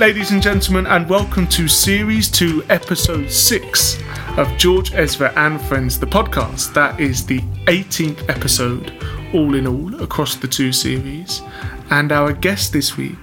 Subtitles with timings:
[0.00, 3.98] ladies and gentlemen, and welcome to Series 2, Episode 6
[4.38, 6.72] of George Ezra and Friends, the podcast.
[6.72, 8.94] That is the 18th episode,
[9.34, 11.42] all in all, across the two series.
[11.90, 13.18] And our guest this week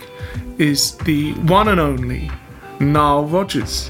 [0.59, 2.29] is the one and only
[2.79, 3.89] Nile Rodgers,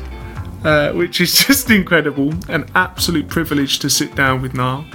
[0.63, 2.33] uh, which is just incredible.
[2.47, 4.85] An absolute privilege to sit down with Niall.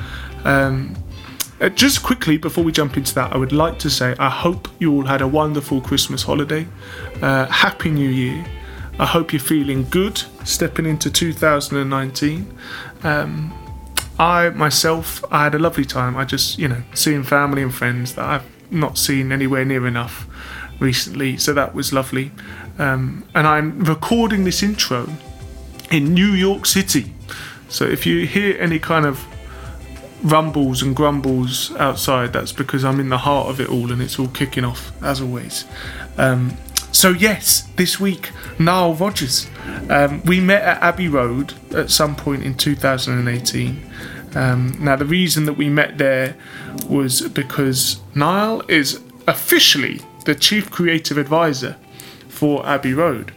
[0.45, 0.97] Um,
[1.63, 4.69] uh, just quickly, before we jump into that, I would like to say I hope
[4.81, 6.67] you all had a wonderful Christmas holiday.
[7.23, 8.45] Uh, Happy New Year.
[8.99, 12.59] I hope you're feeling good stepping into 2019.
[13.05, 13.53] Um,
[14.19, 16.17] I myself, I had a lovely time.
[16.17, 20.27] I just, you know, seeing family and friends that I've not seen anywhere near enough
[20.81, 22.33] recently, so that was lovely.
[22.79, 25.09] Um, and I'm recording this intro
[25.93, 27.15] in New York City.
[27.69, 29.25] So if you hear any kind of
[30.23, 34.19] rumbles and grumbles outside, that's because I'm in the heart of it all and it's
[34.19, 35.65] all kicking off as always.
[36.17, 36.57] Um,
[36.93, 39.49] so yes, this week Nile Rodgers.
[39.89, 43.91] Um, we met at Abbey Road at some point in 2018.
[44.35, 46.37] Um, now the reason that we met there
[46.89, 51.77] was because Nile is officially the chief creative advisor
[52.29, 53.33] for Abbey Road.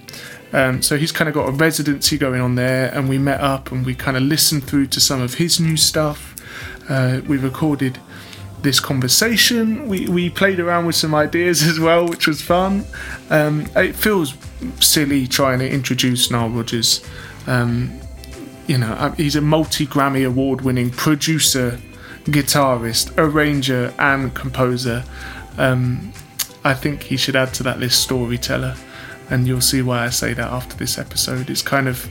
[0.53, 3.72] Um, so he's kind of got a residency going on there, and we met up
[3.72, 6.34] and we kind of listened through to some of his new stuff.
[6.89, 8.00] Uh, we recorded
[8.61, 9.88] this conversation.
[9.88, 12.86] We, we played around with some ideas as well, which was fun.
[13.30, 14.36] Um, it feels
[14.80, 17.06] silly trying to introduce Nile Rodgers.
[17.47, 18.00] Um,
[18.67, 21.80] you know, uh, he's a multi Grammy award winning producer,
[22.25, 25.03] guitarist, arranger, and composer.
[25.58, 26.11] Um,
[26.63, 28.75] I think he should add to that list storyteller,
[29.30, 31.50] and you'll see why I say that after this episode.
[31.52, 32.09] It's kind of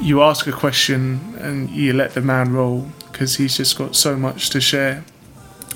[0.00, 4.14] you ask a question and you let the man roll because he's just got so
[4.14, 5.02] much to share.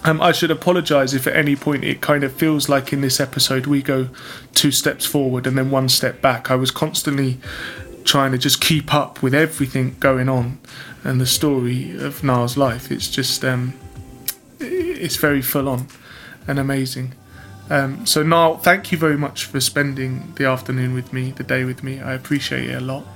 [0.05, 3.19] Um, I should apologise if at any point it kind of feels like in this
[3.19, 4.11] episode we go
[4.55, 6.51] two steps forward and then one step back.
[6.51, 7.39] I was constantly
[8.05, 10.59] trying to just keep up with everything going on
[11.03, 12.93] and the story of Nile's life.
[12.93, 13.73] It's just, um,
[14.59, 15.87] it's very full on
[16.47, 17.15] and amazing.
[17.71, 21.65] Um, so, Niall, thank you very much for spending the afternoon with me, the day
[21.65, 22.01] with me.
[22.01, 23.07] I appreciate it a lot.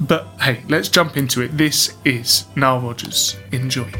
[0.00, 1.56] But hey, let's jump into it.
[1.56, 3.36] This is Nile Rodgers.
[3.52, 3.90] Enjoy.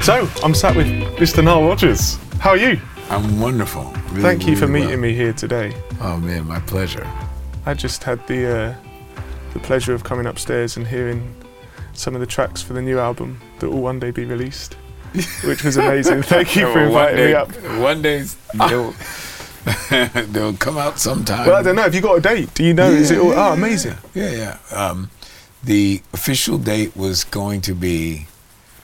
[0.00, 0.86] So, I'm sat with
[1.18, 1.44] Mr.
[1.44, 2.16] Nile Rodgers.
[2.40, 2.80] How are you?
[3.10, 3.84] I'm wonderful.
[4.10, 4.98] Really, Thank you for meeting well.
[5.00, 5.74] me here today.
[6.00, 7.06] Oh man, my pleasure.
[7.66, 8.74] I just had the uh,
[9.52, 11.34] the pleasure of coming upstairs and hearing
[11.92, 14.76] some of the tracks for the new album that will one day be released,
[15.44, 16.22] which was amazing.
[16.22, 17.52] Thank you for inviting day, me up.
[17.80, 18.24] One day
[18.54, 18.94] they'll
[20.26, 21.46] they'll come out sometime.
[21.46, 21.82] Well, I don't know.
[21.82, 22.54] Have you got a date?
[22.54, 22.90] Do you know?
[22.90, 23.32] Is it all?
[23.32, 23.96] Oh, amazing.
[24.14, 24.58] Yeah, yeah.
[24.74, 25.10] Um,
[25.62, 28.26] the official date was going to be.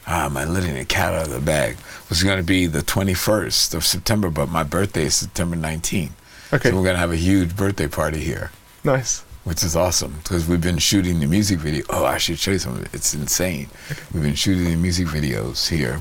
[0.06, 1.76] Ah, am I letting the cat out of the bag?
[2.10, 6.10] Was going to be the 21st of September, but my birthday is September 19th.
[6.52, 8.50] Okay, So we're going to have a huge birthday party here.
[8.84, 9.24] nice.
[9.44, 11.84] Which is awesome because we've been shooting the music video.
[11.91, 12.94] Oh, I should show you some of it.
[12.94, 13.69] It's insane.
[14.12, 16.00] We've been shooting the music videos here,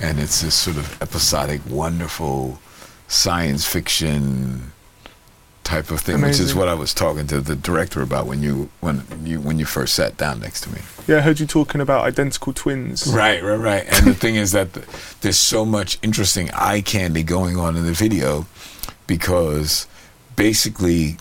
[0.00, 2.60] and it's this sort of episodic, wonderful
[3.08, 4.72] science fiction
[5.66, 8.70] type of thing, which is what I was talking to the director about when you
[8.80, 10.80] when you when you first sat down next to me.
[11.08, 13.06] Yeah, I heard you talking about identical twins.
[13.08, 13.84] Right, right, right.
[13.88, 14.86] And the thing is that th-
[15.22, 18.46] there's so much interesting eye candy going on in the video
[19.08, 19.88] because
[20.36, 21.16] basically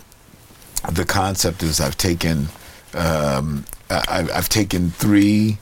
[0.92, 2.48] the concept is I've taken
[2.94, 5.58] um, I- I've, taken three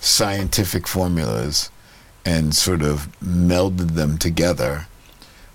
[0.00, 1.70] scientific formulas
[2.24, 4.86] and sort of melded them together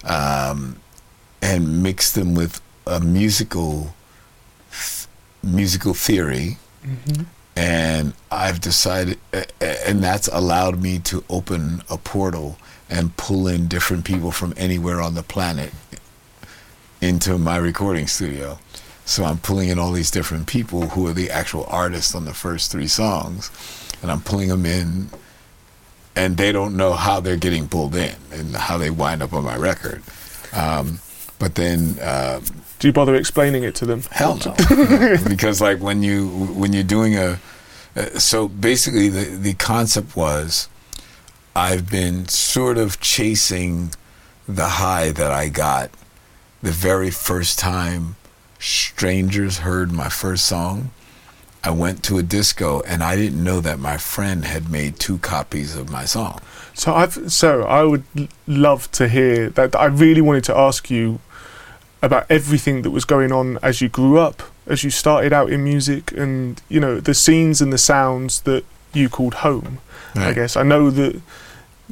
[0.04, 0.78] um,
[1.42, 3.96] and mixed them with a musical
[4.72, 5.08] th-
[5.44, 7.24] musical theory hmm
[7.58, 9.18] and I've decided,
[9.62, 12.58] and that's allowed me to open a portal
[12.90, 15.72] and pull in different people from anywhere on the planet
[17.02, 18.60] into my recording studio.
[19.06, 22.34] So I'm pulling in all these different people who are the actual artists on the
[22.34, 23.52] first three songs,
[24.02, 25.10] and I'm pulling them in,
[26.16, 29.44] and they don't know how they're getting pulled in and how they wind up on
[29.44, 30.02] my record.
[30.54, 31.00] Um,
[31.38, 32.42] but then uh,
[32.80, 34.02] Do you bother explaining it to them?
[34.10, 34.56] Hell no,
[35.28, 37.40] because like when you when you're doing a,
[37.96, 40.68] uh, so basically the the concept was,
[41.56, 43.92] I've been sort of chasing
[44.48, 45.92] the high that I got
[46.64, 48.16] the very first time
[48.66, 50.92] strangers heard my first song.
[51.64, 55.18] I went to a disco and I didn't know that my friend had made two
[55.20, 56.40] copies of my song.
[56.74, 58.04] So I've so I would
[58.48, 59.76] love to hear that.
[59.76, 61.20] I really wanted to ask you
[62.02, 65.64] about everything that was going on as you grew up, as you started out in
[65.64, 68.64] music, and you know the scenes and the sounds that
[68.94, 69.80] you called home.
[70.16, 71.22] I guess I know that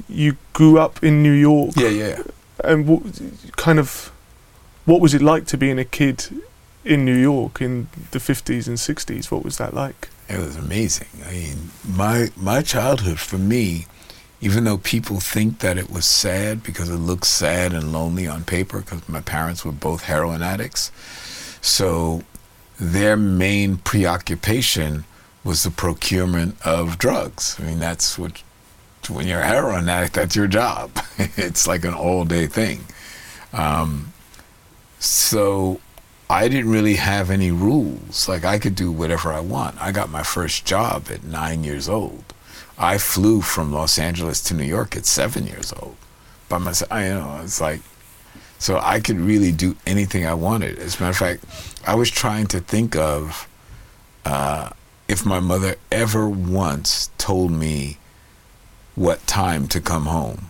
[0.08, 1.75] you grew up in New York.
[1.75, 2.24] Yeah, yeah.
[2.64, 3.02] And what
[3.56, 4.12] kind of
[4.86, 6.30] what was it like to being a kid
[6.85, 9.31] in New York in the 50s and 60s?
[9.31, 10.09] What was that like?
[10.30, 11.07] It was amazing.
[11.27, 13.88] I mean, my my childhood for me,
[14.41, 18.44] even though people think that it was sad because it looks sad and lonely on
[18.44, 20.91] paper, because my parents were both heroin addicts,
[21.62, 22.24] so
[22.80, 25.06] their main preoccupation
[25.44, 27.57] was the procurement of drugs.
[27.59, 28.41] I mean, that's what
[29.09, 30.91] when you're a heroin addict, that's your job.
[31.18, 32.86] it's like an all day thing.
[33.51, 34.13] Um,
[35.00, 35.79] so
[36.30, 38.28] I didn't really have any rules.
[38.28, 39.81] Like I could do whatever I want.
[39.81, 42.24] I got my first job at nine years old.
[42.78, 45.96] I flew from Los Angeles to New York at seven years old
[46.50, 46.92] by myself.
[46.92, 47.81] I you know it's like
[48.58, 50.80] so I could really do anything I wanted.
[50.80, 51.46] As a matter of fact,
[51.86, 53.48] I was trying to think of
[54.25, 54.70] uh,
[55.10, 57.98] if my mother ever once told me
[58.96, 60.48] what time to come home,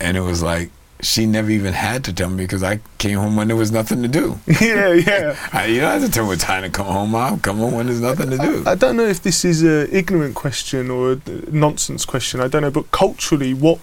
[0.00, 3.36] and it was like she never even had to tell me because I came home
[3.36, 4.38] when there was nothing to do.
[4.60, 5.36] yeah, yeah.
[5.52, 7.38] I, you don't have to tell me what time to come home, Mom.
[7.40, 8.62] Come home when there's nothing to do.
[8.66, 11.20] I don't know if this is a ignorant question or a
[11.50, 12.40] nonsense question.
[12.40, 13.78] I don't know, but culturally, what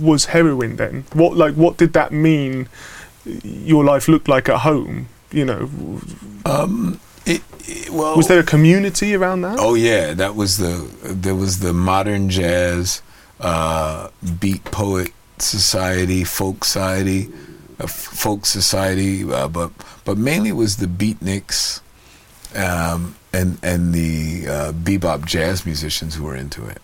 [0.00, 1.04] was heroin then?
[1.12, 2.68] What like what did that mean?
[3.24, 5.08] Your life looked like at home.
[5.32, 5.70] You know,
[6.44, 9.58] Um, it, it- well, was there a community around that?
[9.58, 13.00] Oh yeah, that was the there was the modern jazz,
[13.40, 14.08] uh,
[14.40, 17.28] beat poet society, folk society,
[17.78, 19.72] uh, folk society, uh, but
[20.04, 21.80] but mainly it was the beatniks,
[22.54, 26.80] um, and and the uh, bebop jazz musicians who were into it.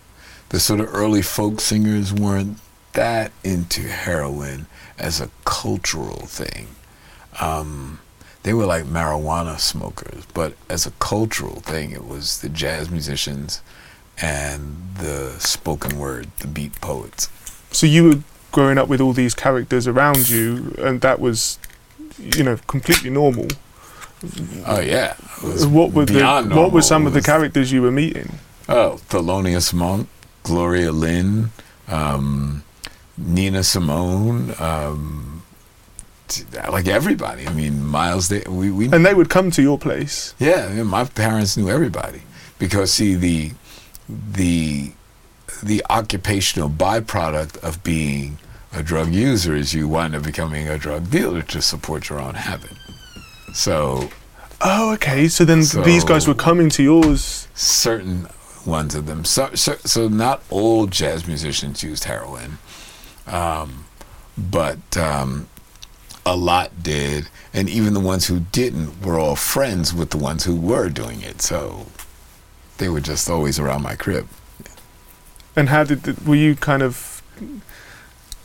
[0.50, 2.58] The sort of early folk singers weren't
[2.94, 4.66] that into heroin
[4.98, 6.68] as a cultural thing.
[7.40, 8.00] Um,
[8.42, 13.62] they were like marijuana smokers, but as a cultural thing, it was the jazz musicians
[14.20, 17.28] and the spoken word, the beat poets.
[17.70, 21.58] So you growing up with all these characters around you, and that was,
[22.18, 23.48] you know, completely normal.
[24.66, 25.14] Oh yeah,
[25.68, 28.38] What were the beyond what were some of the characters you were meeting?
[28.68, 30.08] Oh, Thelonious Monk,
[30.42, 31.50] Gloria Lynne,
[31.86, 32.64] um,
[33.16, 35.42] Nina Simone, um,
[36.70, 37.46] like everybody.
[37.46, 38.28] I mean, Miles.
[38.28, 40.34] Day, we we And they would come to your place.
[40.38, 42.22] Yeah, my parents knew everybody
[42.58, 43.52] because see the
[44.08, 44.92] the
[45.62, 48.38] the occupational byproduct of being
[48.72, 52.34] a drug user is you wind up becoming a drug dealer to support your own
[52.34, 52.72] habit.
[53.54, 54.10] So
[54.60, 55.28] Oh, okay.
[55.28, 57.46] So then these guys were coming to yours.
[57.54, 58.26] certain
[58.66, 62.58] ones of them, so so, so not all jazz musicians used heroin,
[63.26, 63.86] um,
[64.36, 65.48] but um,
[66.26, 70.44] a lot did, and even the ones who didn't were all friends with the ones
[70.44, 71.40] who were doing it.
[71.40, 71.86] So
[72.78, 74.28] they were just always around my crib.
[75.58, 77.20] And how did the, were you kind of?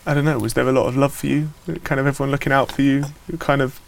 [0.04, 0.39] I don't know.
[0.39, 1.50] Was there a lot of love for you?
[1.83, 3.06] Kind of everyone looking out for you.
[3.31, 3.80] You kind of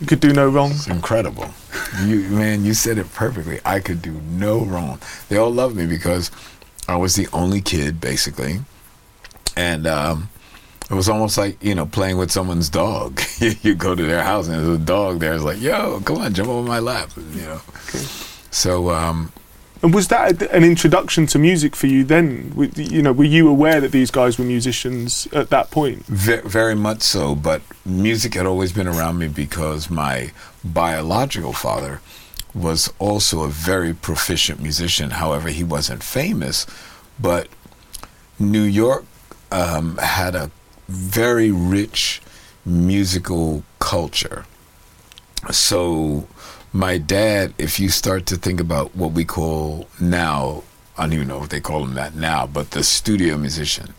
[0.00, 0.72] you could do no wrong.
[0.72, 1.48] It's incredible.
[2.04, 3.60] you man, you said it perfectly.
[3.64, 4.98] I could do no wrong.
[5.28, 6.32] They all loved me because
[6.88, 8.62] I was the only kid, basically,
[9.56, 10.28] and um,
[10.90, 13.20] it was almost like you know playing with someone's dog.
[13.62, 15.34] you go to their house and there's a dog there.
[15.34, 17.60] It's like, yo, come on, jump on my lap, you know.
[17.88, 18.04] Okay.
[18.50, 19.32] So um,
[19.82, 22.52] And was that an introduction to music for you then?
[22.76, 26.04] You know, were you aware that these guys were musicians at that point?
[26.06, 30.32] Ve- very much so, but music had always been around me because my
[30.64, 32.00] biological father
[32.54, 35.10] was also a very proficient musician.
[35.10, 36.66] However, he wasn't famous,
[37.20, 37.48] but
[38.38, 39.04] New York
[39.52, 40.50] um, had a
[40.88, 42.20] very rich
[42.64, 44.44] musical culture.
[45.50, 46.26] So,
[46.72, 50.62] my dad, if you start to think about what we call now,
[50.96, 53.94] I don't even know if they call him that now, but the studio musician,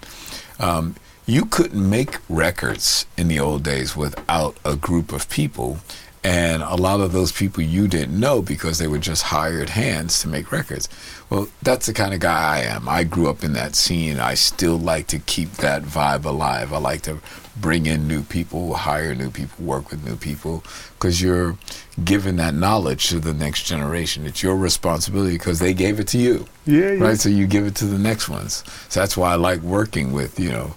[0.59, 0.95] um,
[1.25, 5.79] you couldn't make records in the old days without a group of people.
[6.23, 10.19] And a lot of those people you didn't know because they were just hired hands
[10.21, 10.89] to make records.
[11.29, 12.89] Well, that's the kind of guy I am.
[12.89, 14.19] I grew up in that scene.
[14.19, 16.73] I still like to keep that vibe alive.
[16.73, 17.19] I like to
[17.55, 20.63] bring in new people, hire new people, work with new people,
[20.95, 21.57] because you're
[22.03, 24.25] giving that knowledge to the next generation.
[24.25, 27.03] It's your responsibility because they gave it to you Yeah, yeah.
[27.03, 27.17] right?
[27.19, 28.63] So you give it to the next ones.
[28.89, 30.75] So that's why I like working with you know,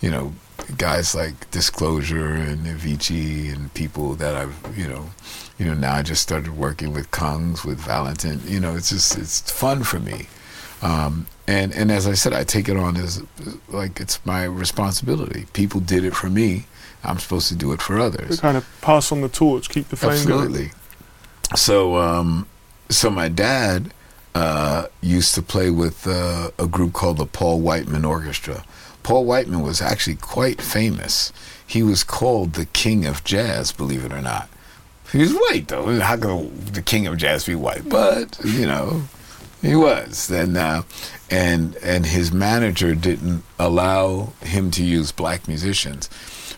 [0.00, 0.32] you know,
[0.76, 5.10] guys like Disclosure and Avicii and people that I've you know,
[5.58, 8.40] you know now I just started working with Kungs with Valentin.
[8.46, 10.26] You know, it's just it's fun for me.
[10.82, 13.22] Um, and and as I said, I take it on as
[13.68, 15.46] like it's my responsibility.
[15.52, 16.66] People did it for me.
[17.04, 18.36] I'm supposed to do it for others.
[18.36, 20.46] To kind of pass on the torch, keep the flame going.
[20.46, 20.70] Absolutely.
[21.54, 22.48] So, um,
[22.88, 23.92] so my dad,
[24.36, 28.64] uh, used to play with uh, a group called the Paul Whiteman Orchestra.
[29.06, 31.32] Paul Whiteman was actually quite famous.
[31.64, 34.48] He was called the King of Jazz, believe it or not.
[35.12, 36.00] He was white though.
[36.00, 37.88] How could the King of Jazz be white?
[37.88, 39.02] But you know,
[39.62, 40.28] he was.
[40.28, 40.82] And uh,
[41.30, 46.10] and and his manager didn't allow him to use black musicians.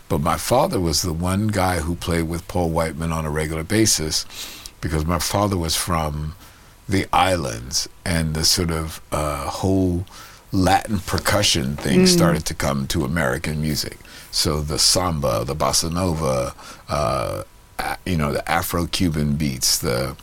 [0.08, 3.62] But my father was the one guy who played with Paul Whiteman on a regular
[3.62, 4.24] basis
[4.80, 6.34] because my father was from
[6.88, 10.06] the islands and the sort of uh, whole
[10.50, 12.08] Latin percussion thing mm.
[12.08, 13.98] started to come to American music.
[14.30, 16.54] So the samba, the bossa nova,
[16.88, 17.44] uh,
[18.04, 20.16] you know, the Afro-Cuban beats, the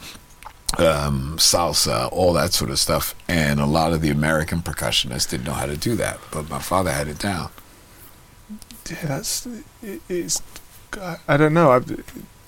[0.78, 3.16] um, salsa, all that sort of stuff.
[3.28, 6.60] And a lot of the American percussionists didn't know how to do that, but my
[6.60, 7.50] father had it down.
[8.90, 9.48] Yeah, that's
[10.08, 10.42] it's.
[11.28, 11.72] I don't know.
[11.72, 11.80] I,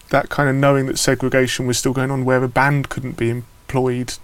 [0.09, 3.43] that kind of knowing that segregation was still going on, where a band couldn't be
[3.67, 4.17] employed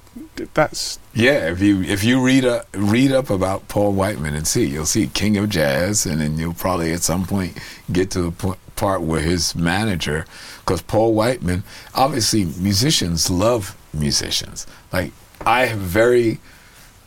[0.53, 1.49] that's yeah.
[1.51, 5.07] If you if you read a, read up about Paul Whiteman and see, you'll see
[5.07, 7.57] King of Jazz, and then you'll probably at some point
[7.91, 10.25] get to the point, part where his manager,
[10.59, 11.63] because Paul Whiteman,
[11.95, 14.67] obviously musicians love musicians.
[14.91, 15.13] Like
[15.45, 16.39] I have very,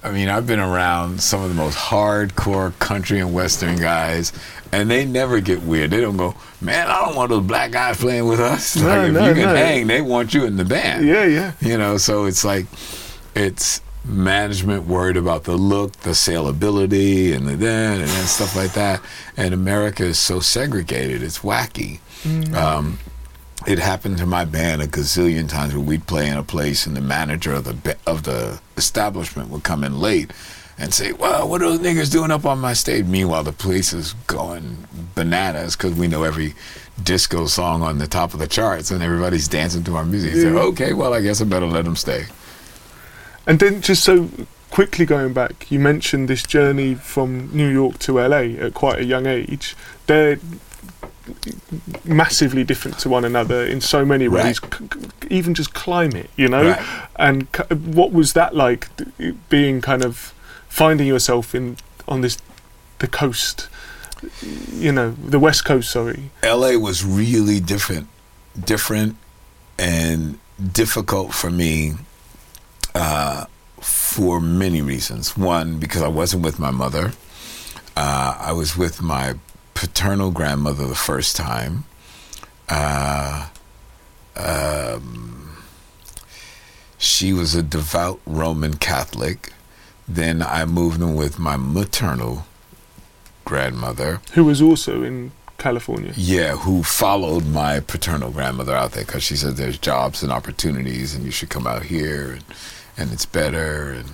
[0.06, 4.32] I mean, I've been around some of the most hardcore country and western guys,
[4.70, 5.90] and they never get weird.
[5.90, 8.76] They don't go, man, I don't want those black guys playing with us.
[8.86, 9.54] No, like, if no, you can no.
[9.56, 11.04] hang, they want you in the band.
[11.04, 11.52] Yeah, yeah.
[11.60, 12.66] You know, so it's like,
[13.34, 18.74] it's management worried about the look, the saleability, and the then and then stuff like
[18.74, 19.00] that.
[19.36, 21.98] And America is so segregated; it's wacky.
[22.22, 22.54] Mm.
[22.54, 22.98] Um,
[23.66, 26.96] it happened to my band a gazillion times where we'd play in a place, and
[26.96, 30.32] the manager of the of the establishment would come in late
[30.78, 33.92] and say, "Well, what are those niggers doing up on my stage?" Meanwhile, the police
[33.92, 36.54] is going bananas because we know every
[37.02, 40.34] disco song on the top of the charts, and everybody's dancing to our music.
[40.34, 40.42] Yeah.
[40.42, 42.26] So, okay, well, I guess I better let them stay.
[43.46, 44.28] And then, just so
[44.70, 49.04] quickly going back, you mentioned this journey from New York to LA at quite a
[49.04, 49.76] young age.
[50.06, 50.38] They're
[52.04, 54.74] massively different to one another in so many ways, right.
[54.74, 56.70] c- even just climate, you know.
[56.70, 57.08] Right.
[57.16, 58.88] And c- what was that like,
[59.48, 60.32] being kind of
[60.68, 61.76] finding yourself in
[62.08, 62.38] on this
[62.98, 63.68] the coast,
[64.72, 65.90] you know, the west coast.
[65.90, 66.76] Sorry, L.A.
[66.76, 68.08] was really different,
[68.64, 69.16] different,
[69.78, 70.38] and
[70.72, 71.94] difficult for me.
[72.94, 73.44] Uh,
[73.80, 75.36] for many reasons.
[75.36, 77.12] One, because I wasn't with my mother.
[77.96, 79.34] Uh, I was with my
[79.76, 81.84] paternal grandmother the first time.
[82.68, 83.48] Uh,
[84.34, 85.58] um,
[86.98, 89.52] she was a devout Roman Catholic.
[90.08, 92.46] Then I moved in with my maternal
[93.44, 96.12] grandmother, who was also in California.
[96.16, 101.14] Yeah, who followed my paternal grandmother out there because she said there's jobs and opportunities,
[101.14, 102.44] and you should come out here, and,
[102.96, 103.92] and it's better.
[103.92, 104.10] And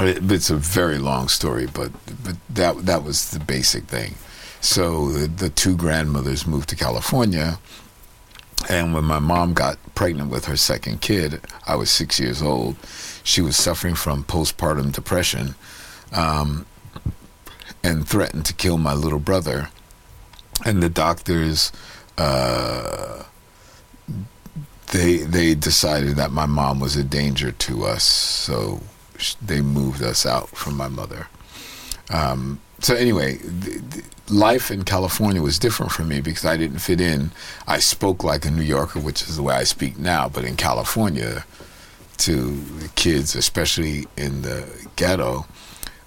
[0.00, 1.92] it, it's a very long story, but
[2.24, 4.16] but that that was the basic thing.
[4.64, 7.58] So the, the two grandmothers moved to California,
[8.70, 12.76] and when my mom got pregnant with her second kid, I was six years old
[13.24, 15.54] she was suffering from postpartum depression
[16.12, 16.66] um,
[17.82, 19.70] and threatened to kill my little brother.
[20.64, 21.72] And the doctors,
[22.16, 23.24] uh,
[24.92, 28.80] they they decided that my mom was a danger to us, so
[29.42, 31.26] they moved us out from my mother.
[32.10, 36.78] Um, so anyway, the, the life in California was different for me because I didn't
[36.78, 37.30] fit in.
[37.66, 40.56] I spoke like a New Yorker, which is the way I speak now, but in
[40.56, 41.44] California,
[42.18, 45.46] to the kids, especially in the ghetto,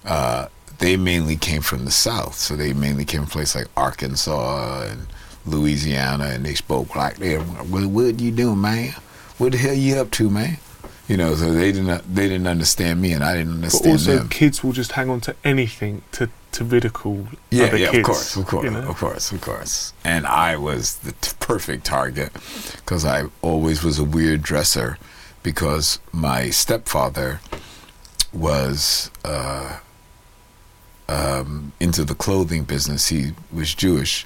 [0.06, 0.48] uh,
[0.80, 2.36] they mainly came from the South.
[2.36, 5.08] So they mainly came from places like Arkansas and
[5.46, 8.96] Louisiana, and they spoke like, they what, what you doing, man?
[9.38, 10.58] What the hell you up to, man?"
[11.08, 14.18] You know, so they didn't they didn't understand me, and I didn't understand but also,
[14.18, 14.30] them.
[14.30, 18.00] kids will just hang on to anything to to ridicule yeah, other yeah, kids.
[18.00, 18.90] of course, of course, you know?
[18.90, 19.94] of course, of course.
[20.04, 22.34] And I was the t- perfect target
[22.78, 24.98] because I always was a weird dresser
[25.44, 27.42] because my stepfather
[28.34, 29.78] was uh,
[31.08, 33.10] um, into the clothing business.
[33.10, 34.26] He was Jewish,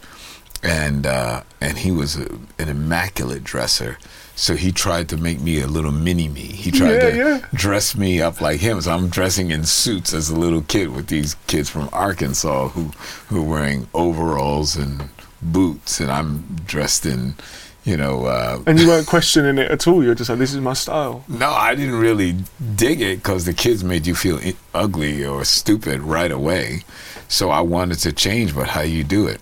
[0.64, 3.98] and uh, and he was a, an immaculate dresser.
[4.42, 6.42] So he tried to make me a little mini me.
[6.42, 7.46] He tried yeah, to yeah.
[7.54, 8.82] dress me up like him.
[8.82, 12.86] So I'm dressing in suits as a little kid with these kids from Arkansas who
[13.28, 15.10] who are wearing overalls and
[15.44, 17.36] boots, and I'm dressed in
[17.84, 18.26] you know.
[18.26, 20.04] Uh, and you weren't questioning it at all.
[20.04, 21.24] You're just like, this is my style.
[21.28, 22.36] No, I didn't really
[22.76, 24.40] dig it because the kids made you feel
[24.74, 26.84] ugly or stupid right away.
[27.28, 29.40] So I wanted to change, but how you do it?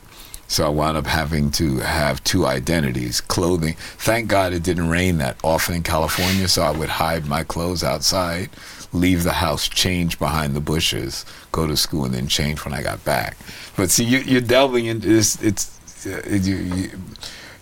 [0.50, 3.22] So I wound up having to have two identities.
[3.22, 3.76] Clothing.
[4.00, 7.84] Thank God it didn't rain that often in California, so I would hide my clothes
[7.84, 8.50] outside,
[8.92, 12.82] leave the house, change behind the bushes, go to school, and then change when I
[12.82, 13.38] got back.
[13.78, 15.40] But see, you, you're delving into this.
[15.44, 16.90] It's uh, you, you,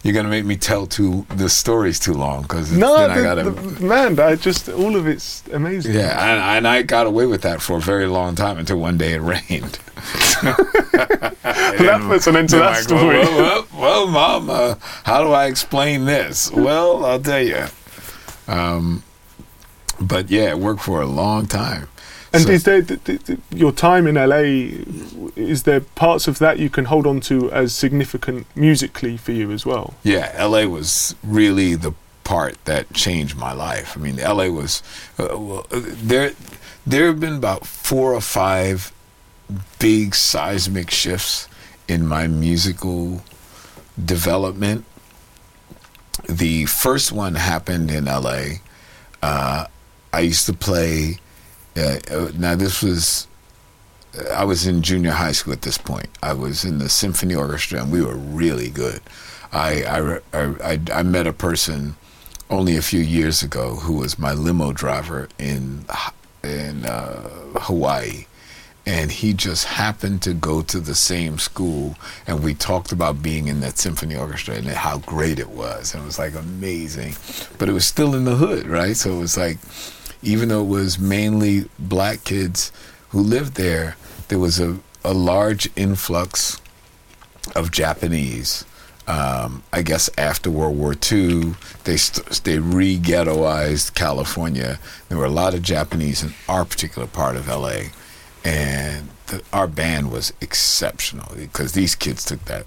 [0.08, 3.52] you're gonna make me tell too the stories too long because No, then I gotta.
[3.52, 5.94] the- man, I just all of it's amazing.
[5.94, 8.98] yeah, and, and I got away with that for a very long time until one
[8.98, 9.80] day it rained.
[10.42, 13.18] that puts an end to that like, story.
[13.20, 16.50] Well, well, well, well, mom, uh, how do I explain this?
[16.52, 17.66] Well, I'll tell you.
[18.48, 19.04] Um,
[20.00, 21.90] but yeah, it worked for a long time.
[22.38, 24.44] And So- is there th- th- your time in LA?
[25.36, 29.52] Is there parts of that you can hold on to as significant musically for you
[29.52, 29.96] as well?
[30.04, 33.98] Yeah, LA was really the part that changed my life.
[33.98, 34.84] I mean, LA was
[35.18, 36.34] uh, well, uh, there.
[36.86, 38.92] There have been about four or five
[39.80, 41.48] big seismic shifts
[41.88, 43.24] in my musical
[44.04, 44.86] development.
[46.30, 48.60] The first one happened in LA.
[49.22, 49.66] Uh,
[50.14, 51.18] I used to play.
[51.78, 53.28] Uh, uh, now this was.
[54.34, 56.08] I was in junior high school at this point.
[56.24, 59.02] I was in the symphony orchestra, and we were really good.
[59.52, 61.96] I I, I, I, I met a person
[62.50, 65.86] only a few years ago who was my limo driver in
[66.44, 67.30] in uh,
[67.60, 68.26] Hawaii,
[68.86, 73.48] and he just happened to go to the same school, and we talked about being
[73.48, 77.16] in that symphony orchestra and how great it was, and it was like amazing,
[77.58, 78.96] but it was still in the hood, right?
[78.96, 79.58] So it was like,
[80.22, 82.72] even though it was mainly black kids
[83.10, 83.96] who lived there,
[84.28, 86.60] there was a, a large influx
[87.56, 88.66] of Japanese.
[89.08, 91.54] Um, I guess after World War II,
[91.86, 94.80] they st- they re-ghettoized California.
[95.08, 97.92] There were a lot of Japanese in our particular part of LA,
[98.44, 102.66] and the, our band was exceptional because these kids took that.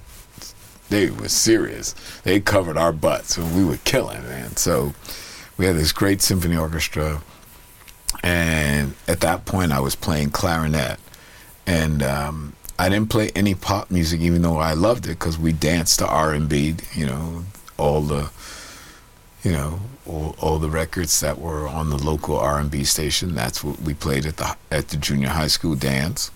[0.89, 1.95] They were serious.
[2.25, 4.57] They covered our butts, and we were killing, man.
[4.57, 4.95] So
[5.59, 7.21] we had this great symphony orchestra,
[8.23, 10.99] and at that point, I was playing clarinet,
[11.67, 15.53] and um, I didn't play any pop music, even though I loved it, because we
[15.53, 16.75] danced to R and B.
[16.95, 17.45] You know,
[17.79, 18.31] all the,
[19.43, 23.35] you know, all, all the records that were on the local R and B station.
[23.35, 26.31] That's what we played at the at the junior high school dance,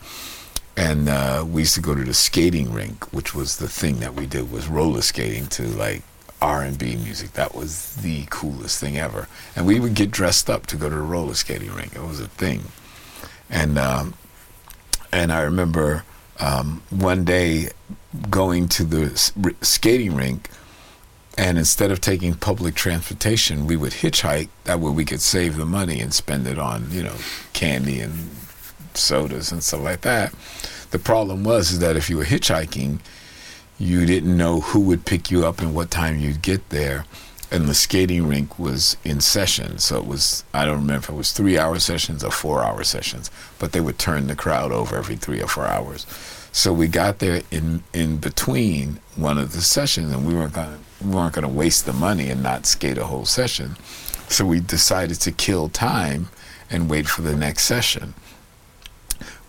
[0.76, 4.14] and uh, we used to go to the skating rink, which was the thing that
[4.14, 6.02] we did was roller skating to like
[6.40, 7.32] R and B music.
[7.32, 10.94] That was the coolest thing ever, and we would get dressed up to go to
[10.94, 11.94] the roller skating rink.
[11.94, 12.64] It was a thing,
[13.48, 14.14] and um,
[15.12, 16.04] and I remember
[16.40, 17.70] um, one day
[18.30, 19.16] going to the
[19.62, 20.50] skating rink,
[21.38, 24.48] and instead of taking public transportation, we would hitchhike.
[24.64, 27.16] That way, we could save the money and spend it on you know
[27.52, 28.30] candy and
[28.94, 30.34] sodas and stuff like that.
[30.90, 33.00] The problem was is that if you were hitchhiking,
[33.78, 37.04] you didn't know who would pick you up and what time you'd get there.
[37.50, 41.14] And the skating rink was in session, so it was I don't remember if it
[41.14, 44.96] was three hour sessions or four hour sessions, but they would turn the crowd over
[44.96, 46.04] every three or four hours.
[46.50, 50.78] So we got there in in between one of the sessions, and we weren't gonna
[51.00, 53.76] we weren't gonna waste the money and not skate a whole session.
[54.28, 56.30] So we decided to kill time
[56.70, 58.14] and wait for the next session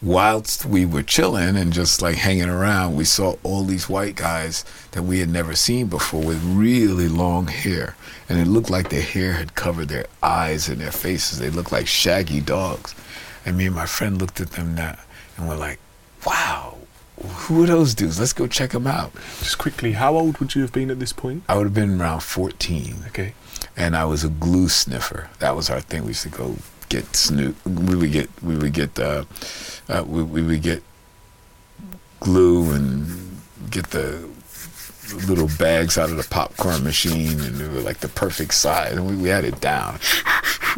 [0.06, 4.64] whilst we were chilling and just like hanging around, we saw all these white guys
[4.92, 7.96] that we had never seen before with really long hair.
[8.30, 11.40] And it looked like their hair had covered their eyes and their faces.
[11.40, 12.94] They looked like shaggy dogs.
[13.46, 14.98] And me and my friend looked at them now
[15.38, 15.80] and we're like,
[16.26, 16.78] wow,
[17.24, 18.20] who are those dudes?
[18.20, 19.12] Let's go check them out.
[19.40, 21.44] Just quickly, how old would you have been at this point?
[21.50, 23.34] I would have been around 14 Okay.
[23.76, 25.30] and I was a glue sniffer.
[25.40, 26.04] That was our thing.
[26.04, 26.58] We used to go
[26.90, 27.56] get snoop.
[27.66, 29.26] We would get we would get uh,
[29.90, 30.84] uh, we, we would get
[32.20, 34.28] glue and get the
[35.28, 38.94] little bags out of the popcorn machine, and they were like the perfect size.
[38.94, 40.00] And we, we had it down.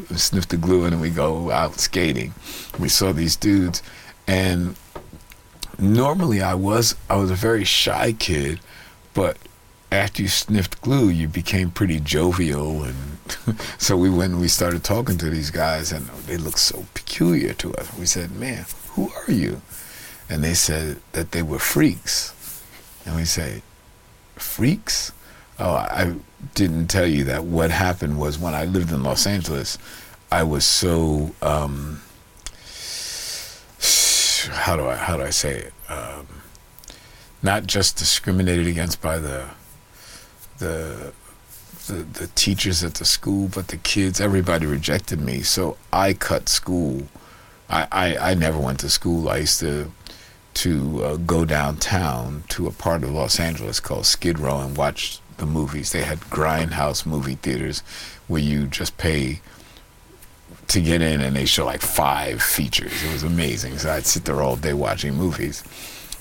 [0.10, 2.34] We sniff the glue, and then we go out skating.
[2.80, 3.82] We saw these dudes,
[4.28, 4.76] and
[5.80, 8.60] normally I was I was a very shy kid,
[9.14, 9.38] but
[9.92, 13.17] after you sniffed glue, you became pretty jovial, and
[13.78, 17.54] so we went and we started talking to these guys, and they looked so peculiar
[17.54, 17.94] to us.
[17.98, 19.62] We said, "Man, who are you?"
[20.30, 22.34] And they said that they were freaks,
[23.06, 23.62] and we said,
[24.36, 25.12] "Freaks."
[25.60, 26.16] Oh, I
[26.54, 27.44] didn't tell you that.
[27.44, 29.80] What happened was when I lived in Los Angeles,
[30.32, 32.02] I was so um,
[34.50, 35.74] how do I how do I say it?
[35.90, 36.28] Um,
[37.42, 39.48] not just discriminated against by the
[40.58, 41.14] the
[41.88, 44.22] the the teachers at the school, but the kids.
[44.22, 47.04] Everybody rejected me, so I cut school.
[47.70, 49.30] I, I, I never went to school.
[49.30, 49.92] I used to
[50.56, 55.20] to uh, go downtown to a part of Los Angeles called Skid Row and watch
[55.38, 55.92] the movies.
[55.92, 57.82] They had grindhouse movie theaters
[58.28, 59.42] where you just pay
[60.70, 62.92] to get in and they show like five features.
[63.04, 63.78] It was amazing.
[63.78, 65.64] So I'd sit there all day watching movies.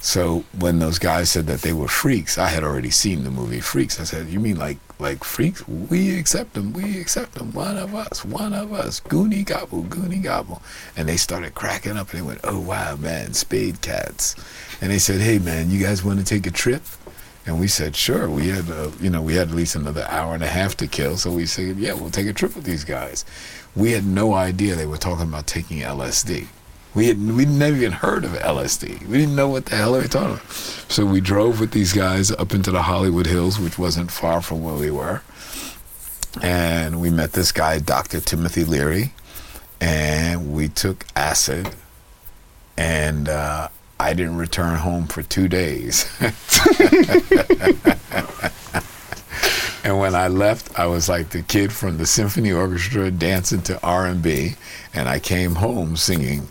[0.00, 3.60] So when those guys said that they were freaks, I had already seen the movie
[3.60, 3.98] Freaks.
[3.98, 5.66] I said, "You mean like like freaks?
[5.68, 6.72] We accept them.
[6.72, 7.52] We accept them.
[7.52, 8.24] One of us.
[8.24, 9.00] One of us.
[9.00, 9.84] Goonie gobble.
[9.84, 10.62] Goonie gobble."
[10.96, 14.34] And they started cracking up and they went, "Oh wow, man, spade cats."
[14.80, 16.82] And they said, "Hey man, you guys want to take a trip?"
[17.46, 20.34] And we said, "Sure." We had uh, you know we had at least another hour
[20.34, 22.84] and a half to kill, so we said, "Yeah, we'll take a trip with these
[22.84, 23.24] guys."
[23.74, 26.48] We had no idea they were talking about taking LSD.
[26.96, 29.06] We had we never even heard of LSD.
[29.06, 30.50] We didn't know what the hell they were talking about.
[30.50, 34.64] So we drove with these guys up into the Hollywood Hills, which wasn't far from
[34.64, 35.20] where we were.
[36.42, 38.20] And we met this guy, Dr.
[38.20, 39.12] Timothy Leary,
[39.78, 41.68] and we took acid.
[42.78, 43.68] And uh,
[44.00, 46.10] I didn't return home for two days.
[49.84, 53.78] and when I left, I was like the kid from the symphony orchestra dancing to
[53.82, 54.54] R&B,
[54.94, 56.48] and I came home singing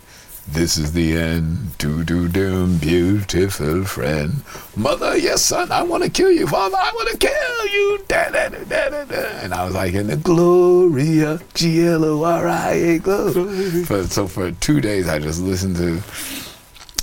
[0.48, 1.76] this is the end.
[1.78, 4.42] Do do doom, beautiful friend.
[4.76, 6.46] Mother, yes, son, I want to kill you.
[6.46, 7.98] Father, I want to kill you.
[8.08, 9.16] Da, da, da, da, da.
[9.42, 13.84] And I was like, in the Gloria, G L O R I A, glory.
[13.84, 16.02] So for two days, I just listened to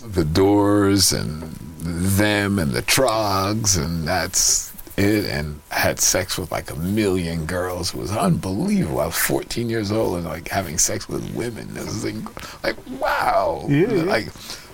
[0.07, 1.43] the Doors and
[1.79, 7.93] them and the Troggs, and that's it and had sex with like a million girls.
[7.93, 8.99] It was unbelievable.
[8.99, 11.75] I was 14 years old and like having sex with women.
[11.75, 13.65] It was like, like wow.
[13.67, 14.03] Yeah, yeah.
[14.03, 14.27] Like,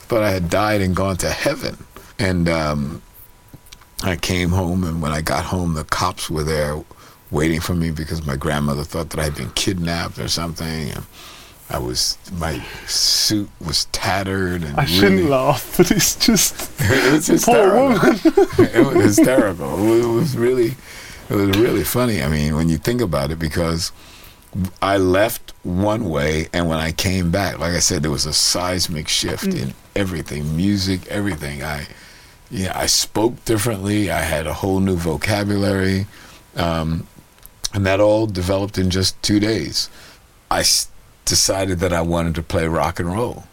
[0.07, 1.77] but I had died and gone to heaven.
[2.17, 3.01] And um,
[4.03, 6.83] I came home, and when I got home, the cops were there
[7.31, 10.89] waiting for me because my grandmother thought that I'd been kidnapped or something.
[10.89, 11.05] And
[11.69, 17.13] I was my suit was tattered and I shouldn't really, laugh, but it's just it
[17.13, 17.89] was hysterical.
[17.89, 18.19] woman.
[18.73, 19.93] it was hysterical.
[19.93, 20.75] It was really,
[21.29, 22.23] it was really funny.
[22.23, 23.91] I mean, when you think about it, because
[24.81, 28.33] I left one way, and when I came back, like I said, there was a
[28.33, 31.61] seismic shift in everything, music, everything.
[31.61, 31.85] I,
[32.49, 34.09] yeah, I spoke differently.
[34.09, 36.07] I had a whole new vocabulary,
[36.55, 37.05] um,
[37.75, 39.87] and that all developed in just two days.
[40.49, 40.89] I s-
[41.29, 43.43] decided that I wanted to play rock and roll.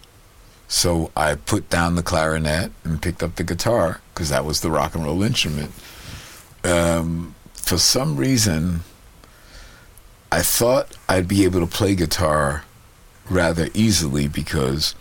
[0.66, 4.70] So I put down the clarinet and picked up the guitar because that was the
[4.70, 5.70] rock and roll instrument.
[6.64, 8.80] Um, for some reason,
[10.32, 12.64] I thought I'd be able to play guitar
[13.28, 14.94] rather easily because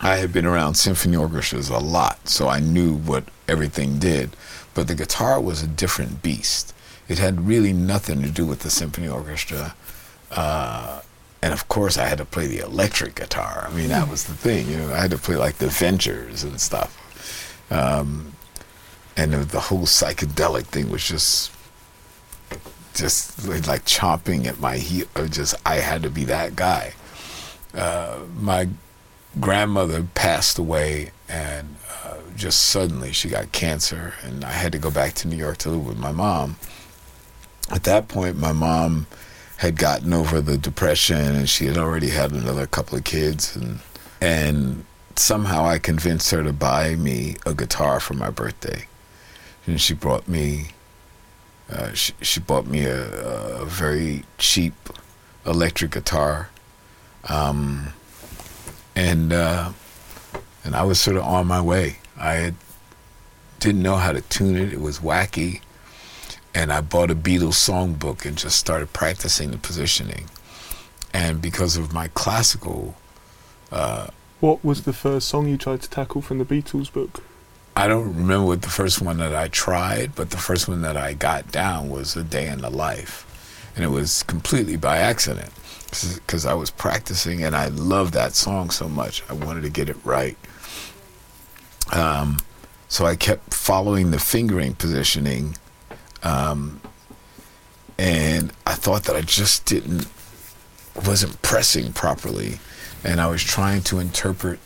[0.00, 4.36] I had been around symphony orchestras a lot, so I knew what everything did.
[4.74, 6.72] But the guitar was a different beast.
[7.08, 9.74] It had really nothing to do with the symphony orchestra.
[10.30, 11.00] Uh,
[11.44, 13.68] and of course, I had to play the electric guitar.
[13.68, 14.66] I mean, that was the thing.
[14.66, 17.70] You know, I had to play like the Ventures and stuff.
[17.70, 18.32] Um,
[19.14, 21.52] and the, whole psychedelic thing was just,
[22.94, 25.06] just like, chomping at my heel.
[25.28, 26.94] Just I had to be that guy.
[27.74, 28.70] Uh, my
[29.38, 34.90] grandmother passed away, and uh, just suddenly she got cancer, and I had to go
[34.90, 36.56] back to New York to live with my mom.
[37.70, 39.08] At that point, my mom
[39.58, 43.78] had gotten over the depression and she had already had another couple of kids and
[44.20, 44.84] and
[45.16, 48.86] somehow I convinced her to buy me a guitar for my birthday.
[49.66, 50.68] And she brought me
[51.70, 54.74] uh, she, she bought me a, a very cheap
[55.46, 56.50] electric guitar.
[57.28, 57.92] Um,
[58.94, 59.72] and uh,
[60.62, 61.98] and I was sort of on my way.
[62.18, 62.54] I
[63.60, 64.72] didn't know how to tune it.
[64.72, 65.60] It was wacky
[66.54, 70.26] and I bought a Beatles songbook and just started practicing the positioning.
[71.12, 72.96] And because of my classical,
[73.70, 74.08] uh,
[74.40, 77.22] What was the first song you tried to tackle from the Beatles book?
[77.76, 80.96] I don't remember what the first one that I tried, but the first one that
[80.96, 83.26] I got down was A Day in the Life.
[83.74, 85.50] And it was completely by accident
[85.90, 89.24] because I was practicing and I loved that song so much.
[89.28, 90.36] I wanted to get it right.
[91.92, 92.38] Um,
[92.88, 95.56] so I kept following the fingering positioning
[96.24, 96.80] um,
[97.98, 100.08] and I thought that I just didn't
[101.06, 102.58] wasn't pressing properly,
[103.04, 104.58] and I was trying to interpret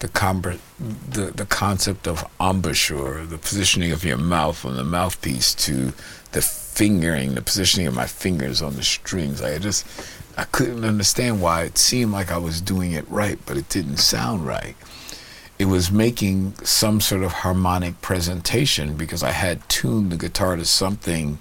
[0.00, 5.54] the com- the the concept of embouchure, the positioning of your mouth on the mouthpiece
[5.54, 5.92] to
[6.32, 9.40] the fingering, the positioning of my fingers on the strings.
[9.40, 9.86] I just
[10.36, 13.98] I couldn't understand why it seemed like I was doing it right, but it didn't
[13.98, 14.76] sound right
[15.64, 20.64] it was making some sort of harmonic presentation because I had tuned the guitar to
[20.66, 21.38] something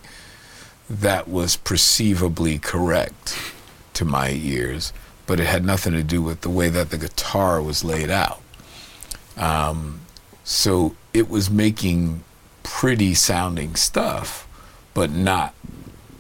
[0.90, 3.38] that was perceivably correct
[3.96, 4.94] to my ears,
[5.28, 8.42] but it had nothing to do with the way that the guitar was laid out.
[9.36, 10.00] Um,
[10.46, 12.24] so it was making
[12.64, 14.48] pretty sounding stuff,
[14.94, 15.54] but not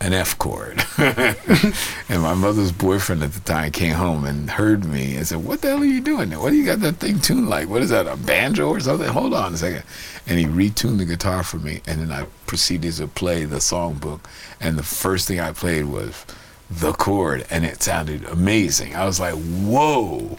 [0.03, 0.83] an F chord.
[0.97, 5.61] and my mother's boyfriend at the time came home and heard me and said, What
[5.61, 6.29] the hell are you doing?
[6.31, 7.69] What do you got that thing tuned like?
[7.69, 9.07] What is that, a banjo or something?
[9.07, 9.83] Hold on a second.
[10.27, 11.81] And he retuned the guitar for me.
[11.87, 14.19] And then I proceeded to play the songbook.
[14.59, 16.25] And the first thing I played was
[16.69, 17.45] the chord.
[17.49, 18.95] And it sounded amazing.
[18.95, 20.37] I was like, Whoa.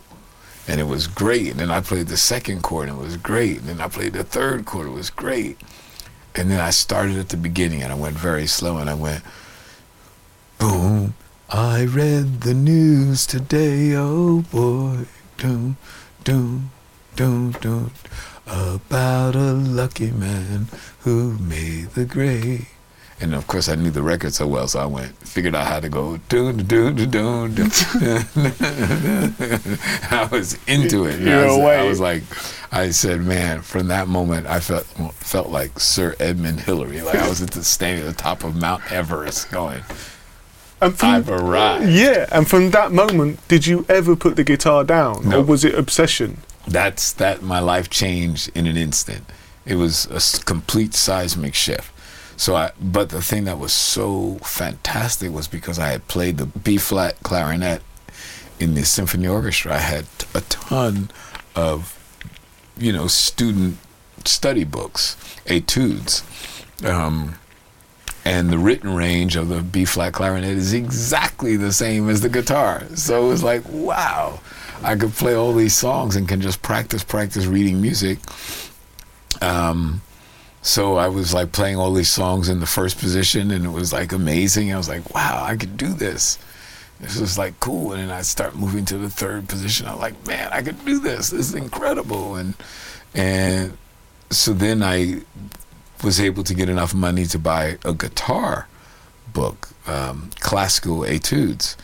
[0.68, 1.50] And it was great.
[1.50, 3.60] And then I played the second chord and it was great.
[3.60, 5.58] And then I played the third chord, it was great.
[6.34, 9.22] And then I started at the beginning and I went very slow and I went,
[10.58, 11.14] Boom.
[11.50, 15.06] I read the news today, oh boy.
[15.36, 15.76] Doom,
[16.22, 16.70] doom,
[17.16, 17.90] doom, doom.
[18.46, 20.68] About a lucky man
[21.00, 22.66] who made the grade.
[23.20, 25.80] And of course, I knew the record so well, so I went, figured out how
[25.80, 27.70] to go, doon, doon, doon, doon.
[30.10, 31.20] I was into it.
[31.20, 31.76] You're I, was, away.
[31.76, 32.22] I was like,
[32.72, 37.02] I said, man, from that moment, I felt felt like Sir Edmund Hillary.
[37.02, 39.82] Like I was at the standing at the top of Mount Everest going,
[40.84, 41.90] And from, I've arrived.
[41.90, 45.38] yeah, and from that moment, did you ever put the guitar down, No.
[45.40, 46.38] or was it obsession?
[46.66, 49.22] that's that my life changed in an instant
[49.66, 51.92] it was a complete seismic shift
[52.38, 56.46] so i but the thing that was so fantastic was because i had played the
[56.46, 57.82] b flat clarinet
[58.58, 61.10] in the symphony orchestra i had a ton
[61.54, 61.98] of
[62.78, 63.76] you know student
[64.24, 66.22] study books etudes
[66.82, 67.34] um,
[68.24, 72.28] and the written range of the B flat clarinet is exactly the same as the
[72.28, 72.84] guitar.
[72.94, 74.40] So it was like, wow,
[74.82, 78.18] I could play all these songs and can just practice, practice reading music.
[79.42, 80.00] Um,
[80.62, 83.92] so I was like playing all these songs in the first position, and it was
[83.92, 84.72] like amazing.
[84.72, 86.38] I was like, wow, I could do this.
[87.00, 89.86] This was like cool, and then I start moving to the third position.
[89.86, 91.30] I'm like, man, I could do this.
[91.30, 92.54] This is incredible, and
[93.14, 93.76] and
[94.30, 95.20] so then I
[96.04, 98.68] was able to get enough money to buy a guitar
[99.32, 101.76] book, um, classical etudes.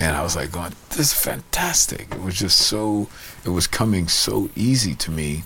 [0.00, 2.12] And I was like, going, this is fantastic.
[2.12, 3.08] It was just so,
[3.44, 5.44] it was coming so easy to me.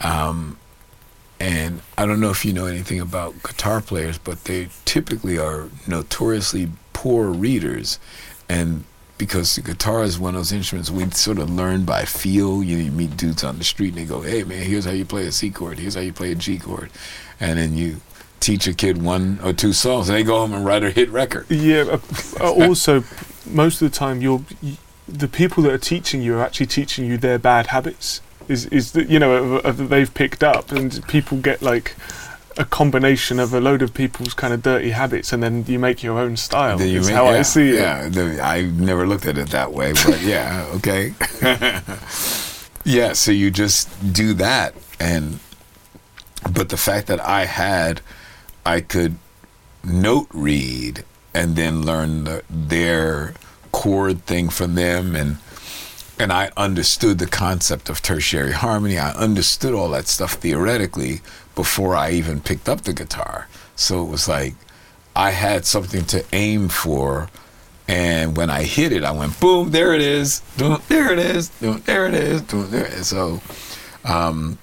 [0.00, 0.58] Um,
[1.38, 5.68] and I don't know if you know anything about guitar players, but they typically are
[5.86, 7.98] notoriously poor readers.
[8.48, 8.84] And
[9.18, 12.62] because the guitar is one of those instruments we sort of learn by feel.
[12.62, 14.90] You, know, you meet dudes on the street and they go, hey, man, here's how
[14.92, 16.90] you play a C chord, here's how you play a G chord.
[17.40, 18.00] And then you
[18.40, 21.10] teach a kid one or two songs and they go home and write a hit
[21.10, 21.46] record.
[21.50, 21.82] Yeah.
[21.82, 21.98] uh,
[22.40, 23.04] uh, also,
[23.46, 24.76] most of the time, you're y-
[25.08, 28.20] the people that are teaching you are actually teaching you their bad habits.
[28.48, 31.96] Is is that you know uh, uh, they've picked up, and people get like
[32.56, 36.02] a combination of a load of people's kind of dirty habits, and then you make
[36.04, 36.78] your own style.
[36.78, 37.74] Then you is make- how yeah, I see it.
[37.74, 41.12] Yeah, I never looked at it that way, but yeah, okay.
[42.84, 45.40] yeah, so you just do that, and
[46.52, 48.00] but the fact that I had,
[48.64, 49.16] I could
[49.84, 51.04] note read
[51.34, 53.34] and then learn the, their
[53.72, 55.38] chord thing from them, and
[56.18, 58.98] and I understood the concept of tertiary harmony.
[58.98, 61.20] I understood all that stuff theoretically
[61.54, 63.48] before I even picked up the guitar.
[63.74, 64.54] So it was like
[65.14, 67.28] I had something to aim for.
[67.88, 72.06] And when I hit it, I went boom, there it is, there it is, there
[72.06, 73.06] it is, there it is.
[73.08, 73.40] So,
[74.04, 74.58] um,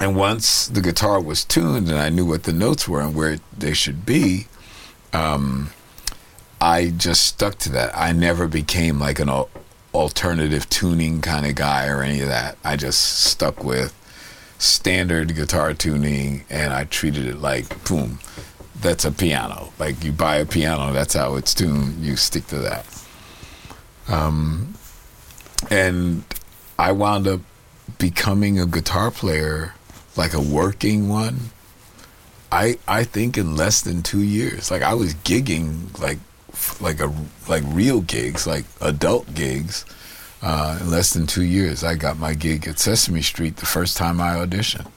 [0.00, 3.38] and once the guitar was tuned and I knew what the notes were and where
[3.56, 4.46] they should be,
[5.12, 5.70] um,
[6.60, 7.96] I just stuck to that.
[7.96, 9.50] I never became like an al-
[9.92, 12.56] alternative tuning kind of guy or any of that.
[12.64, 13.94] I just stuck with
[14.58, 18.20] standard guitar tuning and I treated it like boom,
[18.80, 19.72] that's a piano.
[19.78, 22.04] Like you buy a piano, that's how it's tuned.
[22.04, 22.86] You stick to that.
[24.08, 24.74] Um,
[25.70, 26.24] and
[26.78, 27.40] I wound up
[27.98, 29.74] becoming a guitar player,
[30.16, 31.50] like a working one.
[32.50, 34.70] I I think in less than two years.
[34.70, 36.18] Like I was gigging like
[36.80, 37.12] like a
[37.48, 39.84] like real gigs, like adult gigs.
[40.44, 43.96] Uh, in less than two years, I got my gig at Sesame Street the first
[43.96, 44.88] time I auditioned.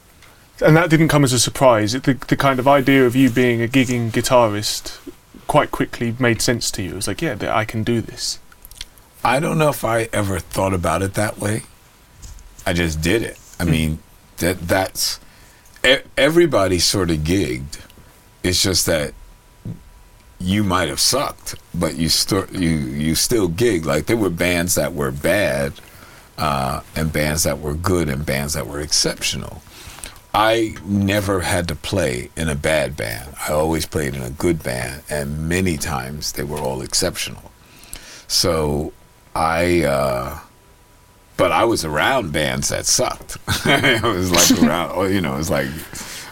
[0.60, 1.94] And that didn't come as a surprise.
[1.94, 4.98] It, the, the kind of idea of you being a gigging guitarist
[5.46, 6.92] quite quickly made sense to you.
[6.92, 8.40] It was like, yeah, I can do this.
[9.24, 11.64] I don't know if I ever thought about it that way.
[12.66, 13.38] I just did it.
[13.60, 14.00] I mean,
[14.38, 15.20] that that's
[16.18, 17.80] everybody sort of gigged.
[18.44, 19.14] It's just that
[20.40, 23.86] you might have sucked, but you still you you still gig.
[23.86, 25.74] Like there were bands that were bad,
[26.38, 29.62] uh, and bands that were good, and bands that were exceptional.
[30.34, 33.36] I never had to play in a bad band.
[33.48, 37.52] I always played in a good band, and many times they were all exceptional.
[38.28, 38.92] So
[39.34, 40.40] I uh,
[41.38, 43.38] but I was around bands that sucked.
[43.66, 45.68] it was like around, oh, you know, it's like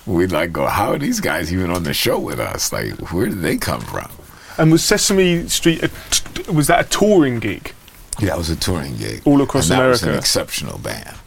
[0.06, 2.72] we'd like go, how are these guys even on the show with us?
[2.72, 4.10] Like, where did they come from?
[4.58, 7.74] And was Sesame Street a t- was that a touring gig?
[8.20, 11.18] Yeah, it was a touring gig All across and that was an exceptional band.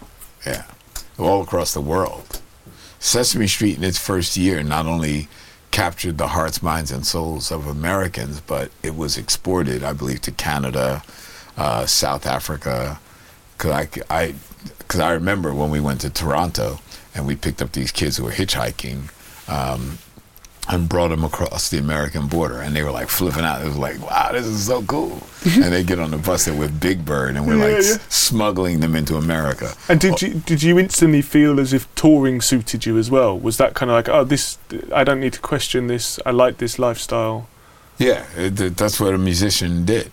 [0.47, 0.65] Yeah,
[1.19, 2.41] all across the world.
[3.01, 5.29] Sesame Street in its first year not only
[5.71, 10.31] captured the hearts, minds, and souls of Americans, but it was exported, I believe, to
[10.31, 11.03] Canada,
[11.57, 12.99] uh, South Africa.
[13.59, 14.35] Cause I, I,
[14.89, 16.79] cause I remember when we went to Toronto
[17.15, 19.11] and we picked up these kids who were hitchhiking.
[19.49, 19.99] Um,
[20.69, 23.63] and brought them across the American border, and they were like flipping out.
[23.63, 26.55] It was like, "Wow, this is so cool!" and they get on the bus there
[26.55, 27.91] with Big Bird, and we're Yeah, like yeah.
[27.91, 29.75] s- smuggling them into America.
[29.89, 33.39] And did you did you instantly feel as if touring suited you as well?
[33.39, 34.59] Was that kind of like, oh, this
[34.93, 36.19] I don't need to question this.
[36.27, 37.47] I like this lifestyle.
[37.97, 40.11] Yeah, it, that's what a musician did.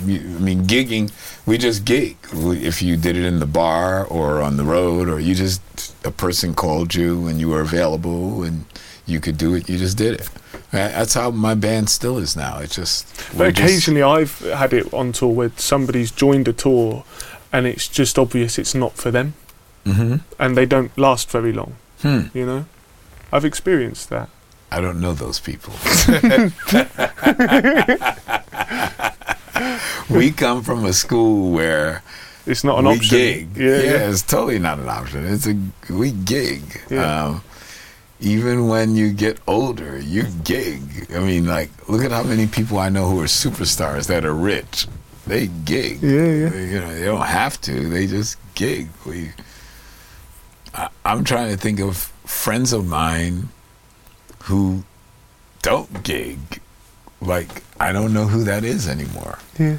[0.00, 1.12] I mean, gigging,
[1.46, 2.16] we just gig.
[2.32, 5.60] If you did it in the bar or on the road, or you just,
[6.04, 8.64] a person called you and you were available and
[9.06, 10.28] you could do it, you just did it.
[10.70, 12.58] That's how my band still is now.
[12.58, 13.06] It's just.
[13.32, 17.04] But we're just- occasionally, I've had it on tour where somebody's joined a tour,
[17.52, 19.34] and it's just obvious it's not for them,
[19.84, 20.20] Mhm.
[20.38, 21.74] and they don't last very long.
[22.00, 22.26] Hmm.
[22.32, 22.64] You know,
[23.32, 24.28] I've experienced that.
[24.70, 25.74] I don't know those people.
[30.12, 32.02] we come from a school where
[32.46, 33.16] It's not an we option.
[33.18, 33.56] gig.
[33.56, 34.10] Yeah, yeah.
[34.10, 35.26] it's totally not an option.
[35.26, 35.56] It's a
[35.92, 36.62] we gig.
[36.90, 37.24] Yeah.
[37.24, 37.42] Um,
[38.20, 40.82] even when you get older, you gig.
[41.14, 44.34] I mean, like, look at how many people I know who are superstars that are
[44.34, 44.86] rich.
[45.26, 46.02] They gig.
[46.02, 46.48] Yeah, yeah.
[46.48, 47.88] They- You know, they don't have to.
[47.88, 48.88] They just gig.
[49.06, 49.30] We.
[50.74, 53.48] I, I'm trying to think of friends of mine
[54.44, 54.84] who
[55.62, 56.38] don't gig.
[57.20, 59.38] Like, I don't know who that is anymore.
[59.58, 59.78] Yeah.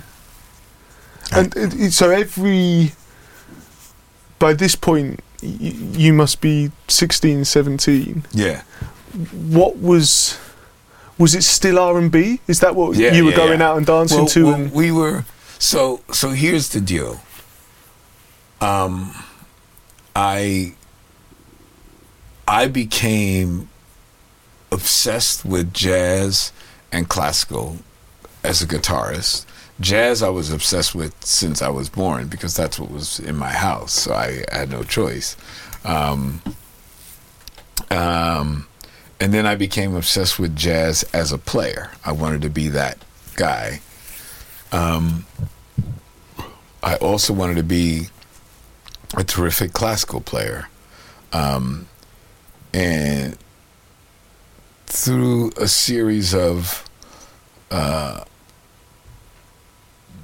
[1.32, 2.92] And it, it, so every
[4.40, 5.50] by this point y-
[5.94, 8.62] you must be 16 17 Yeah.
[9.32, 10.38] what was
[11.18, 13.70] was it still R&B is that what Yeah, you were yeah, going yeah.
[13.70, 15.24] out and dancing well, to well, and we were
[15.60, 17.22] so so here's the deal
[18.62, 19.14] um
[20.16, 20.74] i
[22.48, 23.70] i became
[24.72, 26.52] obsessed with jazz
[26.92, 27.78] and classical
[28.44, 29.46] as a guitarist
[29.80, 33.52] jazz i was obsessed with since i was born because that's what was in my
[33.52, 35.36] house so i had no choice
[35.86, 36.42] um,
[37.90, 38.68] um,
[39.20, 41.92] and then I became obsessed with jazz as a player.
[42.06, 42.98] I wanted to be that
[43.36, 43.82] guy.
[44.72, 45.26] Um,
[46.82, 48.08] I also wanted to be
[49.16, 50.68] a terrific classical player.
[51.32, 51.88] Um,
[52.74, 53.38] and
[54.88, 56.84] through a series of,
[57.72, 58.24] uh,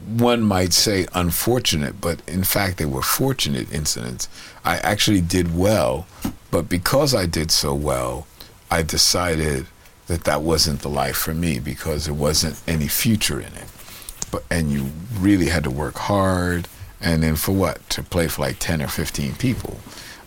[0.08, 4.28] one might say unfortunate, but in fact they were fortunate incidents.
[4.64, 6.08] I actually did well,
[6.52, 8.28] but because I did so well,
[8.72, 9.68] I decided
[10.08, 13.66] that that wasn't the life for me because there wasn't any future in it.
[14.32, 16.68] But and you really had to work hard,
[17.00, 17.88] and then for what?
[17.92, 19.80] To play for like ten or fifteen people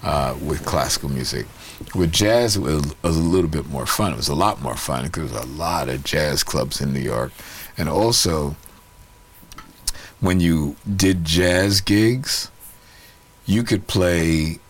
[0.03, 1.47] uh, with classical music.
[1.95, 4.13] With jazz, it was, a little bit more fun.
[4.13, 6.93] It was a lot more fun because there was a lot of jazz clubs in
[6.93, 7.33] New York,
[7.77, 8.57] and also
[10.23, 12.51] when you did jazz gigs,
[13.45, 14.61] you could play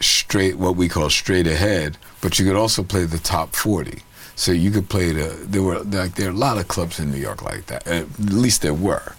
[0.00, 4.02] straight what we call straight ahead, but you could also play the top 40.
[4.34, 7.10] So you could play the there were like there are a lot of clubs in
[7.10, 7.86] New York like that.
[7.86, 9.14] At least there were.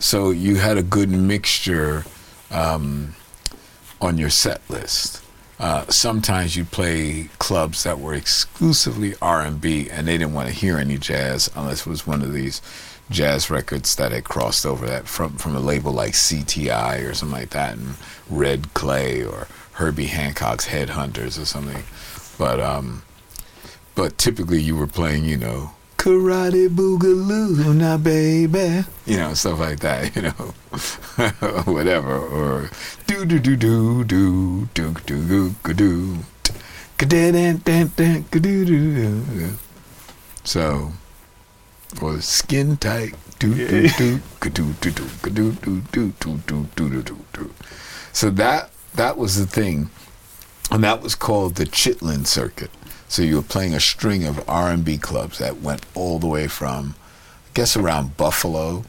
[0.00, 2.04] So you had a good mixture
[2.50, 3.14] um,
[4.00, 5.22] on your set list.
[5.60, 10.78] Uh, sometimes you play clubs that were exclusively R&B, and they didn't want to hear
[10.78, 12.62] any jazz unless it was one of these
[13.10, 17.38] jazz records that had crossed over that from from a label like CTI or something
[17.38, 17.96] like that, and
[18.28, 21.82] Red Clay or Herbie Hancock's Headhunters or something.
[22.38, 23.02] But um,
[23.94, 29.80] but typically you were playing, you know, Karate Boogaloo, now baby, you know, stuff like
[29.80, 30.54] that, you know,
[31.70, 32.70] whatever, or
[33.06, 36.18] do do do do do do do do do
[40.44, 40.92] So,
[42.00, 47.02] or skin tight, do do do do do do do do do do do do
[47.02, 47.54] do do.
[48.12, 49.90] So that that was the thing,
[50.70, 52.70] and that was called the Chitlin Circuit.
[53.08, 56.94] So you were playing a string of R&B clubs that went all the way from,
[57.48, 58.84] I guess, around Buffalo,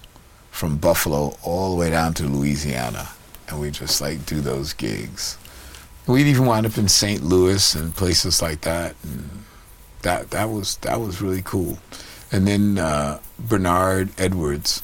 [0.51, 3.09] from Buffalo all the way down to Louisiana,
[3.47, 5.37] and we just like do those gigs.
[6.05, 7.23] We'd even wind up in St.
[7.23, 9.43] Louis and places like that, and
[10.01, 11.79] that that was that was really cool.
[12.31, 14.83] And then uh, Bernard Edwards,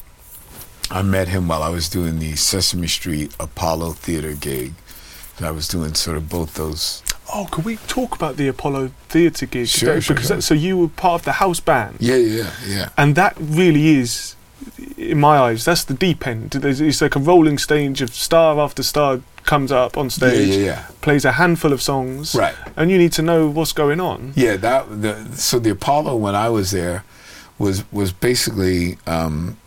[0.92, 4.74] I met him while I was doing the Sesame Street Apollo Theater gig.
[5.38, 7.04] And I was doing sort of both those.
[7.34, 9.68] Oh, can we talk about the Apollo Theatre gig?
[9.68, 10.38] Sure, That- sure, because sure.
[10.38, 12.90] That, so you were part of the house band, Yeah, yeah, yeah.
[12.98, 14.36] and that really is,
[14.98, 16.52] in my eyes, that's the deep end.
[16.52, 20.56] There's- It's like a rolling stage of star after star comes up on Yeah, stage,
[20.56, 20.82] yeah, yeah.
[21.02, 22.56] plays a handful of songs, Right.
[22.76, 24.34] and you need to know what's going on.
[24.36, 27.04] Yeah, that the so the Apollo when I was there
[27.60, 29.58] was was basically um,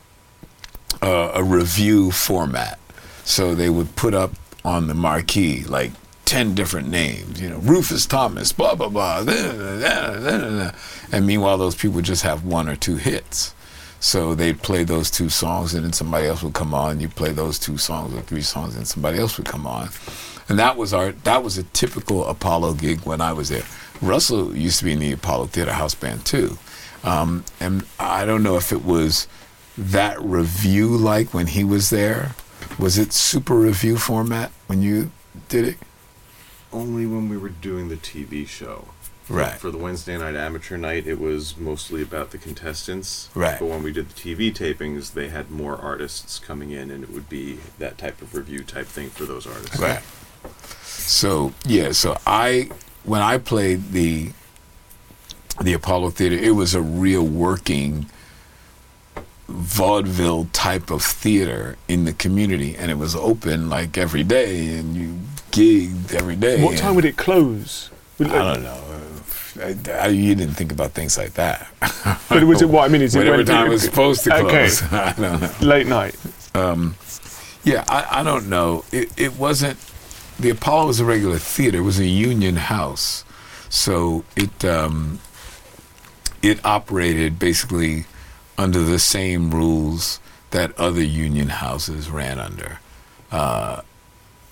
[1.02, 2.78] a, a revue format.
[3.24, 4.32] So they would put up
[4.64, 5.92] on the marquee like
[6.24, 10.70] ten different names, you know, Rufus Thomas, blah blah blah, da, da, da,
[11.12, 13.54] and meanwhile those people just have one or two hits.
[14.02, 17.00] So they'd play those two songs, and then somebody else would come on.
[17.00, 19.90] You play those two songs or three songs, and somebody else would come on.
[20.48, 23.64] And that was our that was a typical Apollo gig when I was there.
[24.00, 26.56] Russell used to be in the Apollo Theater House Band too,
[27.04, 29.26] um, and I don't know if it was
[29.76, 32.34] that revue like when he was there.
[32.78, 35.10] Was it super revue format when you
[35.48, 35.76] did it?
[36.72, 38.88] Only when we were doing the TV show.
[39.28, 39.54] Right.
[39.54, 43.30] For the Wednesday night amateur night, it was mostly about the contestants.
[43.34, 43.60] Right.
[43.60, 47.10] But when we did the TV tapings, they had more artists coming in, and it
[47.10, 49.78] would be that type of revue type thing for those artists.
[49.78, 50.02] Right.
[50.82, 52.70] So yeah, so I
[53.04, 54.32] when I played the
[55.60, 58.06] the Apollo Theater, it was a real working
[59.48, 64.94] vaudeville type of theater in the community, and it was open like every day, and
[64.94, 65.18] you
[65.50, 66.62] gigged every day.
[66.62, 67.90] What time would it close?
[68.20, 68.84] I don't know.
[69.60, 71.68] I, I, you didn't think about things like that.
[72.28, 73.02] But was it what I mean?
[73.02, 74.82] Is it Whatever time it was supposed to close?
[74.82, 74.96] Okay.
[74.96, 75.50] I don't know.
[75.60, 76.16] late night?
[77.64, 78.84] Yeah, I, I don't know.
[78.92, 79.78] It, it wasn't.
[80.38, 81.78] The Apollo was a regular theater.
[81.78, 83.24] It was a union house,
[83.68, 85.20] so it um,
[86.42, 88.04] it operated basically
[88.56, 90.20] under the same rules
[90.50, 92.80] that other union houses ran under.
[93.30, 93.82] Uh,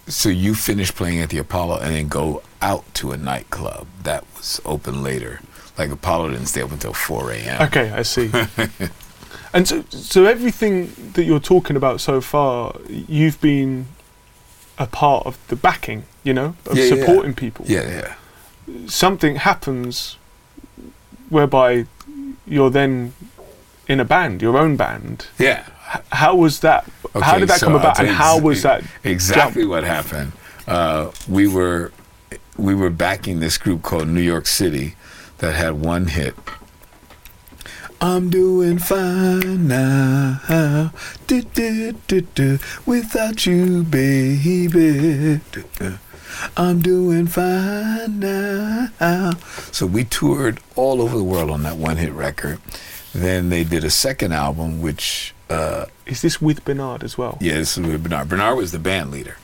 [0.07, 4.24] so you finish playing at the Apollo and then go out to a nightclub that
[4.36, 5.41] was open later.
[5.76, 7.62] Like Apollo didn't stay open until four a.m.
[7.62, 8.30] Okay, I see.
[9.53, 13.86] and so, so everything that you're talking about so far, you've been
[14.78, 17.05] a part of the backing, you know, of Yeah, yeah, yeah.
[17.05, 17.64] supporting people.
[17.68, 18.14] Yeah,
[18.66, 18.86] yeah.
[18.89, 20.16] Something happens
[21.31, 21.87] whereby
[22.47, 23.12] you're then
[23.87, 25.26] in a band, your own band.
[25.39, 25.64] Yeah.
[25.95, 26.85] H- How was that?
[27.14, 28.83] how did that so come about, and how was that?
[29.05, 29.70] exactly jump?
[29.70, 30.33] what happened?
[30.66, 31.93] Uh, we were
[32.59, 34.95] we were backing this group called New York City
[35.39, 36.35] that had one hit.
[38.01, 40.93] I'm doing fine now,
[42.87, 45.41] without you, baby.
[46.57, 49.33] I'm doing fine now.
[49.72, 52.61] So we toured all over the world on that one hit record.
[53.12, 57.39] Then they did a second album, which uh, Is this with Bernard as well?
[57.41, 58.29] yeah, this is with Bernard.
[58.29, 59.37] Bernard was the band leader,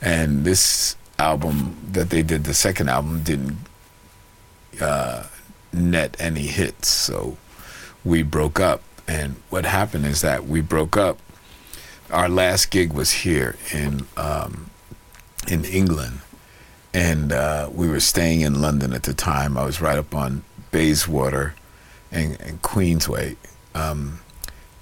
[0.00, 3.58] and this album that they did, the second album, didn't
[4.80, 5.24] uh,
[5.72, 6.88] net any hits.
[6.88, 7.36] So
[8.04, 11.18] we broke up, and what happened is that we broke up.
[12.10, 14.69] Our last gig was here in um,
[15.48, 16.20] in England,
[16.92, 19.56] and uh, we were staying in London at the time.
[19.56, 21.54] I was right up on Bayswater
[22.10, 23.36] and, and Queensway.
[23.74, 24.20] Um,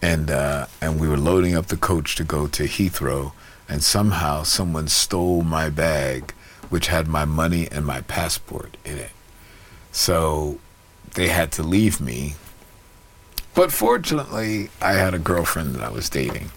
[0.00, 3.32] and uh, and we were loading up the coach to go to Heathrow,
[3.68, 6.32] and somehow someone stole my bag,
[6.68, 9.11] which had my money and my passport in it.
[9.92, 10.59] So
[11.14, 12.34] they had to leave me.
[13.54, 16.50] But fortunately, I had a girlfriend that I was dating,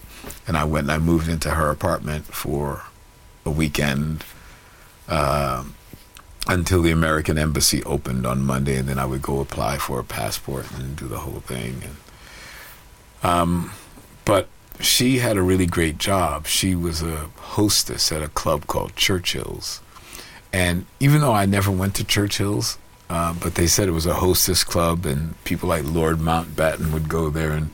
[0.48, 2.84] and I went and I moved into her apartment for
[3.46, 4.24] a weekend.
[5.08, 5.76] Um
[6.48, 10.04] until the American Embassy opened on Monday, and then I would go apply for a
[10.04, 11.84] passport and do the whole thing.
[11.84, 11.96] And
[13.24, 13.72] um,
[14.26, 14.48] but
[14.80, 16.48] she had a really great job.
[16.48, 19.82] She was a hostess at a club called Churchill's.
[20.52, 22.78] And even though I never went to Churchill's,
[23.10, 27.10] uh, but they said it was a hostess club, and people like Lord Mountbatten would
[27.10, 27.72] go there and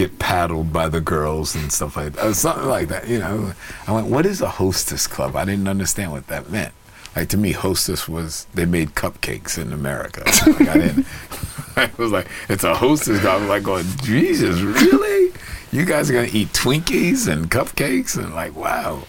[0.00, 2.34] get paddled by the girls and stuff like that.
[2.34, 3.52] Something like that, you know.
[3.86, 5.36] I went, what is a hostess club?
[5.36, 6.72] I didn't understand what that meant.
[7.14, 10.22] Like to me, hostess was they made cupcakes in America.
[10.46, 11.06] Like, I didn't.
[11.76, 13.20] I was like, it's a hostess.
[13.20, 13.34] Club.
[13.34, 15.34] I was like, going, Jesus, really?
[15.70, 19.02] You guys are gonna eat Twinkies and cupcakes and like, wow.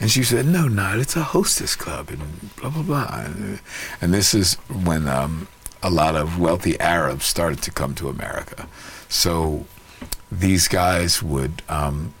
[0.00, 2.20] And she said, no, no, it's a hostess club and
[2.56, 3.26] blah blah blah.
[4.02, 4.54] And this is
[4.84, 5.48] when um,
[5.82, 8.68] a lot of wealthy Arabs started to come to America.
[9.08, 9.66] So
[10.30, 12.14] these guys would um,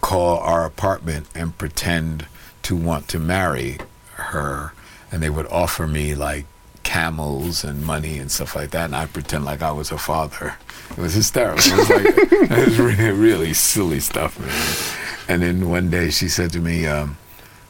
[0.00, 2.26] call our apartment and pretend
[2.62, 3.78] to want to marry
[4.14, 4.72] her,
[5.10, 6.46] and they would offer me like
[6.82, 10.56] camels and money and stuff like that, and I pretend like I was her father.
[10.90, 11.72] It was hysterical.
[11.72, 12.04] It was like
[12.50, 14.96] it was really, really silly stuff, man.
[15.28, 17.16] And then one day she said to me um,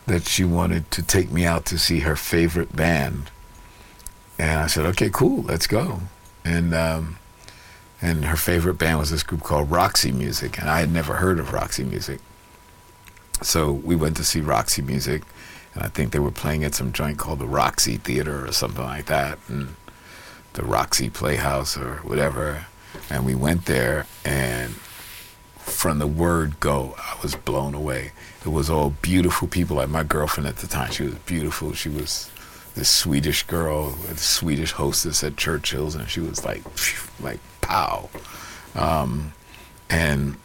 [0.07, 3.31] that she wanted to take me out to see her favorite band,
[4.39, 6.01] and I said, "Okay, cool, let's go."
[6.45, 7.18] And um,
[8.03, 11.38] and her favorite band was this group called Roxy Music, and I had never heard
[11.38, 12.20] of Roxy Music.
[13.42, 15.22] So we went to see Roxy Music,
[15.74, 18.84] and I think they were playing at some joint called the Roxy Theater or something
[18.84, 19.76] like that, and
[20.55, 22.66] the Roxy Playhouse or whatever.
[23.09, 24.74] And we went there, and
[25.59, 28.12] from the word go, I was blown away.
[28.44, 29.76] It was all beautiful people.
[29.76, 31.72] Like my girlfriend at the time, she was beautiful.
[31.72, 32.30] She was
[32.75, 36.62] this Swedish girl, a Swedish hostess at Churchill's, and she was like,
[37.21, 38.09] like pow.
[38.75, 39.33] Um,
[39.89, 40.37] and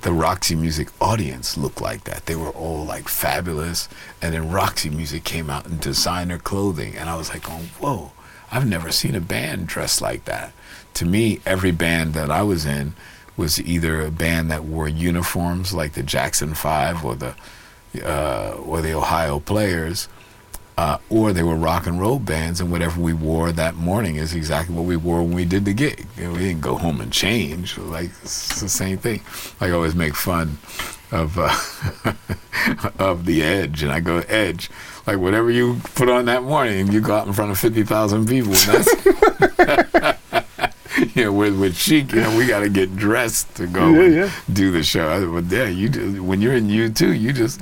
[0.00, 2.26] the Roxy Music audience looked like that.
[2.26, 3.88] They were all like fabulous.
[4.20, 6.96] And then Roxy Music came out in designer clothing.
[6.96, 8.12] And I was like, going, whoa,
[8.52, 10.52] I've never seen a band dressed like that.
[10.94, 12.94] To me, every band that I was in
[13.36, 17.34] was either a band that wore uniforms like the Jackson Five or the
[18.02, 20.08] uh, or the Ohio Players,
[20.76, 24.34] uh, or they were rock and roll bands, and whatever we wore that morning is
[24.34, 26.06] exactly what we wore when we did the gig.
[26.16, 27.78] You know, we didn't go home and change.
[27.78, 29.20] Like it's the same thing.
[29.60, 30.58] Like I always make fun
[31.12, 31.54] of uh,
[32.98, 34.68] of the Edge, and I go Edge.
[35.06, 38.26] Like whatever you put on that morning, you go out in front of fifty thousand
[38.26, 38.52] people.
[38.54, 40.16] And that's
[41.14, 44.24] you know, with with Chic, you know, we got to get dressed to go Yeah,
[44.24, 44.30] yeah.
[44.52, 45.30] do the show.
[45.40, 47.60] But yeah, you just, when you're in U two, you just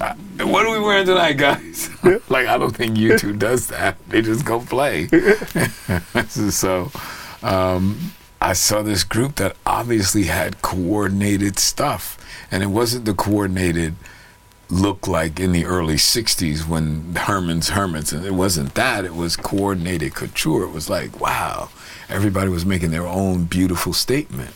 [0.00, 1.90] what are we wearing tonight, guys?
[2.28, 3.96] like I don't think U two does that.
[4.08, 5.08] They just go play.
[6.28, 6.90] so
[7.42, 12.18] um, I saw this group that obviously had coordinated stuff,
[12.50, 13.94] and it wasn't the coordinated
[14.70, 19.34] look like in the early 60s when Herman's Hermits and it wasn't that it was
[19.34, 21.70] coordinated couture it was like wow
[22.08, 24.54] everybody was making their own beautiful statement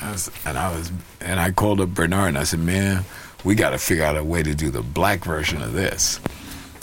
[0.00, 3.04] I was, and I was and I called up Bernard and I said man
[3.44, 6.20] we got to figure out a way to do the black version of this.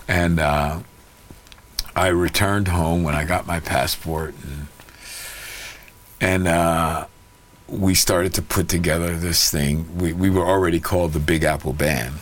[0.07, 0.79] And uh,
[1.95, 4.67] I returned home when I got my passport and
[6.23, 7.07] and uh,
[7.67, 9.97] we started to put together this thing.
[9.97, 12.15] We, we were already called the Big Apple Band.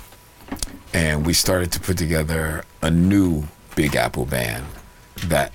[0.92, 3.44] And we started to put together a new
[3.76, 4.66] Big Apple band
[5.24, 5.54] that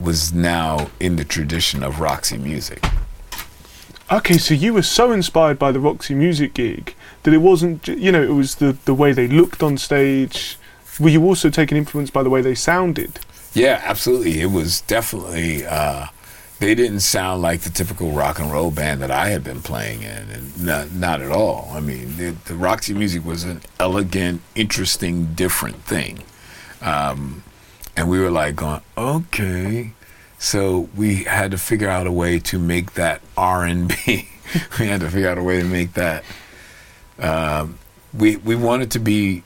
[0.00, 2.84] was now in the tradition of Roxy music.
[4.10, 6.95] Okay, so you were so inspired by the Roxy Music gig
[7.26, 10.56] that it wasn't, you know, it was the, the way they looked on stage.
[11.00, 13.18] Were you also taken influence by the way they sounded?
[13.52, 14.40] Yeah, absolutely.
[14.40, 15.66] It was definitely.
[15.66, 16.06] Uh,
[16.60, 20.02] they didn't sound like the typical rock and roll band that I had been playing
[20.02, 21.68] in, and not, not at all.
[21.72, 26.22] I mean, the, the Roxy music was an elegant, interesting, different thing,
[26.80, 27.42] um,
[27.96, 29.92] and we were like going, okay.
[30.38, 34.28] So we had to figure out a way to make that R and B.
[34.78, 36.24] we had to figure out a way to make that.
[37.18, 37.78] Um,
[38.12, 39.42] we we wanted to be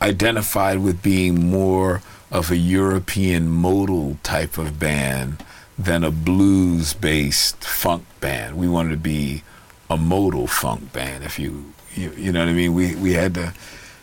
[0.00, 5.44] identified with being more of a European modal type of band
[5.78, 8.56] than a blues based funk band.
[8.56, 9.42] We wanted to be
[9.90, 12.74] a modal funk band if you you, you know what I mean?
[12.74, 13.54] We we had to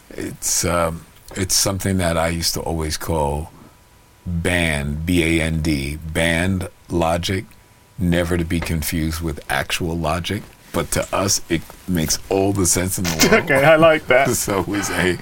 [0.09, 3.51] it's um, it's something that I used to always call
[4.25, 7.45] band B A N D band logic
[7.97, 10.43] never to be confused with actual logic.
[10.73, 13.43] But to us, it makes all the sense in the world.
[13.51, 14.29] Okay, I like that.
[14.41, 15.17] So we say,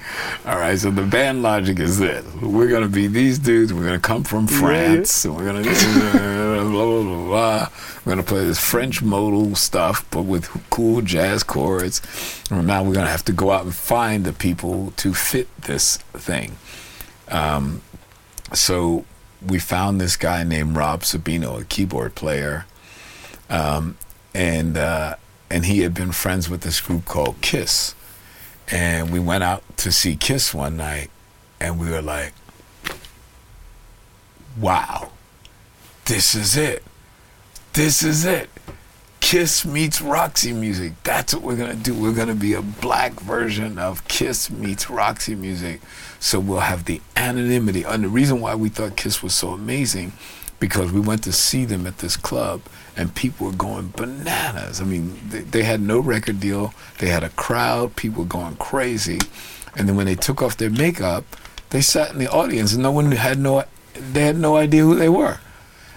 [0.46, 2.24] all right, so the band logic is this.
[2.40, 3.72] We're going to be these dudes.
[3.74, 5.24] We're going to come from France.
[5.24, 5.70] And we're going to
[6.70, 7.68] blah, blah, blah, blah.
[8.04, 12.00] We're to play this French modal stuff, but with cool jazz chords.
[12.50, 15.48] And now we're going to have to go out and find the people to fit
[15.62, 16.56] this thing.
[17.28, 17.82] Um,
[18.52, 19.04] so
[19.44, 22.66] we found this guy named Rob Sabino, a keyboard player.
[23.48, 23.96] Um,
[24.34, 25.16] and uh,
[25.50, 27.94] and he had been friends with this group called Kiss.
[28.70, 31.10] And we went out to see Kiss one night,
[31.58, 32.32] and we were like,
[34.58, 35.10] wow,
[36.04, 36.84] this is it.
[37.72, 38.48] This is it.
[39.20, 40.92] Kiss meets Roxy music.
[41.02, 41.94] That's what we're going to do.
[41.94, 45.80] We're going to be a black version of Kiss meets Roxy music.
[46.18, 47.82] So we'll have the anonymity.
[47.82, 50.12] And the reason why we thought Kiss was so amazing
[50.60, 52.60] because we went to see them at this club
[52.96, 54.80] and people were going bananas.
[54.80, 56.72] I mean, they, they had no record deal.
[56.98, 57.96] They had a crowd.
[57.96, 59.18] People were going crazy.
[59.76, 61.24] And then when they took off their makeup,
[61.70, 63.64] they sat in the audience and no one had no
[64.12, 65.38] they had no idea who they were.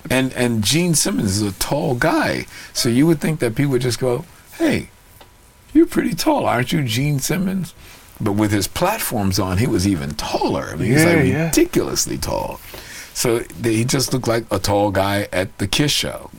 [0.09, 2.45] And and Gene Simmons is a tall guy.
[2.73, 4.25] So you would think that people would just go,
[4.57, 4.89] "Hey,
[5.73, 7.73] you're pretty tall, aren't you, Gene Simmons?"
[8.21, 10.69] But with his platforms on, he was even taller.
[10.71, 11.45] I mean, he's Yeah, like yeah.
[11.45, 12.59] ridiculously tall.
[13.13, 16.31] So he just looked like a tall guy at the Kiss show.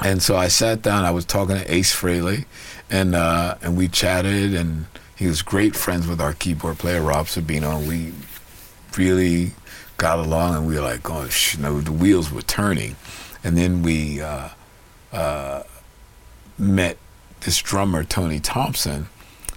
[0.00, 1.04] And so I sat down.
[1.04, 2.44] I was talking to Ace Frehley,
[2.88, 4.54] and uh, and we chatted.
[4.54, 4.86] And
[5.16, 7.78] he was great friends with our keyboard player Rob Sabino.
[7.78, 8.12] And we
[8.96, 9.52] really
[9.96, 12.94] got along, and we were like, oh, sh- you know, the wheels were turning.
[13.42, 14.50] And then we uh,
[15.12, 15.62] uh,
[16.58, 16.98] met
[17.40, 19.08] this drummer Tony Thompson,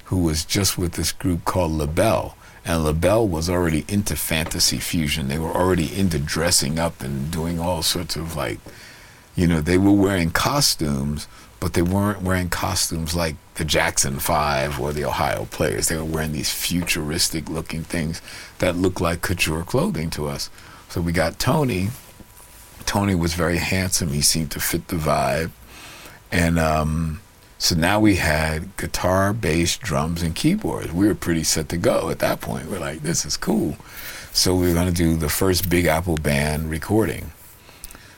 [0.06, 2.36] who was just with this group called LaBelle.
[2.64, 5.28] And LaBelle was already into fantasy fusion.
[5.28, 8.60] They were already into dressing up and doing all sorts of like,
[9.36, 11.28] you know, they were wearing costumes,
[11.60, 15.88] but they weren't wearing costumes like the Jackson Five or the Ohio Players.
[15.88, 18.22] They were wearing these futuristic looking things
[18.60, 20.50] that looked like couture clothing to us.
[20.90, 21.90] So we got Tony.
[22.86, 24.10] Tony was very handsome.
[24.10, 25.52] He seemed to fit the vibe.
[26.32, 27.22] And um,
[27.62, 30.92] so now we had guitar, bass, drums, and keyboards.
[30.92, 32.72] We were pretty set to go at that point.
[32.72, 33.78] We're like, this is cool.
[34.34, 37.32] So we were going to do the first Big Apple Band recording.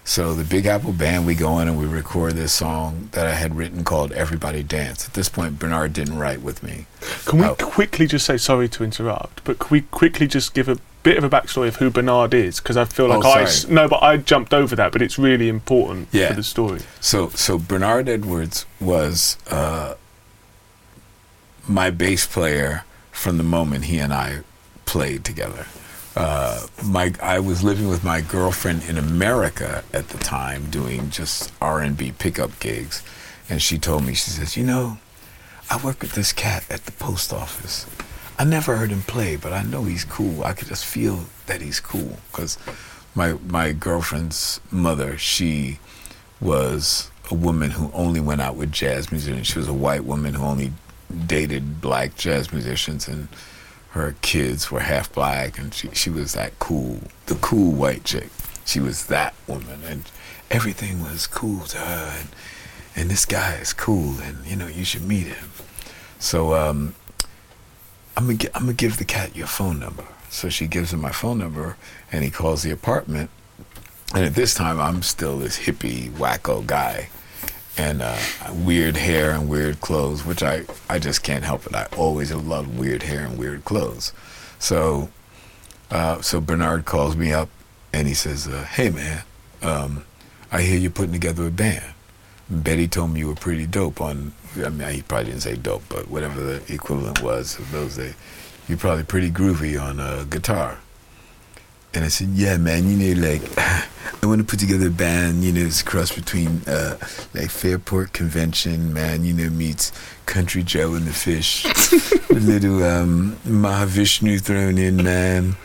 [0.05, 3.35] So the Big Apple Band, we go in and we record this song that I
[3.35, 5.07] had written called Everybody Dance.
[5.07, 6.87] At this point, Bernard didn't write with me.
[7.25, 7.55] Can we Oh.
[7.55, 11.23] quickly just say sorry to interrupt, but can we quickly just give a bit of
[11.23, 12.59] a backstory of who Bernard is?
[12.59, 13.73] Because I feel Oh, like I sorry.
[13.73, 16.29] no, but I jumped over that, but it's really important Yeah.
[16.29, 16.81] for the story.
[16.99, 19.93] So, so Bernard Edwards was uh,
[21.65, 22.83] my bass player
[23.13, 24.39] from the moment he and I
[24.85, 25.65] played together.
[26.15, 31.51] Uh, my, I was living with my girlfriend in America at the time, doing just
[31.59, 33.03] R and B pickup gigs,
[33.49, 34.99] and she told me, she says, "You know,
[35.69, 37.87] I work with this cat at the post office.
[38.37, 40.43] I never heard him play, but I know he's cool.
[40.43, 42.57] I could just feel that he's cool because
[43.15, 45.79] my my girlfriend's mother, she
[46.41, 49.47] was a woman who only went out with jazz musicians.
[49.47, 50.73] She was a white woman who only
[51.25, 53.27] dated black jazz musicians, and
[53.93, 58.29] her kids were half black, and she she was that cool, the cool white chick.
[58.65, 60.09] She was that woman, and
[60.49, 62.17] everything was cool to her.
[62.19, 62.29] And,
[62.95, 65.51] and this guy is cool, and you know you should meet him.
[66.17, 66.95] So um,
[68.17, 70.05] I'm gonna I'm gonna give the cat your phone number.
[70.29, 71.77] So she gives him my phone number,
[72.11, 73.29] and he calls the apartment.
[74.15, 77.09] And at this time, I'm still this hippie wacko guy,
[77.77, 78.17] and uh,
[78.51, 81.75] weird hair and weird clothes, which I I just can't help it.
[81.75, 84.13] I always have loved weird hair and weird clothes.
[84.59, 85.09] So
[85.91, 87.49] uh, so Bernard calls me up,
[87.91, 89.23] and he says, uh, "Hey man,
[89.61, 90.05] um,
[90.51, 91.93] I hear you're putting together a band."
[92.49, 94.33] Betty told me you were pretty dope on.
[94.57, 98.13] I mean, he probably didn't say dope, but whatever the equivalent was of those days,
[98.67, 100.77] you're probably pretty groovy on uh, guitar.
[101.93, 105.43] And I said, yeah, man, you know, like, I want to put together a band,
[105.43, 106.97] you know, it's a cross between, uh,
[107.33, 109.91] like, Fairport Convention, man, you know, meets
[110.25, 111.65] Country Joe and the Fish.
[112.29, 115.55] a little, um, Mahavishnu thrown in, man.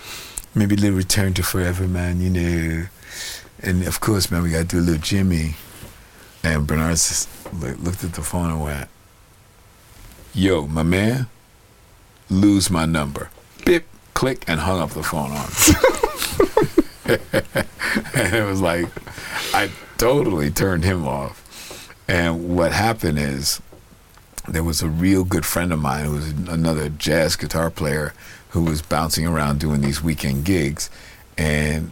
[0.55, 2.87] Maybe a little Return to Forever, man, you know.
[3.63, 5.55] And, of course, man, we got to do a little Jimi.
[6.43, 8.89] And Bernard just look- looked at the phone and went,
[10.35, 11.27] Yo, my man,
[12.29, 13.31] lose my number.
[13.65, 15.49] Bip, click, and hung up the phone on.
[17.07, 17.19] and
[18.35, 18.87] it was like,
[19.55, 21.45] I totally turned him off.
[22.09, 23.61] And what happened is,
[24.47, 28.15] there was a real good friend of mine who was another jazz guitar player
[28.51, 30.89] who was bouncing around doing these weekend gigs.
[31.37, 31.91] And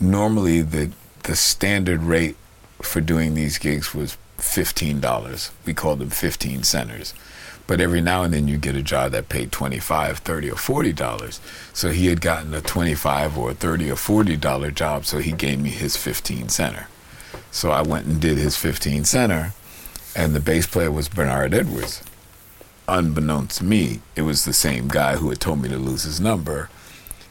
[0.00, 0.90] normally the
[1.24, 2.36] the standard rate
[2.80, 5.50] for doing these gigs was fifteen dollars.
[5.66, 7.12] We called them fifteen centers.
[7.68, 10.92] But every now and then you get a job that paid 25 30 or 40
[10.94, 11.40] dollars.
[11.72, 15.30] So he had gotten a 25 or a 30 or 40 dollar job, so he
[15.30, 16.88] gave me his 15 center.
[17.52, 19.52] So I went and did his 15 center,
[20.16, 22.02] and the bass player was Bernard Edwards.
[22.88, 26.20] Unbeknownst to me, it was the same guy who had told me to lose his
[26.20, 26.70] number,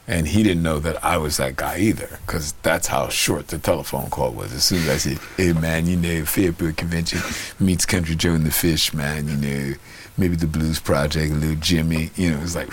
[0.08, 3.58] and he didn't know that I was that guy either, because that's how short the
[3.58, 4.54] telephone call was.
[4.54, 7.22] As soon as I said, "Hey man, you know, Fairport Convention
[7.60, 9.74] meets Country Joe and the Fish, man, you know,
[10.18, 12.70] maybe the Blues Project, little Jimi, you know, it was like,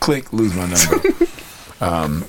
[0.00, 1.08] click, lose my number."
[1.80, 2.24] um,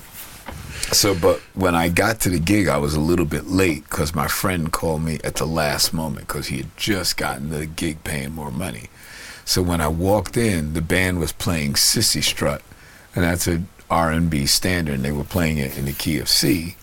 [0.92, 4.14] so, but when I got to the gig, I was a little bit late because
[4.14, 8.02] my friend called me at the last moment because he had just gotten the gig
[8.02, 8.88] paying more money.
[9.44, 12.62] So when I walked in, the band was playing Cissy Strut,
[13.14, 16.76] and that's a R&B standard, and they were playing it in the key of C.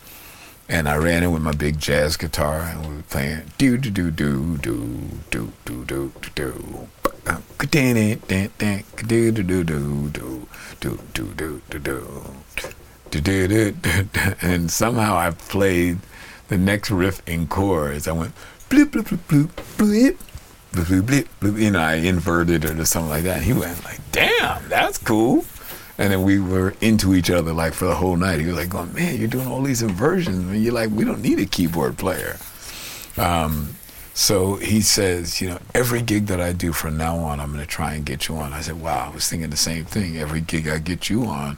[0.70, 3.90] And I ran in with my big jazz guitar, and we were playing do do
[3.90, 4.84] do do do
[5.30, 6.88] do do do do do.
[14.42, 16.00] And somehow I played
[16.50, 18.08] the next riff in chords.
[18.08, 18.34] I went
[18.70, 20.18] bloop bloop bloop bloop bloop
[20.74, 21.60] bloop bloop bloop.
[21.60, 23.38] You know, I inverted it or something like that.
[23.38, 25.46] And he went like, "Damn, that's cool."
[25.98, 28.40] And then we were into each other like for the whole night.
[28.40, 30.38] He was like, going, man, you're doing all these inversions.
[30.38, 32.38] And you're like, we don't need a keyboard player.
[33.18, 33.76] Um,
[34.14, 37.64] so he says, you know, every gig that I do from now on, I'm going
[37.64, 38.54] to try and get you on.
[38.54, 40.18] I said, wow, I was thinking the same thing.
[40.18, 41.58] Every gig I get you on,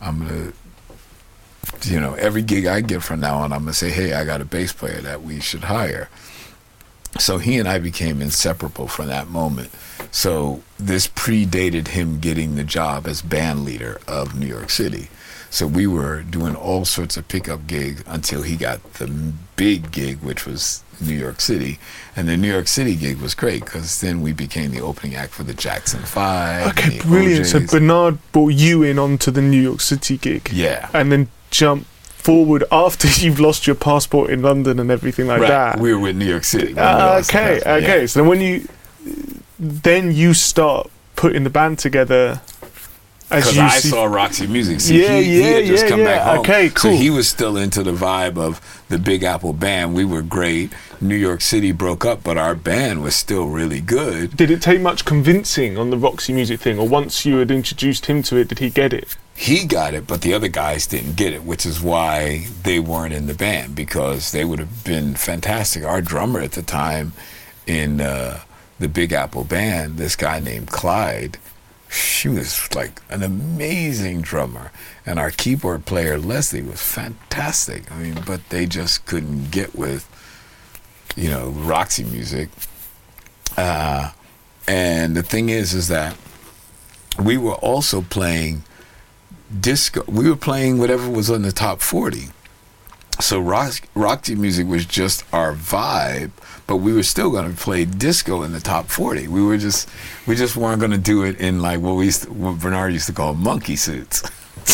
[0.00, 3.74] I'm going to, you know, every gig I get from now on, I'm going to
[3.74, 6.08] say, hey, I got a bass player that we should hire.
[7.18, 9.70] So he and I became inseparable from that moment.
[10.10, 15.08] So this predated him getting the job as band leader of New York City.
[15.50, 19.06] So we were doing all sorts of pickup gigs until he got the
[19.56, 21.78] big gig, which was New York City.
[22.14, 25.32] And the New York City gig was great because then we became the opening act
[25.32, 26.68] for the Jackson Five.
[26.68, 27.46] Okay, brilliant.
[27.46, 30.50] So Bernard brought you in onto the New York City gig.
[30.52, 30.90] Yeah.
[30.92, 31.86] And then jump
[32.26, 35.48] forward after you've lost your passport in London and everything like right.
[35.48, 35.80] that.
[35.80, 36.74] We were with New York City.
[36.74, 38.00] when we ah, lost the okay, okay.
[38.00, 38.06] Yeah.
[38.06, 38.68] So then when you
[39.58, 42.40] then you start putting the band together
[43.28, 44.80] as Because I see saw Roxy Music.
[44.80, 46.04] See, Yeah, he, he yeah, had just yeah, come yeah.
[46.04, 46.38] back home.
[46.40, 46.92] Okay, cool.
[46.92, 49.94] So he was still into the vibe of the Big Apple band.
[49.94, 50.72] We were great.
[51.00, 54.36] New York City broke up, but our band was still really good.
[54.36, 58.06] Did it take much convincing on the Roxy music thing, or once you had introduced
[58.06, 59.16] him to it, did he get it?
[59.34, 63.12] He got it, but the other guys didn't get it, which is why they weren't
[63.12, 65.84] in the band because they would have been fantastic.
[65.84, 67.12] Our drummer at the time
[67.66, 68.40] in uh,
[68.78, 71.38] the Big Apple band, this guy named Clyde,
[71.88, 74.70] she was like an amazing drummer.
[75.04, 77.90] And our keyboard player, Leslie, was fantastic.
[77.90, 80.08] I mean, but they just couldn't get with,
[81.16, 82.48] you know, Roxy music.
[83.56, 84.10] Uh,
[84.68, 86.16] and the thing is, is that
[87.22, 88.64] we were also playing
[89.58, 90.04] disco.
[90.06, 92.28] We were playing whatever was on the top 40.
[93.20, 96.32] So rock, Roxy music was just our vibe,
[96.66, 99.28] but we were still going to play disco in the top 40.
[99.28, 99.88] We were just,
[100.26, 102.92] we just weren't going to do it in like what we used to, what Bernard
[102.92, 104.22] used to call monkey suits.
[104.66, 104.72] he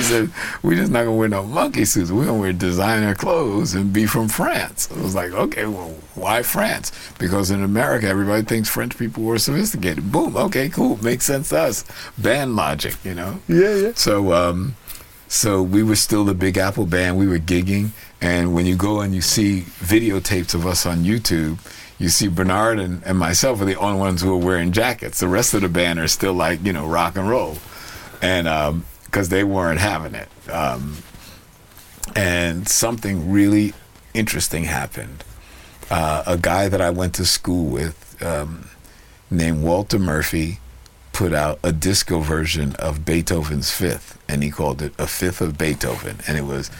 [0.00, 0.30] said,
[0.62, 2.12] we're just not going to wear no monkey suits.
[2.12, 4.88] We're going to wear designer clothes and be from France.
[4.92, 6.92] I was like, okay, well, why France?
[7.18, 10.12] Because in America, everybody thinks French people were sophisticated.
[10.12, 11.02] Boom, okay, cool.
[11.02, 11.84] Makes sense to us.
[12.16, 13.40] Band logic, you know?
[13.48, 13.92] Yeah, yeah.
[13.96, 14.76] So, um,
[15.26, 17.18] so we were still the Big Apple band.
[17.18, 17.90] We were gigging,
[18.20, 21.58] and when you go and you see videotapes of us on YouTube,
[21.98, 25.20] you see Bernard and, and myself are the only ones who are wearing jackets.
[25.20, 27.58] The rest of the band are still like you know rock and roll,
[28.22, 30.28] and because they weren't having it.
[30.50, 30.98] Um,
[32.14, 33.74] and something really
[34.14, 35.24] interesting happened.
[35.90, 38.68] Uh, a guy that I went to school with, um,
[39.30, 40.58] named Walter Murphy,
[41.12, 45.56] put out a disco version of Beethoven's Fifth, and he called it a Fifth of
[45.58, 46.70] Beethoven, and it was.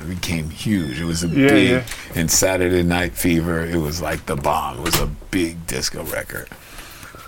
[0.00, 1.00] It became huge.
[1.00, 1.84] It was a Yeah, big yeah.
[2.14, 3.64] in Saturday Night Fever.
[3.64, 4.78] It was like the bomb.
[4.78, 6.48] It was a big disco record.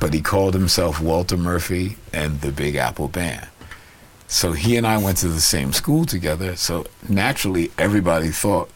[0.01, 3.47] But he called himself Walter Murphy and the Big Apple Band.
[4.29, 6.55] So he and I went to the same school together.
[6.57, 8.71] So naturally, everybody thought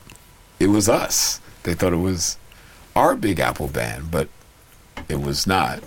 [0.59, 1.41] it was us.
[1.63, 2.37] They thought it was
[2.97, 4.29] our Big Apple Band, but
[5.09, 5.83] it was not.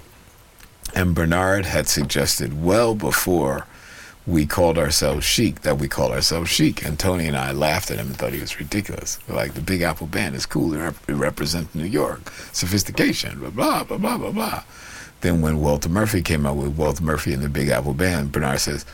[0.94, 3.68] And Bernard had suggested well before
[4.28, 6.84] we called ourselves Chic that we called ourselves Chic.
[6.84, 9.20] And Tony and I laughed at him and thought he was ridiculous.
[9.28, 10.74] We're like, the Big Apple Band is cool.
[10.74, 14.64] It, rep- it represents New York, sophistication, blah, blah, blah, blah, blah, blah.
[15.22, 18.60] Then when Walter Murphy came out with Walter Murphy and the Big Apple Band, Bernard
[18.60, 18.86] says,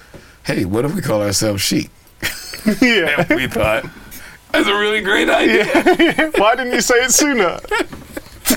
[0.43, 1.89] hey, what if we call ourselves Chic?
[2.82, 3.25] yeah.
[3.27, 3.86] And we thought,
[4.51, 5.65] that's a really great idea.
[6.36, 7.59] Why didn't you say it sooner?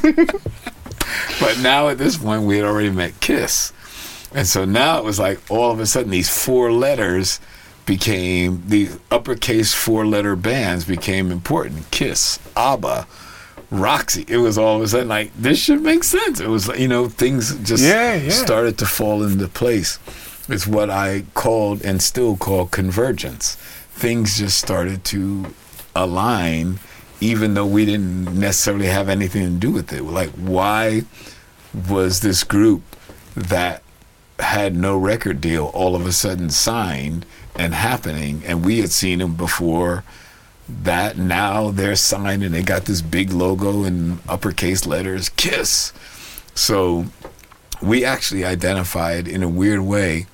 [1.41, 3.73] But now at this point, we had already met Kiss.
[4.35, 7.41] And so now it was like all of a sudden these four letters
[7.87, 11.89] became, the uppercase four letter bands became important.
[11.93, 13.07] Kiss, ABBA,
[13.71, 14.25] Roxy.
[14.27, 16.41] It was all of a sudden like, this should make sense.
[16.41, 18.31] It was, you know, things just Yeah, yeah.
[18.31, 19.99] started to fall into place.
[20.49, 23.55] It's what I called and still call convergence.
[23.93, 25.55] Things just started to
[25.95, 26.81] align,
[27.21, 30.03] even though we didn't necessarily have anything to do with it.
[30.03, 31.03] Like, why
[31.89, 32.83] was this group
[33.37, 33.84] that
[34.39, 38.43] had no record deal all of a sudden signed and happening?
[38.47, 40.05] And we had seen them before
[40.69, 41.17] that.
[41.19, 45.93] Now they're signed and they got this big logo in uppercase letters Kiss.
[46.55, 47.07] So
[47.83, 50.27] we actually identified in a weird way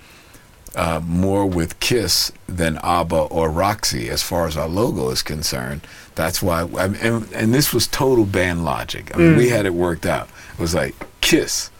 [0.76, 5.80] uh, more with Kiss than ABBA or Roxy as far as our logo is concerned.
[6.14, 9.14] That's why, I mean, and, and this was total band logic.
[9.14, 10.28] I mean, we had it worked out.
[10.52, 11.70] It was like Kiss.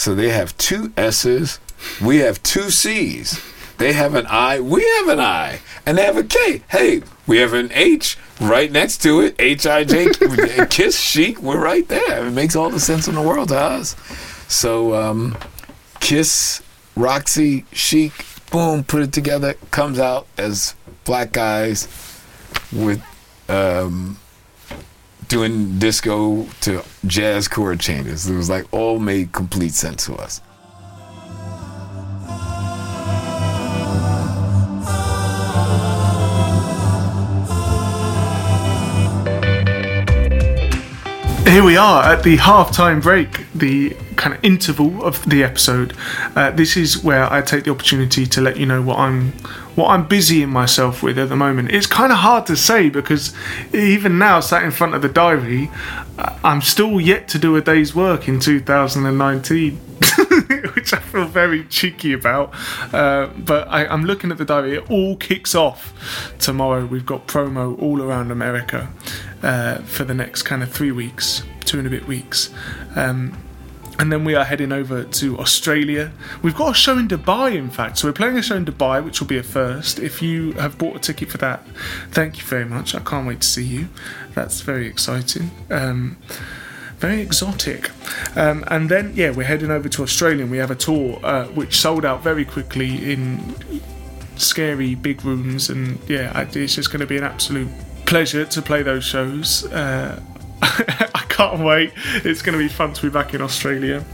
[0.00, 1.60] So they have two S's,
[2.02, 3.38] we have two C's.
[3.76, 6.62] They have an I, we have an I, and they have a K.
[6.70, 9.36] Hey, we have an H right next to it.
[9.38, 10.08] H I J
[10.70, 11.42] Kiss Chic.
[11.42, 12.26] We're right there.
[12.26, 13.94] It makes all the sense in the world to us.
[14.48, 15.36] So um,
[16.00, 16.62] Kiss,
[16.96, 20.74] Roxy, Chic, boom, put it together, comes out as
[21.04, 21.88] black guys
[22.72, 23.02] with
[23.50, 24.16] um,
[25.30, 28.28] doing disco to jazz chord changes.
[28.28, 30.42] It was like all made complete sense to us.
[41.46, 45.94] Here we are at the halftime break, the kind of interval of the episode.
[46.36, 49.32] Uh, this is where I take the opportunity to let you know what I'm
[49.80, 51.70] what I'm busying myself with at the moment.
[51.70, 53.34] It's kind of hard to say because
[53.72, 55.70] even now, sat in front of the diary,
[56.18, 59.80] uh, I'm still yet to do a day's work in 2019.
[60.74, 62.54] which I feel very cheeky about.
[62.92, 64.76] Uh, but I, I'm looking at the diary.
[64.76, 66.86] It all kicks off tomorrow.
[66.86, 68.90] We've got promo all around America
[69.42, 72.50] uh, for the next kind of three weeks, two and a bit weeks.
[72.96, 73.36] Um,
[74.00, 76.10] and then we are heading over to Australia.
[76.40, 77.98] We've got a show in Dubai, in fact.
[77.98, 79.98] So we're playing a show in Dubai, which will be a first.
[79.98, 81.66] If you have bought a ticket for that,
[82.10, 82.94] thank you very much.
[82.94, 83.88] I can't wait to see you.
[84.34, 85.50] That's very exciting.
[85.68, 86.16] Um,
[86.96, 87.90] very exotic.
[88.36, 91.48] Um, and then, yeah, we're heading over to Australia and we have a tour uh,
[91.48, 93.54] which sold out very quickly in
[94.36, 95.68] scary big rooms.
[95.68, 97.68] And yeah, it's just going to be an absolute
[98.06, 99.66] pleasure to play those shows.
[99.66, 100.22] Uh,
[100.62, 101.92] I can't wait.
[102.14, 104.04] It's going to be fun to be back in Australia.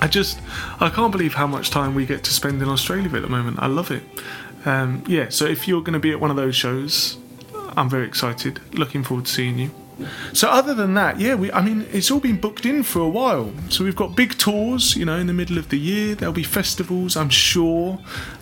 [0.00, 0.40] I just,
[0.80, 3.58] I can't believe how much time we get to spend in Australia at the moment.
[3.60, 4.02] I love it.
[4.64, 7.18] Um, yeah, so if you're going to be at one of those shows,
[7.76, 8.60] I'm very excited.
[8.74, 9.70] Looking forward to seeing you.
[10.32, 13.08] So other than that, yeah, we I mean it's all been booked in for a
[13.08, 13.52] while.
[13.68, 16.14] So we've got big tours, you know, in the middle of the year.
[16.14, 18.00] There'll be festivals, I'm sure.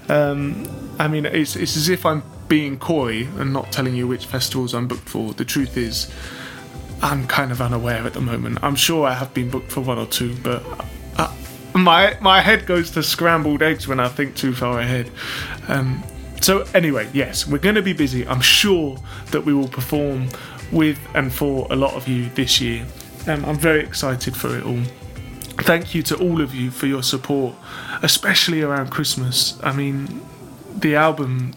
[0.08, 0.66] Um,
[0.98, 4.74] I mean, it's it's as if I'm being coy and not telling you which festivals
[4.74, 5.34] I'm booked for.
[5.34, 6.10] The truth is,
[7.02, 8.58] I'm kind of unaware at the moment.
[8.62, 10.62] I'm sure I have been booked for one or two, but.
[11.16, 11.34] Uh,
[11.74, 15.10] my my head goes to scrambled eggs when I think too far ahead.
[15.68, 16.02] Um,
[16.40, 18.26] so anyway, yes, we're going to be busy.
[18.26, 18.98] I'm sure
[19.30, 20.28] that we will perform
[20.72, 22.84] with and for a lot of you this year.
[23.28, 24.82] Um, I'm very excited for it all.
[25.64, 27.54] Thank you to all of you for your support,
[28.02, 29.58] especially around Christmas.
[29.62, 30.20] I mean,
[30.76, 31.54] the album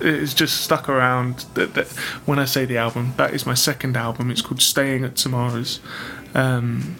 [0.00, 1.46] is just stuck around.
[1.54, 1.88] That, that,
[2.26, 4.30] when I say the album, that is my second album.
[4.30, 5.80] It's called Staying at Tamara's.
[6.34, 6.96] Um,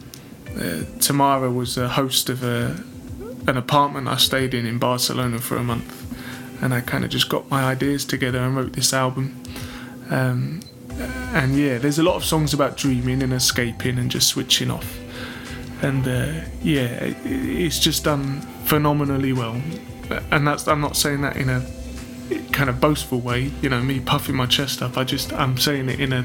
[0.57, 2.83] uh, Tamara was a host of a,
[3.47, 7.29] an apartment I stayed in in Barcelona for a month, and I kind of just
[7.29, 9.43] got my ideas together and wrote this album.
[10.11, 10.63] Um,
[11.33, 14.99] and yeah, there's a lot of songs about dreaming and escaping and just switching off.
[15.83, 19.61] And uh, yeah, it, it's just done phenomenally well.
[20.31, 21.61] And that's I'm not saying that in a
[22.53, 24.97] kind of boastful way, you know, me puffing my chest up.
[24.97, 26.25] I just I'm saying it in a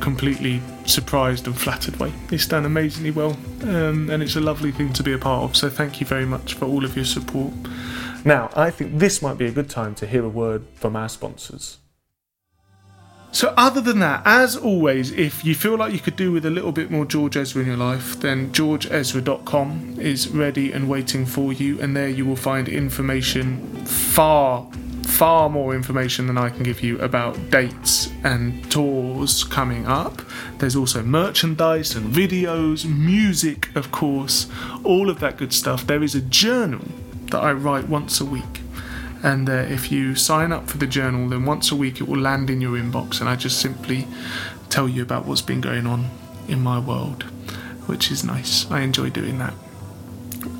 [0.00, 2.12] completely surprised and flattered way.
[2.30, 5.56] It's done amazingly well, um, and it's a lovely thing to be a part of.
[5.56, 7.52] So thank you very much for all of your support.
[8.24, 11.08] Now, I think this might be a good time to hear a word from our
[11.08, 11.78] sponsors.
[13.34, 16.50] So, other than that, as always, if you feel like you could do with a
[16.50, 21.50] little bit more George Ezra in your life, then georgeezra.com is ready and waiting for
[21.50, 24.68] you, and there you will find information far,
[25.22, 30.20] far more information than I can give you about dates and tours coming up.
[30.58, 34.48] There's also merchandise and videos, music, of course,
[34.82, 35.86] all of that good stuff.
[35.86, 36.84] There is a journal
[37.26, 38.62] that I write once a week
[39.22, 42.18] and uh, if you sign up for the journal, then once a week it will
[42.18, 44.08] land in your inbox, and I just simply
[44.70, 46.10] tell you about what's been going on
[46.48, 47.22] in my world,
[47.86, 48.68] which is nice.
[48.72, 49.54] I enjoy doing that.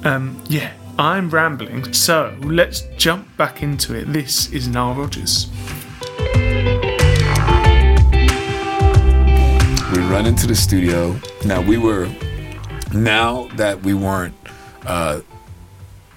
[0.04, 4.12] Um, yeah, I'm rambling, so let's jump back into it.
[4.12, 5.48] This is Nile Rodgers.
[9.92, 11.16] We run into the studio.
[11.44, 12.08] Now we were,
[12.94, 14.34] now that we weren't
[14.86, 15.20] uh,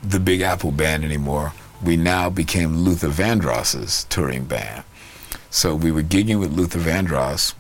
[0.04, 1.54] the Big Apple band anymore
[1.84, 4.84] we now became Luther Vandross's touring band.
[5.50, 7.54] So we were gigging with Luther Vandross,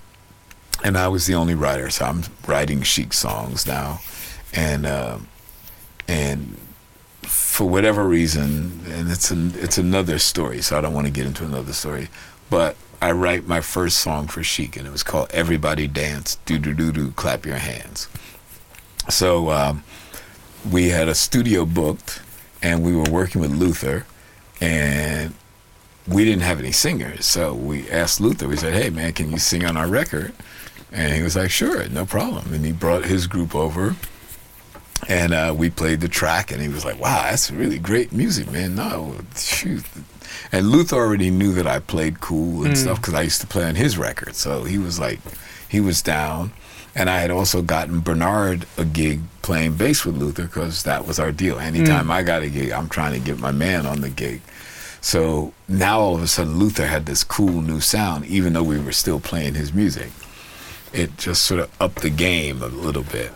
[0.83, 1.89] and I was the only writer.
[1.89, 4.01] So I'm writing chic songs now,
[4.53, 5.19] and uh,
[6.07, 6.57] and
[7.55, 10.61] for whatever reason, and it's an, it's another story.
[10.61, 12.09] So I don't want to get into another story,
[12.49, 16.59] but I write my first song for Chic, and it was called "Everybody Dance, Do
[16.59, 18.09] Do Do Do, Clap Your Hands."
[19.07, 19.85] So um,
[20.69, 22.21] we had a studio booked,
[22.61, 24.05] and we were working with Luther,
[24.59, 25.33] and
[26.05, 27.25] we didn't have any singers.
[27.25, 30.33] So we asked Luther, we said, hey, man, can you sing on our record?
[30.91, 32.53] And he was like, sure, no problem.
[32.53, 33.95] And he brought his group over
[35.07, 38.51] and uh, we played the track and he was like, wow, that's really great music,
[38.51, 38.75] man.
[38.75, 39.83] No, shoot.
[40.51, 42.77] And Luther already knew that I played cool and mm.
[42.77, 44.35] stuff because I used to play on his record.
[44.35, 45.19] So he was like,
[45.69, 46.53] he was down.
[46.97, 51.19] And I had also gotten Bernard a gig playing bass with Luther because that was
[51.19, 51.59] our deal.
[51.59, 54.41] Anytime I got a gig, I'm trying to get my man on the gig.
[55.01, 58.79] So now all of a sudden, Luther had this cool new sound, even though we
[58.79, 60.09] were still playing his music.
[60.93, 63.31] It just sort of upped the game a little bit.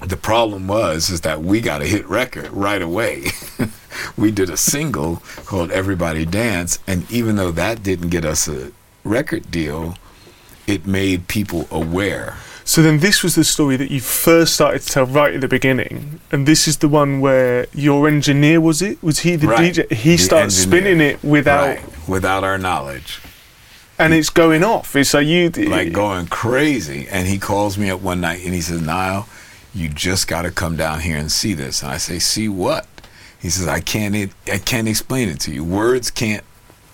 [0.00, 3.26] The problem was is that we got a hit record right away.
[4.16, 8.72] we did a single called Everybody Dance, and even though that didn't get us a
[9.04, 9.96] record deal,
[10.66, 12.36] it made people aware.
[12.64, 15.48] So then this was the story that you first started to tell right at the
[15.48, 19.02] beginning, and this is the one where your engineer was it?
[19.02, 19.72] Was he the Right.
[19.74, 19.92] DJ?
[19.92, 20.80] He The starts engineer.
[20.82, 23.20] spinning it without, Right, without our knowledge.
[23.98, 24.94] and it's going off.
[24.94, 27.06] It's like you like going crazy.
[27.10, 29.28] And he calls me up one night and he says, Nile,
[29.76, 31.82] you just got to come down here and see this.
[31.82, 32.86] And I say, see what?
[33.38, 35.62] He says, I can't, I can't explain it to you.
[35.64, 36.44] Words can't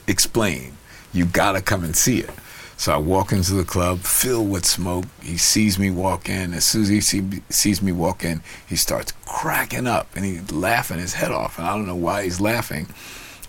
[0.08, 0.72] explain.
[1.12, 2.30] You got to come and see it.
[2.76, 5.04] So I walk into the club filled with smoke.
[5.22, 6.52] He sees me walk in.
[6.52, 10.50] As soon as he see, sees me walk in, he starts cracking up and he's
[10.50, 11.58] laughing his head off.
[11.58, 12.88] And I don't know why he's laughing.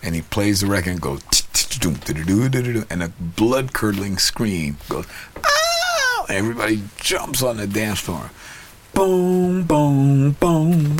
[0.04, 1.22] And he plays the record and goes,
[2.88, 5.06] and a blood curdling scream goes,
[6.28, 8.30] everybody jumps on the dance floor.
[8.94, 10.96] Boom, boom, boom.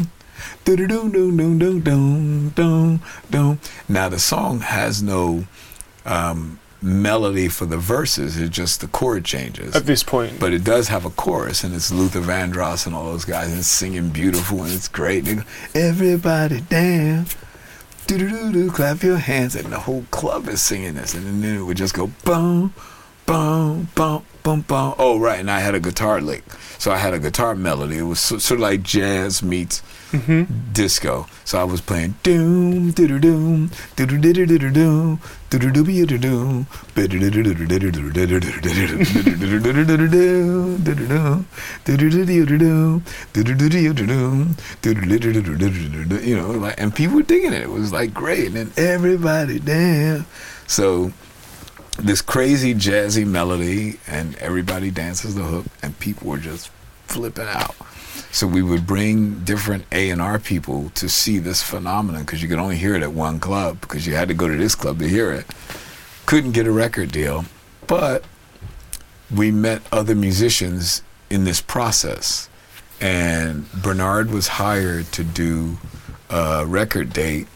[0.64, 3.58] Do-do-do-do-do-do-do-do.
[3.88, 5.44] Now the song has no
[6.04, 9.74] um, melody for the verses; it's just the chord changes.
[9.76, 10.38] at this point.
[10.40, 13.58] But it does have a chorus, and it's Luther Vandross and all those guys, and
[13.58, 15.24] it's singing beautiful, and it's great.
[15.24, 15.42] Go,
[15.74, 17.36] Everybody dance,
[18.06, 21.42] do do do do, clap your hands, and the whole club is singing this, and
[21.42, 22.74] then it would just go boom,
[23.26, 24.94] boom, boom, boom, boom.
[24.98, 26.44] Oh, right, and I had a guitar lick,
[26.78, 27.98] so I had a guitar melody.
[27.98, 30.72] It was so, sort of like jazz meets mm-hmm.
[30.72, 31.26] disco.
[31.44, 35.20] So I was playing doom, do do doom, do do do do do do doom,
[35.50, 38.44] do do do do do doom, do do do do do do do do do
[46.04, 47.62] do you know, like, and people were digging it.
[47.62, 50.26] It was like great, and then everybody dance.
[50.66, 51.12] So
[51.98, 56.70] this crazy jazzy melody, and everybody dances the hook, and people were just
[57.06, 57.74] flipping out.
[58.32, 62.48] So we would bring different A and R people to see this phenomenon because you
[62.48, 64.98] could only hear it at one club because you had to go to this club
[64.98, 65.46] to hear it.
[66.26, 67.44] Couldn't get a record deal,
[67.86, 68.24] but
[69.34, 72.48] we met other musicians in this process,
[73.00, 75.78] and Bernard was hired to do
[76.30, 77.46] a record date,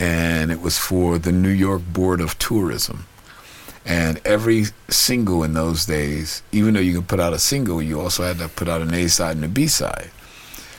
[0.00, 3.06] and it was for the New York Board of Tourism.
[3.84, 8.00] And every single in those days, even though you could put out a single, you
[8.00, 10.10] also had to put out an A side and a B side.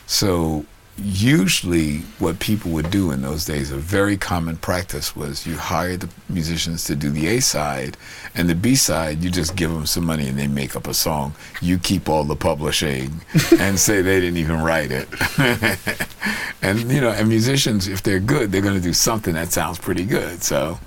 [0.05, 0.65] So
[0.97, 5.97] usually, what people would do in those days, a very common practice was you hire
[5.97, 7.97] the musicians to do the A side,
[8.35, 10.93] and the B side, you just give them some money and they make up a
[10.93, 11.33] song.
[11.61, 13.21] You keep all the publishing
[13.59, 15.09] and say they didn't even write it.
[16.61, 19.79] and you know, and musicians, if they're good, they're going to do something that sounds
[19.79, 20.43] pretty good.
[20.43, 20.79] So,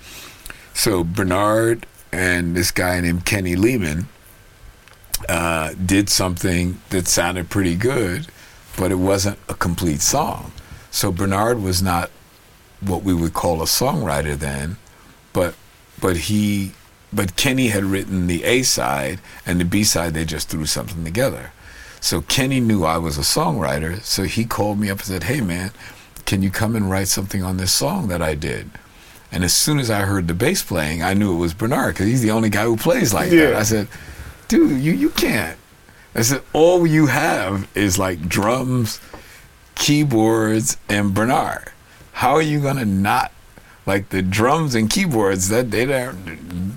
[0.72, 1.86] so Bernard
[2.16, 4.08] and this guy named Kenny Lehman
[5.28, 8.28] uh, did something that sounded pretty good,
[8.78, 10.50] but it wasn't a complete song.
[10.90, 12.10] So Bernard was not
[12.80, 14.78] what we would call a songwriter then,
[15.34, 15.54] but
[16.00, 16.72] but he
[17.12, 21.04] but Kenny had written the A side and the B side they just threw something
[21.04, 21.52] together.
[22.00, 25.42] So Kenny knew I was a songwriter, so he called me up and said, "Hey
[25.42, 25.70] man,
[26.24, 28.70] can you come and write something on this song that I did?"
[29.37, 32.07] And as soon as I heard the bass playing, I knew it was Bernard because
[32.07, 33.55] he's the only guy who plays like that.
[33.55, 33.87] I said,
[34.49, 35.59] "Dude, you you can't."
[36.14, 38.99] I said, "All you have is like drums,
[39.74, 41.70] keyboards, and Bernard.
[42.12, 43.30] How are you gonna not
[43.84, 45.51] like the drums and keyboards?
[45.51, 46.14] That they are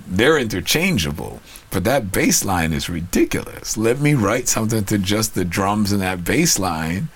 [0.06, 1.40] they're interchangeable,
[1.70, 3.78] but that bass line is ridiculous.
[3.78, 7.08] Let me write something to just the drums and that bass line."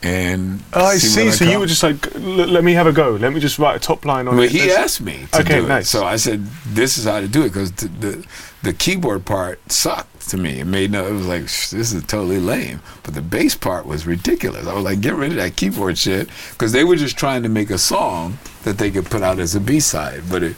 [0.00, 1.30] And Oh, I what see.
[1.32, 3.16] So you were just like, "L- let me have a go.
[3.16, 4.52] Let me just write a top line on well, it.
[4.52, 5.86] he asked me to Okay, do it.
[5.86, 8.26] So I said, "This is how to do it," because the, the
[8.62, 10.60] the keyboard part sucked to me.
[10.60, 11.04] It made no.
[11.04, 12.80] It was like this is totally lame.
[13.02, 14.68] But the bass part was ridiculous.
[14.68, 17.48] I was like, "Get rid of that keyboard shit," because they were just trying to
[17.48, 20.56] make a song that they could put out as a B side, but it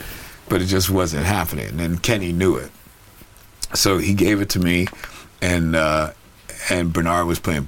[0.50, 1.80] but it just wasn't happening.
[1.80, 2.70] And Kenny knew it,
[3.72, 4.86] so he gave it to me,
[5.40, 5.74] and.
[5.74, 6.10] uh
[6.68, 7.66] and Bernard was playing.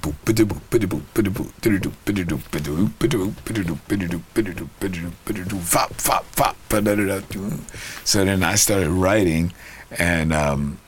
[8.03, 9.53] So then I started writing,
[9.91, 10.79] and um,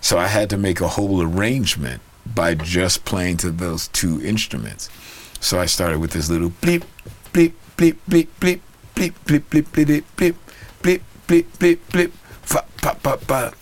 [0.00, 4.90] so I had to make a whole arrangement by just playing to those two instruments.
[5.40, 6.84] So I started with this little bleep
[7.32, 8.60] bleep bleep bleep bleep
[8.94, 10.34] bleep bleep bleep bleep bleep bleep
[10.82, 13.52] bleep bleep bleep bleep fa pa pa pa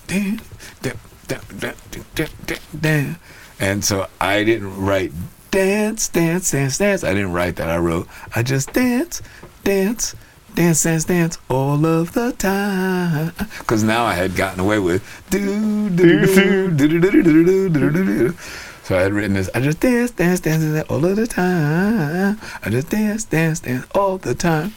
[3.59, 5.13] And so I didn't write
[5.51, 7.03] dance, dance, dance, dance.
[7.05, 7.71] I didn't write that.
[7.71, 9.23] I wrote, I just dance,
[9.65, 10.15] dance,
[10.55, 13.33] dance, dance, dance all of the time.
[13.59, 17.69] Because now I had gotten away with do, do, do, do, do, do, do, do,
[17.69, 18.37] do, do, do.
[18.83, 22.39] So I had written this, I just dance, dance, dance, dance all of the time.
[22.63, 24.75] I just dance, dance, dance all the time.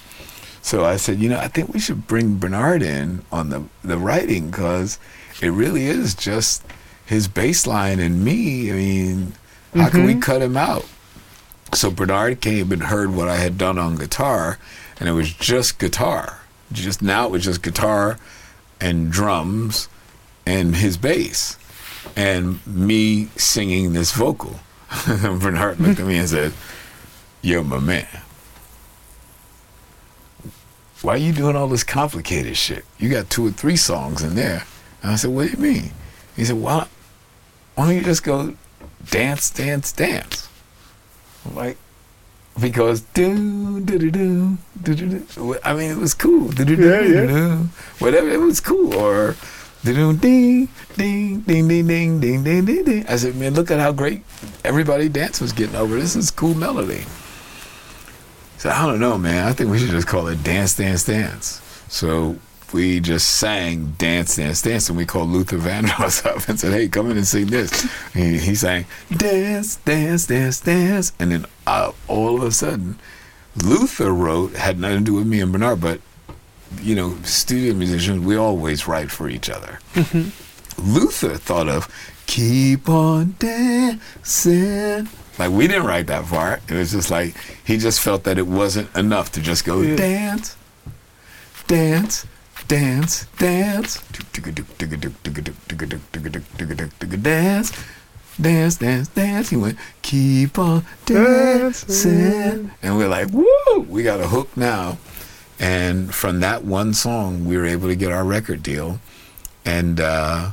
[0.62, 3.98] So I said, you know, I think we should bring Bernard in on the, the
[3.98, 4.98] writing because
[5.42, 6.64] it really is just
[7.10, 8.72] his bass line and me.
[8.72, 9.34] I mean,
[9.74, 10.22] how can we mm-hmm.
[10.22, 10.86] cut him out?
[11.74, 14.60] So Bernard came and heard what I had done on guitar,
[15.00, 16.42] and it was just guitar.
[16.72, 18.20] Just now it was just guitar
[18.80, 19.90] and drums
[20.46, 21.58] and his bass
[22.16, 24.60] and me singing this vocal.
[25.08, 26.54] Bernard looked at me and said,
[27.42, 28.08] You're my man.
[31.02, 32.86] Why are you doing all this complicated shit?
[33.00, 34.66] You got two or three songs in there.
[35.02, 35.92] And I said, What do you mean?
[36.36, 36.88] He said, Well,
[37.80, 38.54] why don't you just go
[39.10, 40.50] dance, dance, dance?
[41.54, 41.78] Like,
[42.60, 45.58] because do do do do do do.
[45.64, 46.50] I mean, it was cool.
[46.50, 47.56] Do do do do.
[48.00, 48.94] Whatever, it was cool.
[48.94, 49.38] Or
[49.86, 50.68] do do ding
[50.98, 53.08] ding ding ding ding ding ding ding ding.
[53.08, 54.24] I said, man, look at how great
[54.66, 55.96] everybody dance was getting over.
[55.96, 57.06] This is cool melody.
[58.58, 59.48] So I don't know, man.
[59.48, 61.62] I think we should just call it dance, dance, dance.
[61.88, 62.36] So
[62.74, 66.88] we just sang dance, dance, dance, and we called Luther Vandross up and said, "Hey,
[66.88, 71.92] come in and sing this." He, he sang dance, dance, dance, dance, and then uh,
[72.08, 73.00] all of a sudden,
[73.64, 76.02] Luther wrote had nothing to do with me and Bernard, but
[76.82, 79.80] you know, studio musicians, we always write for each other.
[80.78, 81.88] Luther thought of
[82.28, 85.10] keep on dancing.
[85.40, 86.62] Like we didn't write that part.
[86.70, 87.34] It was just like
[87.66, 89.96] he just felt that it wasn't enough to just go Yeah.
[89.96, 90.56] dance,
[91.68, 92.26] dance,
[92.70, 94.00] dance, dance,
[97.24, 97.74] dance,
[98.40, 99.50] dance, dance, dance.
[99.50, 103.80] He went keep on dancing, and we're like, woo!
[103.90, 104.98] We got a hook now.
[105.60, 109.00] And from that one song, we were able to get our record deal,
[109.66, 110.00] and.
[110.00, 110.52] uh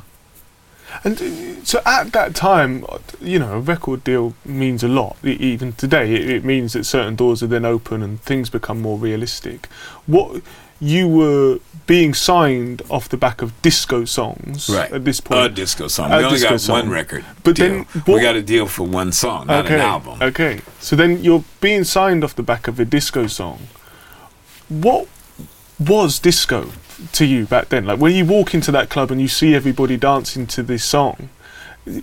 [1.03, 2.83] And uh, so at that time,
[3.21, 5.15] you know, a record deal means a lot.
[5.23, 8.97] Even today, it, it means that certain doors are then open and things become more
[8.97, 9.67] realistic.
[10.07, 10.41] What
[10.79, 14.91] you were being signed off the back of disco songs Right.
[14.91, 15.39] at this point.
[15.39, 16.11] A disco song.
[16.11, 16.79] A we only got song.
[16.79, 17.23] one record.
[17.43, 17.85] But deal.
[17.85, 19.75] then we got a deal for one song, not okay.
[19.75, 20.21] an album.
[20.21, 20.59] Okay.
[20.79, 23.67] So then you're being signed off the back of a disco song.
[24.67, 25.07] What
[25.79, 26.71] was disco
[27.13, 27.85] to you back then?
[27.85, 31.29] Like when you walk into that club and you see everybody dancing to this song,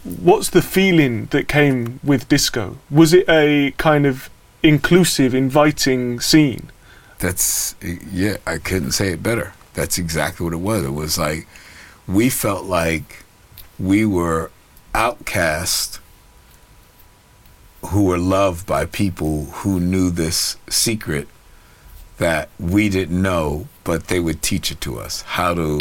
[0.02, 2.78] what's the feeling that came with disco?
[2.90, 4.30] Was it a kind of
[4.62, 6.70] inclusive, inviting scene?
[7.24, 7.74] That's
[8.12, 8.36] yeah.
[8.46, 9.54] I couldn't say it better.
[9.72, 10.84] That's exactly what it was.
[10.84, 11.46] It was like
[12.06, 13.24] we felt like
[13.78, 14.50] we were
[14.94, 16.00] outcast
[17.86, 21.26] who were loved by people who knew this secret
[22.18, 25.80] that we didn't know, but they would teach it to us how to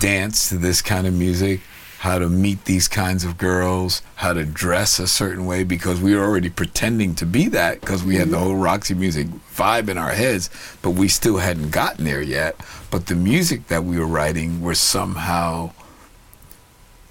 [0.00, 1.60] dance to this kind of music,
[1.98, 6.14] how to meet these kinds of girls, how to dress a certain way because we
[6.14, 9.98] were already pretending to be that because we had the whole Roxy music vibe in
[9.98, 10.48] our heads,
[10.80, 12.56] but we still hadn't gotten there yet.
[12.92, 15.72] But the music that we were writing were somehow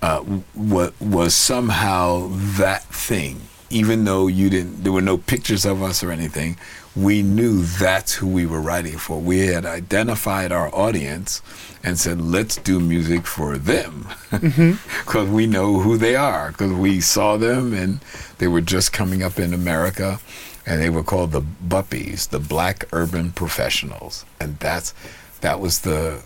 [0.01, 0.23] uh,
[0.55, 3.41] wa was somehow that thing.
[3.69, 6.55] Even though you didn't, there were no pictures of us or anything.
[6.97, 9.19] We knew that's who we were writing for.
[9.19, 11.43] We had identified our audience
[11.83, 14.71] and said, "Let's do music for them," mm-hmm.
[15.05, 16.51] because we know who they are.
[16.51, 17.99] Because we saw them, and
[18.39, 20.19] they were just coming up in America,
[20.65, 24.95] and they were called the Buppies, the Black Urban Professionals, and that's
[25.41, 26.23] that was the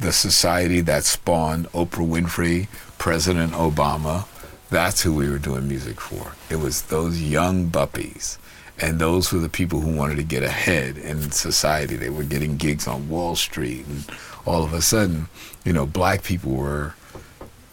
[0.00, 2.66] the society that spawned Oprah Winfrey,
[2.98, 4.26] President Obama.
[4.70, 6.32] That's who we were doing music for.
[6.50, 8.38] It was those young buppies.
[8.80, 11.96] And those were the people who wanted to get ahead in society.
[11.96, 13.86] They were getting gigs on Wall Street.
[13.86, 14.04] And
[14.44, 15.28] all of a sudden,
[15.64, 16.94] you know, black people were,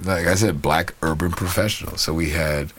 [0.03, 2.01] like I said, black urban professionals.
[2.01, 2.71] So we had,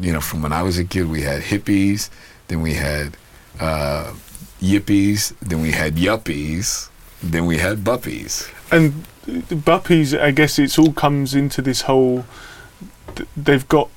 [0.00, 2.10] you know, from when I was a kid, we had hippies,
[2.48, 3.16] then we had
[3.58, 4.12] uh,
[4.60, 6.90] yippies, then we had yuppies,
[7.22, 8.52] then we had buppies.
[8.70, 12.24] And the Buppies, I guess it's all comes into this whole.
[13.36, 13.90] They've got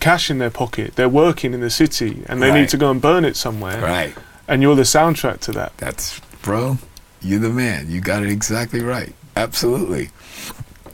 [0.00, 0.96] cash in their pocket.
[0.96, 2.60] They're working in the city, and they Right.
[2.60, 3.80] need to go and burn it somewhere.
[3.80, 4.14] Right.
[4.46, 5.72] And you're the soundtrack to that.
[5.78, 6.78] That's, bro,
[7.20, 7.90] you're the man.
[7.90, 9.14] You got it exactly right.
[9.36, 10.10] Absolutely.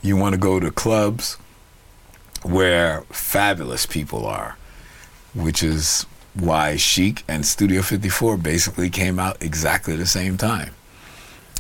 [0.02, 1.36] You want to go to clubs
[2.43, 4.56] where fabulous people are,
[5.35, 10.73] which is why Chic and Studio 54 basically came out exactly the same time.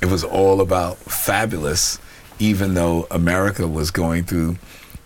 [0.02, 1.98] It was all about fabulous
[2.40, 4.56] even though America was going through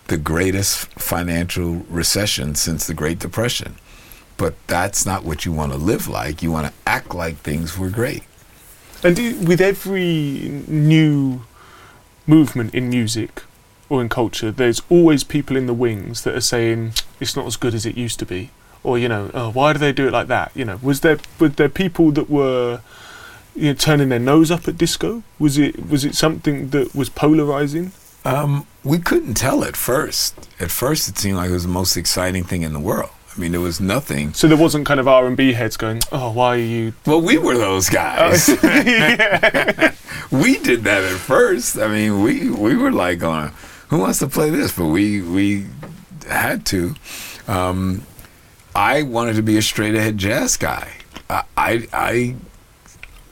[0.08, 3.76] the greatest financial recession since the Great Depression.
[4.36, 6.42] But that's not what you want to live like.
[6.42, 8.24] You want to act like things were great.
[9.02, 11.42] And do, with every new
[12.26, 13.42] movement in music
[13.88, 17.56] or in culture, there's always people in the wings that are saying it's not as
[17.56, 18.50] good as it used to be,
[18.82, 20.52] or you know, oh, why do they do it like that?
[20.54, 22.80] You know, was there were there people that were
[23.54, 25.22] you know, turning their nose up at disco?
[25.38, 27.92] Was it was it something that was polarizing?
[28.24, 30.48] Um, we couldn't tell at first.
[30.60, 33.10] At first, it seemed like it was the most exciting thing in the world.
[33.36, 34.32] I mean, there was nothing.
[34.34, 37.20] So there wasn't kind of R and B heads going, "Oh, why are you?" Well,
[37.20, 38.48] we were those guys.
[40.32, 41.78] we did that at first.
[41.78, 43.52] I mean, we we were like, going,
[43.88, 45.66] "Who wants to play this?" But we we
[46.28, 46.96] had to.
[47.46, 48.02] Um,
[48.74, 50.92] I wanted to be a straight ahead jazz guy.
[51.30, 52.36] I, I I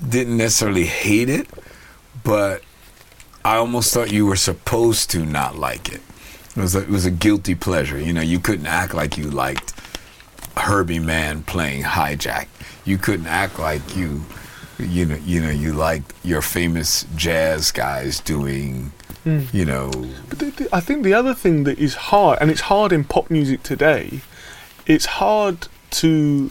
[0.09, 1.49] didn't necessarily hate it,
[2.23, 2.63] but
[3.47, 6.01] I almost thought you were supposed to not like it.
[6.57, 7.97] It was a, it was a guilty pleasure.
[7.99, 9.73] You know, you couldn't act like you liked
[10.57, 12.49] Herbie Mann playing hijack.
[12.85, 14.25] You couldn't act like you,
[14.81, 18.93] you know, you know, you liked your famous jazz guys doing,
[19.25, 19.53] Mm.
[19.53, 19.91] you know,
[20.29, 23.03] But the, the, I think the other thing that is hard, and it's hard in
[23.03, 24.21] pop music today,
[24.87, 25.67] it's hard
[26.03, 26.51] to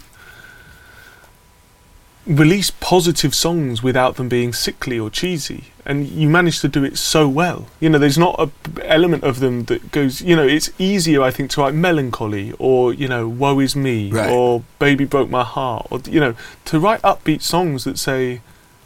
[2.28, 5.66] release positive songs without them being sickly or cheesy.
[5.88, 7.68] And you manage to do it so well.
[7.80, 8.50] You know, there's not a
[8.90, 10.20] element of them that goes.
[10.22, 14.10] You know, it's easier, I think, to write melancholy or you know, woe is me
[14.12, 14.30] Right.
[14.32, 16.34] or baby broke my heart or you know,
[16.66, 18.42] to write upbeat songs that say,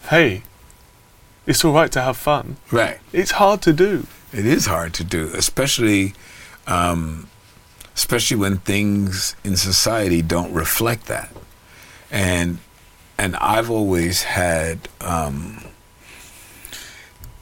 [0.10, 0.44] "Hey,
[1.48, 2.98] it's all right to have fun." right.
[3.14, 4.06] It's hard to do.
[4.34, 6.14] It is hard to do, especially,
[6.68, 7.28] um,
[7.96, 11.32] especially when things in society don't reflect that.
[12.12, 12.58] And
[13.18, 15.64] and I've always had um,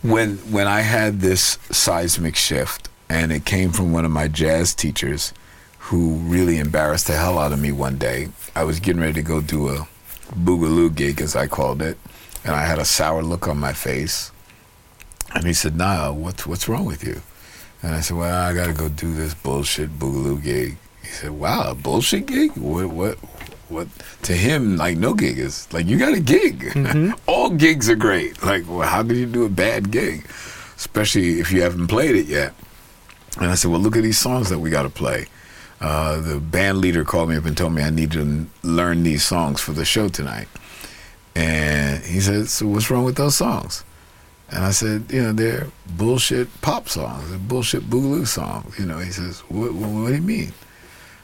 [0.01, 4.73] when when I had this seismic shift, and it came from one of my jazz
[4.73, 5.33] teachers,
[5.79, 8.29] who really embarrassed the hell out of me one day.
[8.55, 9.87] I was getting ready to go do a
[10.33, 11.97] boogaloo gig, as I called it,
[12.43, 14.31] and I had a sour look on my face.
[15.33, 17.21] And he said, "Nah, what's what's wrong with you?"
[17.81, 21.31] And I said, "Well, I got to go do this bullshit boogaloo gig." He said,
[21.31, 22.51] "Wow, a bullshit gig?
[22.55, 23.17] What what
[23.69, 23.88] what?"
[24.23, 26.72] To him, like no gig is like you got a gig.
[26.73, 27.18] Mhm.
[27.27, 28.41] All gigs are great.
[28.44, 30.26] Like, well, how could you do a bad gig,
[30.76, 32.53] especially if you haven't played it yet?
[33.39, 35.27] And I said, "Well, look at these songs that we got to play."
[35.80, 39.23] Uh, the band leader called me up and told me I need to learn these
[39.23, 40.48] songs for the show tonight.
[41.35, 43.84] And he said, "So what's wrong with those songs?"
[44.49, 45.68] And I said, you know, they're
[45.98, 48.80] bullshit pop songs, they're bullshit boogaloo songs.
[48.80, 50.53] You know, he says, what, what, what do you mean?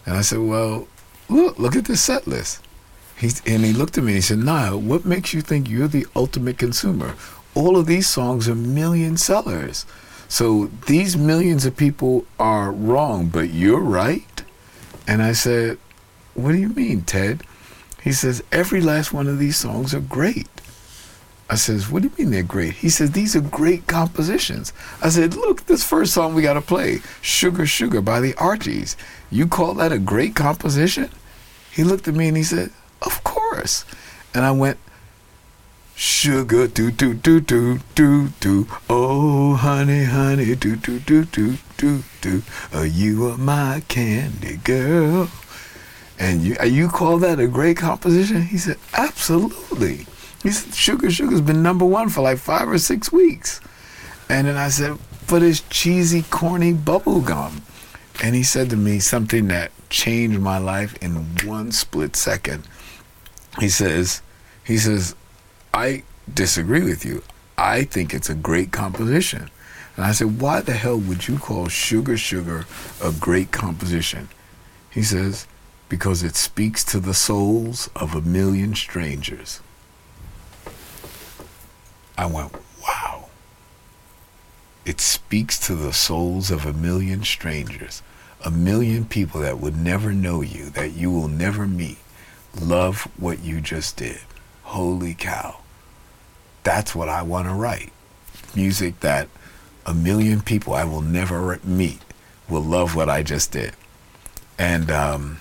[0.06, 0.90] And I said, well,
[1.34, 2.61] look, look at this set list.
[3.18, 5.88] He, and he looked at me and he said, Nile, what makes you think you're
[5.88, 7.15] the ultimate consumer?
[7.55, 9.85] All of these songs are million sellers.
[10.27, 14.43] So these millions of people are wrong, but you're right.
[15.07, 15.77] And I said,
[16.34, 17.43] what do you mean, Ted?
[18.01, 20.47] He says, every last one of these songs are great.
[21.49, 22.73] I says, what do you mean they're great?
[22.73, 24.73] He says, these are great compositions.
[25.01, 28.97] I said, look, this first song we got to play, Sugar Sugar by the Archies.
[29.30, 31.11] You call that a great composition?
[31.73, 32.71] He looked at me and he said,
[33.01, 33.85] of course.
[34.33, 34.77] And I went,
[35.95, 38.67] Sugar do do do do do do.
[38.89, 42.41] Oh honey honey do do do do do do.
[42.73, 45.29] Oh you are my candy girl?
[46.17, 48.41] And you uh, you call that a great composition?
[48.41, 50.07] He said absolutely.
[50.41, 53.61] He said Sugar Sugar's been number one for like five or six weeks.
[54.29, 54.97] And then I said
[55.27, 57.61] but it's cheesy corny bubble gum.
[58.21, 61.11] And he said to me something that changed my life in
[61.45, 62.64] one split second
[63.60, 64.22] he says
[64.64, 65.15] he says
[65.74, 67.24] I disagree with you.
[67.57, 69.49] I think it's a great composition.
[69.95, 72.65] And I said, why the hell would you call Sugar Sugar
[73.02, 74.30] a great composition?
[74.90, 75.48] He says,
[75.90, 79.61] because it speaks to the souls of a million strangers.
[82.18, 83.30] I went, wow.
[84.86, 88.02] It speaks to the souls of a million strangers,
[88.44, 91.98] a million people that would never know you, that you will never meet.
[92.60, 94.20] Love what you just did.
[94.64, 95.57] Holy cow.
[96.64, 97.91] That's what I want to write.
[98.56, 99.28] Music that
[99.86, 101.99] a million people I will never meet
[102.49, 103.74] will love what I just did.
[104.57, 105.40] And um,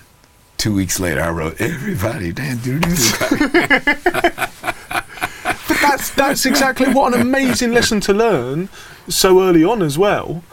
[0.57, 2.89] two weeks later, I wrote, Everybody, Dan, do do
[5.67, 8.69] But that's that's exactly what an amazing lesson to learn
[9.07, 10.43] so early on as well.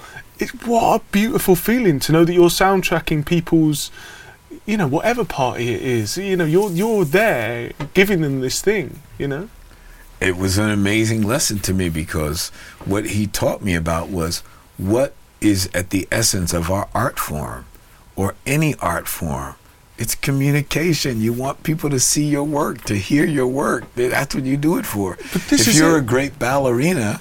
[0.41, 3.91] It's what a beautiful feeling to know that you're soundtracking people's,
[4.67, 6.17] you know, whatever party it is.
[6.17, 9.01] You know, you're you're there giving them this thing.
[9.19, 9.49] You know.
[10.21, 12.49] it was an amazing lesson to me because
[12.85, 14.41] what he taught me about was
[14.77, 17.65] what is at the essence of our art form
[18.17, 19.55] or any art form.
[19.99, 21.21] It's communication.
[21.21, 23.85] You want people to see your work, to hear your work.
[23.95, 25.17] That's what you do it for.
[25.33, 27.21] But this if is you're a great ballerina,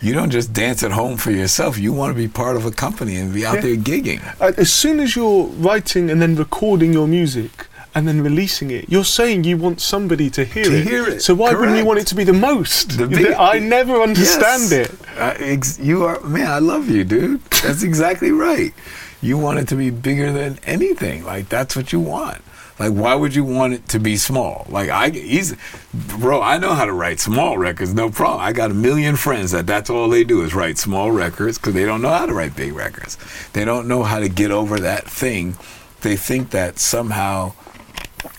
[0.00, 1.78] you don't just dance at home for yourself.
[1.78, 3.60] You want to be part of a company and be out Yeah.
[3.62, 4.20] there gigging.
[4.40, 8.84] Uh, as soon as you're writing and then recording your music and then releasing it,
[8.88, 10.86] you're saying you want somebody to hear To it.
[10.86, 12.96] hear it, So why wouldn't you want it to be the most?
[12.98, 14.72] The big- I never understand Yes.
[14.72, 14.90] it.
[15.18, 16.46] Uh, ex- you are man.
[16.46, 17.40] I love you, dude.
[17.62, 18.72] That's exactly right.
[19.20, 21.24] You want it to be bigger than anything.
[21.24, 22.38] Like that's what you want.
[22.78, 24.66] Like why would you want it to be small?
[24.68, 25.56] Like I, he's,
[25.92, 26.40] bro.
[26.40, 28.40] I know how to write small records, no problem.
[28.40, 31.74] I got a million friends that that's all they do is write small records because
[31.74, 33.18] they don't know how to write big records.
[33.52, 35.56] They don't know how to get over that thing.
[36.02, 37.52] They think that somehow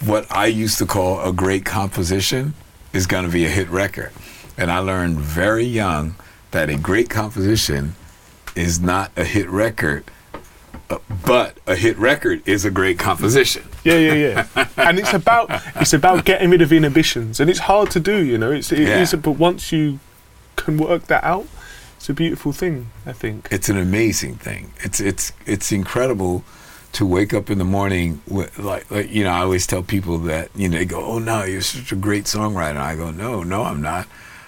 [0.05, 2.53] what I used to call a great composition
[2.93, 4.11] is going to be a hit record.
[4.57, 6.15] And I learned very young
[6.51, 7.95] that a great composition
[8.55, 10.03] is not a hit record,
[11.25, 13.63] but a hit record is a great composition.
[13.83, 14.13] Yeah, yeah,
[14.55, 14.67] yeah.
[14.77, 18.23] and it's about it's about getting rid of inhibitions, and it's hard to do.
[18.23, 19.01] You know, it's it Yeah.
[19.01, 19.99] is- But once you
[20.55, 21.47] can work that out,
[21.97, 22.87] it's a beautiful thing.
[23.05, 23.47] I think.
[23.51, 24.71] It's an amazing thing.
[24.83, 26.43] It's it's it's incredible
[26.93, 30.17] to wake up in the morning with like like you know I always tell people
[30.19, 33.43] that you know they go oh no you're such a great songwriter I go no
[33.43, 34.07] no I'm not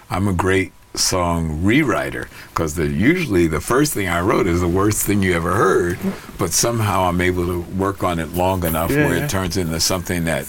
[0.10, 4.68] I'm a great song rewriter because the usually the first thing I wrote is the
[4.68, 5.98] worst thing you ever heard
[6.38, 9.24] but somehow I'm able to work on it long enough Yeah, where yeah.
[9.26, 10.48] it turns into something that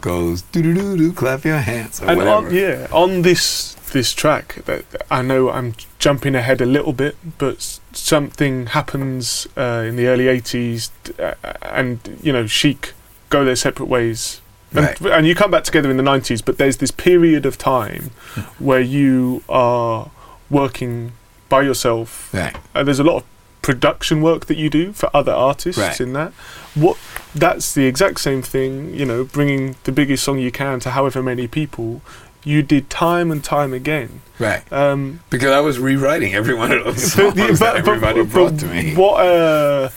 [0.00, 3.74] goes do do do do clap your hands or and whatever on, yeah, on this
[3.92, 9.82] this track, that I know I'm jumping ahead a little bit, but something happens uh,
[9.88, 12.92] in the early '80s, uh, and you know, Chic
[13.30, 14.42] go their separate ways.
[14.74, 15.12] And, Right.
[15.18, 18.10] and you come back together in the 90s, but there's this period of time
[18.58, 20.10] where you are
[20.50, 21.12] working
[21.48, 23.24] by yourself right uh, there's a lot of
[23.62, 26.00] production work that you do for other artists Right.
[26.00, 26.32] in that.
[26.74, 26.96] What
[27.34, 28.94] that's the exact same thing.
[28.94, 32.00] You know, bringing the biggest song you can to however many people.
[32.44, 34.20] You did time and time again.
[34.38, 38.22] right Um, because I was rewriting every one of those songs that but- but- everybody
[38.22, 39.88] but brought to me What uh,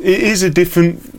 [0.00, 1.13] it is a different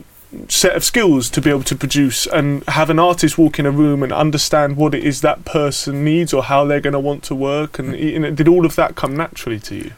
[0.48, 3.70] set of skills to be able to produce and have an artist walk in a
[3.70, 7.22] room and understand what it is that person needs or how they're going to want
[7.24, 7.78] to work.
[7.78, 8.00] And mm.
[8.00, 9.92] you know, did all of that come naturally to you?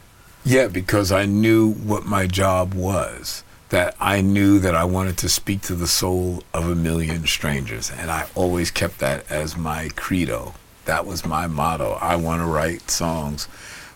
[0.45, 3.45] Yeah, because I knew what my job was.
[3.71, 7.91] That I knew that I wanted to speak to the soul of a million strangers.
[7.91, 10.55] And I always kept that as my credo.
[10.87, 11.99] That was my motto.
[12.01, 13.45] I want to write songs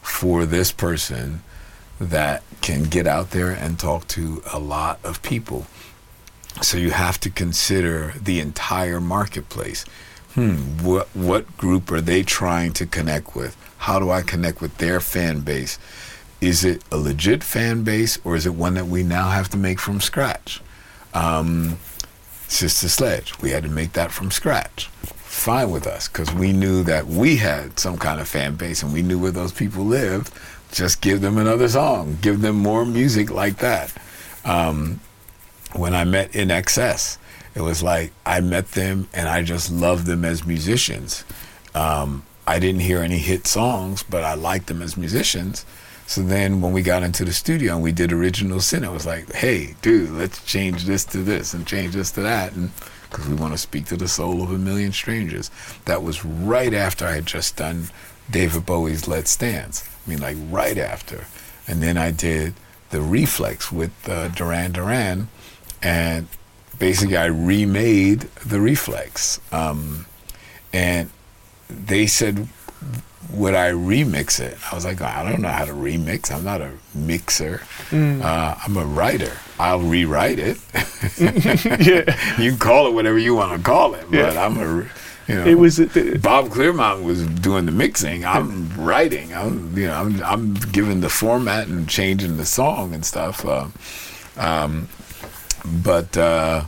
[0.02, 1.42] for this person
[1.98, 5.66] that can get out there and talk to a lot of people.
[6.60, 9.84] So you have to consider the entire marketplace.
[10.34, 13.56] Hmm, what what group are they trying to connect with?
[13.78, 15.78] How do I connect with their fan base?
[16.40, 19.56] Is it a legit fan base or is it one that we now have to
[19.56, 20.60] make from scratch?
[21.14, 21.78] Um,
[22.48, 24.86] Sister Sledge, we had to make that from scratch.
[25.16, 28.92] Fine with us because we knew that we had some kind of fan base and
[28.92, 30.32] we knew where those people lived.
[30.70, 33.92] Just give them another song, give them more music like that.
[34.44, 35.00] Um,
[35.74, 37.18] when I met INXS,
[37.54, 41.24] it was like I met them and I just loved them as musicians.
[41.74, 45.64] Um, I didn't hear any hit songs, but I liked them as musicians.
[46.06, 49.06] So then when we got into the studio and we did Original Sin, it was
[49.06, 52.52] like, hey, dude, let's change this to this and change this to that.
[52.54, 52.70] And
[53.12, 55.50] because we want to speak to the soul of a million strangers.
[55.84, 57.90] That was right after I had just done
[58.30, 59.88] David Bowie's Let's Dance.
[60.06, 61.26] I mean, like right after.
[61.68, 62.54] And then I did
[62.90, 65.28] the Reflex with uh, Duran Duran.
[65.82, 66.28] And
[66.78, 69.40] basically, I remade the Reflex.
[69.52, 70.06] Um,
[70.72, 71.10] and
[71.68, 72.48] they said,
[73.32, 74.58] would I remix it?
[74.70, 76.30] I was like, I don't know how to remix.
[76.30, 77.62] I'm not a mixer.
[77.92, 79.32] Uh, I'm a writer.
[79.58, 80.58] I'll rewrite it.
[81.18, 84.44] yeah, you can call it whatever you want to call it, but Yeah.
[84.44, 84.86] I'm a,
[85.28, 85.46] you know.
[85.46, 85.78] it was.
[85.78, 88.24] Bob Clearmountain was doing the mixing.
[88.24, 89.32] I'm writing.
[89.32, 93.44] I'm, you know, I'm, I'm giving the format and changing the song and stuff.
[93.46, 93.68] Uh,
[94.36, 94.88] um,
[95.64, 96.64] but uh,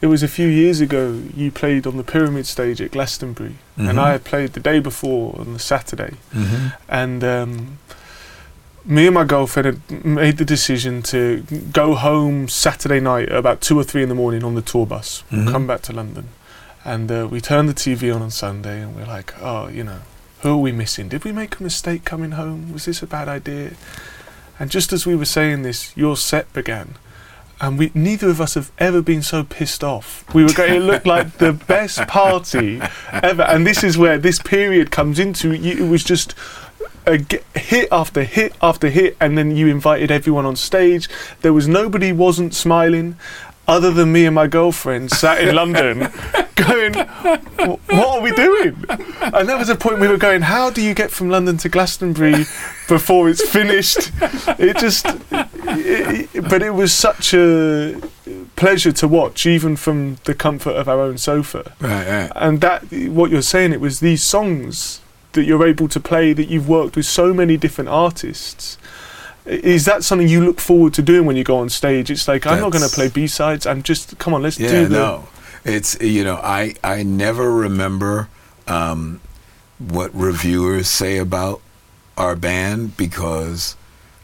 [0.00, 3.88] It was a few years ago you played on the Pyramid stage at Glastonbury, Mhm.
[3.88, 6.14] and I had played the day before on the Saturday.
[6.88, 7.78] And um,
[8.84, 11.42] me and my girlfriend had made the decision to
[11.72, 14.84] go home Saturday night at about two or three in the morning on the tour
[14.86, 15.50] bus, Mhm.
[15.50, 16.24] come back to London.
[16.84, 20.00] And uh, we turned the TV on on Sunday, and we're like, oh, you know,
[20.42, 21.08] who are we missing?
[21.08, 22.72] Did we make a mistake coming home?
[22.74, 23.70] Was this a bad idea?
[24.58, 26.96] And just as we were saying this, your set began.
[27.60, 30.24] And we neither of us have ever been so pissed off.
[30.34, 30.74] We were going.
[30.74, 32.80] It looked like the best party
[33.12, 35.52] ever, and this is where this period comes into.
[35.52, 36.34] It was just.
[37.06, 37.20] a
[37.54, 41.06] hit after hit after hit, and then you invited everyone on stage.
[41.42, 43.16] There was nobody wasn't smiling,
[43.66, 45.98] other than me and my girlfriend sat in London,
[46.56, 47.80] going, "What
[48.18, 51.10] are we doing?" And that was a point we were going, "How do you get
[51.10, 52.44] from London to Glastonbury
[52.88, 54.10] before it's finished?"
[54.58, 58.00] It just, it, it- but it was such a
[58.56, 61.72] pleasure to watch, even from the comfort of our own sofa.
[61.80, 62.32] Right, right.
[62.36, 65.00] And that, what you're saying, it was these songs
[65.32, 68.78] that you're able to play that you've worked with so many different artists.
[69.46, 72.10] Is that something you look forward to doing when you go on stage?
[72.10, 73.66] It's like I'm not going to play B sides.
[73.66, 74.94] I'm just come on, let's Yeah, do the.
[74.94, 75.28] no.
[75.64, 78.28] It's you know, I I never remember
[78.66, 79.20] um,
[79.78, 81.60] what reviewers say about
[82.16, 83.76] our band because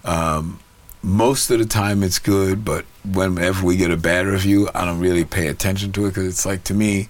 [0.05, 0.61] um,
[1.03, 5.01] most of the time it's good, but whenever we get a bad review, I don't
[5.01, 7.09] really pay attention to it because it's like to me,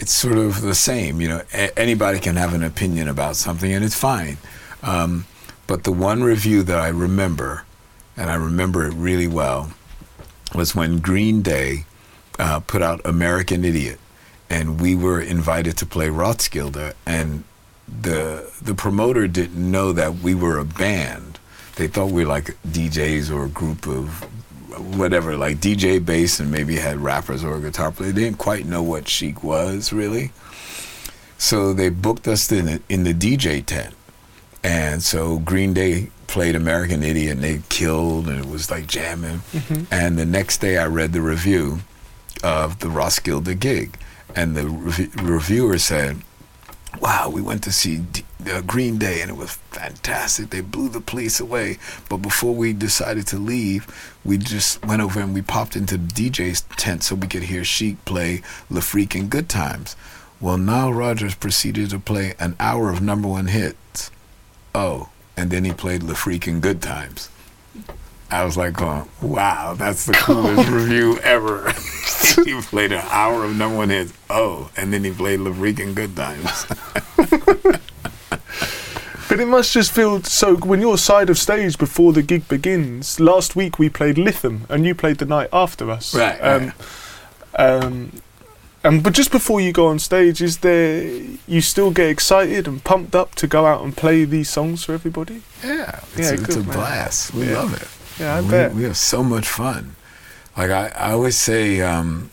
[0.00, 1.20] it's sort of the same.
[1.20, 4.36] You know, a- anybody can have an opinion about something, and it's fine.
[4.82, 5.26] Um,
[5.68, 7.64] but the one review that I remember,
[8.16, 9.70] and I remember it really well,
[10.54, 11.84] was when Green Day
[12.38, 14.00] uh, put out American Idiot,
[14.48, 17.44] and we were invited to play Roskilde, and
[17.86, 21.38] the the promoter didn't know that we were a band.
[21.76, 24.24] They thought we were like DJs or a group of
[24.96, 28.12] whatever, like DJ bass, and maybe had rappers or a guitar player.
[28.12, 30.32] They didn't quite know what Chic was really,
[31.36, 33.94] so they booked us in in the DJ tent,
[34.68, 39.40] and so Green Day played American Idiot, and they killed, and it was like jamming.
[39.54, 39.86] Mhm.
[39.90, 41.80] And the next day, I read the review
[42.42, 43.96] of the Roskilde gig,
[44.36, 46.18] and the rev- reviewer said,
[47.00, 50.50] "Wow, we went to see D- uh, Green Day, and it was fantastic.
[50.50, 51.78] They blew the police away.
[52.10, 53.86] But before we decided to leave,
[54.24, 57.96] we just went over and we popped into DJ's tent so we could hear Chic
[58.04, 59.96] play Le Freak and Good Times.
[60.40, 64.10] Well, Nile Rodgers proceeded to play an hour of number one hits.
[64.78, 67.30] Oh, and then he played Le Freak and Good Times."
[68.30, 71.72] I was like, going, wow, that's the coolest review ever.
[72.44, 74.12] he played an hour of number one hits.
[74.28, 76.66] Oh, and then he played Le Freak and Good Times.
[79.28, 83.20] But it must just feel so when you're side of stage before the gig begins.
[83.20, 86.14] Last week we played Lytham, and you played the night after us.
[86.14, 86.72] Right, Um,
[87.56, 88.12] um,
[88.84, 91.02] and but just before you go on stage, is there
[91.46, 94.92] you still get excited and pumped up to go out and play these songs for
[94.92, 95.42] everybody?
[95.64, 97.34] Yeah, it's, Yeah, it's good, a blast.
[97.34, 97.58] We Yeah.
[97.60, 97.88] love it.
[98.20, 98.74] Yeah, I we, bet.
[98.74, 99.94] we have so much fun.
[100.56, 102.30] Like I, I always say, um,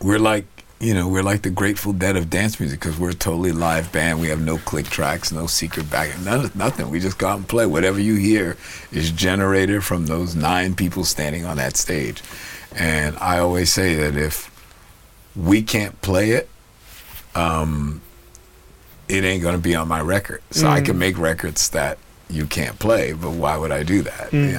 [0.00, 0.46] we're like
[0.80, 3.90] you know we're like the Grateful Dead of dance music because we're a totally live
[3.92, 4.20] band.
[4.20, 6.90] We have no click tracks, no secret back, none, nothing.
[6.90, 7.64] We just go out and play.
[7.66, 8.56] Whatever you hear
[8.92, 12.22] is generated from those nine people standing on that stage.
[12.76, 14.50] And I always say that if
[15.36, 16.48] we can't play it,
[17.34, 18.00] um,
[19.08, 20.42] it ain't gonna be on my record.
[20.50, 20.84] So I Mm.
[20.86, 21.98] can make records that
[22.30, 24.30] you can't play, but why would I do that?
[24.30, 24.56] Mm.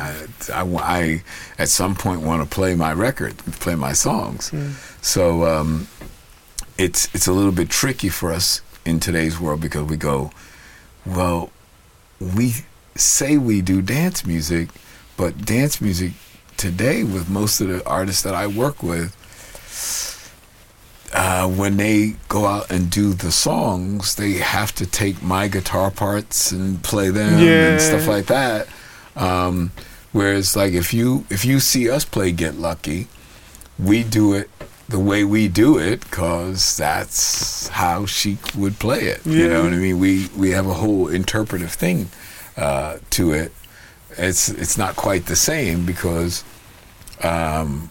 [0.53, 1.23] I, I, I
[1.57, 4.51] at some point want to play my record, play my songs.
[4.51, 4.73] Mm.
[5.03, 5.87] So um,
[6.77, 10.31] it's it's a little bit tricky for us in today's world because we go,
[11.05, 11.49] well,
[12.19, 12.53] we
[12.95, 14.69] say we do dance music,
[15.17, 16.13] but dance music
[16.57, 19.15] today with most of the artists that I work with,
[21.13, 25.91] uh, when they go out and do the songs, they have to take my guitar
[25.91, 27.71] parts and play them Yeah.
[27.71, 28.67] and stuff like that.
[29.15, 29.71] Um,
[30.11, 33.07] whereas, like if you if you see us play Get Lucky,
[33.79, 34.49] we do it
[34.89, 39.25] the way we do it because that's how she would play it.
[39.25, 39.99] You know what I mean?
[39.99, 42.09] We we have a whole interpretive thing
[42.57, 43.51] uh, to it.
[44.17, 46.43] It's it's not quite the same because
[47.23, 47.89] um,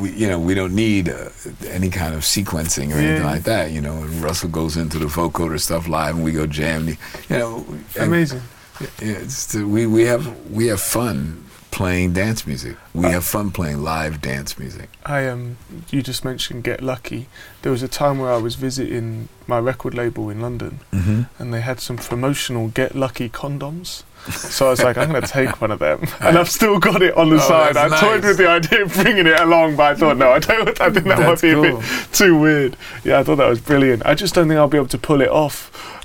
[0.00, 1.28] we you know we don't need uh,
[1.68, 3.70] any kind of sequencing or anything like that.
[3.70, 6.88] You know, and Russell goes into the vocoder stuff live, and we go jam.
[6.88, 6.96] You
[7.30, 7.64] know,
[7.98, 8.42] Amazing.
[8.80, 8.88] yeah,
[9.24, 12.76] it's we we have we have fun playing dance music.
[12.92, 14.88] We Uh, have fun playing live dance music.
[15.06, 15.56] I um,
[15.90, 17.26] you just mentioned Get Lucky.
[17.62, 21.22] There was a time where I was visiting my record label in London, Mm-hmm.
[21.38, 24.02] and they had some promotional Get Lucky condoms.
[24.32, 27.02] So I was like, I'm going to take one of them, and I've still got
[27.02, 27.76] it on the Oh, side.
[27.76, 30.38] I that's toyed with the idea of bringing it along, but I thought, no, I
[30.38, 30.80] don't.
[30.80, 31.76] I think that That's might be cool.
[31.76, 32.76] a bit too weird.
[33.04, 34.04] Yeah, I thought that was brilliant.
[34.06, 35.70] I just don't think I'll be able to pull it off.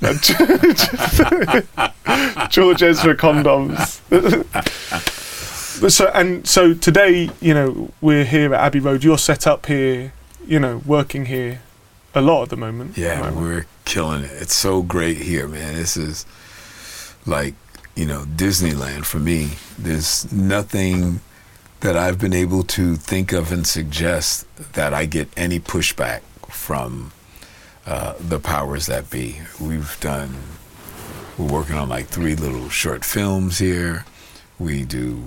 [2.50, 4.00] George Ezra condoms.
[5.90, 9.04] so and so today, you know, we're here at Abbey Road.
[9.04, 10.12] You're set up here,
[10.46, 11.60] you know, working here
[12.14, 12.96] a lot at the moment.
[12.98, 13.36] Yeah, Am I right?
[13.36, 14.30] we're killing it.
[14.32, 15.74] It's so great here, man.
[15.74, 16.26] This is
[17.26, 17.54] like,
[17.94, 19.50] you know, Disneyland for me.
[19.78, 21.20] There's nothing
[21.80, 27.12] that I've been able to think of and suggest that I get any pushback from
[27.86, 29.40] uh, the powers that be.
[29.60, 30.36] We've done,
[31.38, 34.04] we're working on like three little short films here.
[34.58, 35.24] We do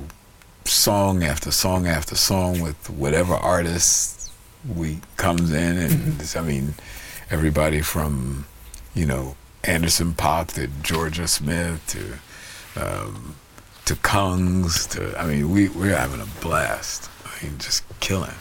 [0.65, 4.31] song after song after song with whatever artist
[4.75, 6.75] we comes in, and I mean,
[7.29, 8.45] everybody from
[8.93, 12.19] you know Anderson Paak to Jorja Smith to
[12.75, 13.35] um,
[13.85, 14.89] to Kongs.
[14.91, 17.09] to I mean we we're having a blast.
[17.25, 18.35] I mean just killing.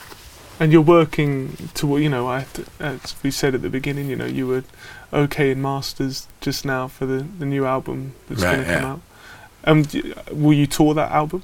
[0.61, 4.17] And you're working to you know, I to, as we said at the beginning, you
[4.17, 4.65] know, you were
[5.13, 8.83] okay in masters just now for the, the new album that's Right, going to come
[8.83, 8.93] yeah.
[8.93, 9.01] out.
[9.65, 9.85] Um,
[10.33, 11.43] will you tour that album?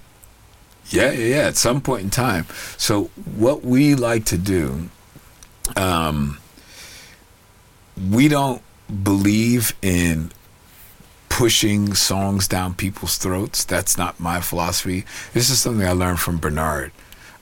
[0.91, 1.47] Yeah, yeah, yeah.
[1.49, 2.47] At some point in time.
[2.77, 3.05] So
[3.37, 4.89] what we like to do,
[5.77, 6.39] um,
[8.11, 8.63] we don't
[9.03, 10.33] believe in
[11.29, 13.65] pushing songs down people's throats.
[13.65, 15.05] That's not my philosophy.
[15.35, 16.93] This is something I learned from Bernard.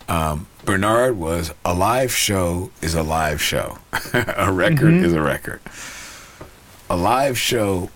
[0.09, 3.79] Um, Bernard was a live show is a live show.
[4.13, 5.05] a record Mhm.
[5.05, 5.61] is a record.
[6.89, 7.91] A live show,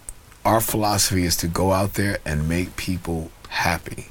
[0.45, 4.09] our philosophy is to go out there and make people happy.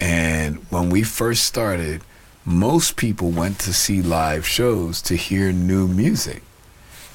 [0.00, 2.02] And when we first started,
[2.44, 6.42] most people went to see live shows to hear new music.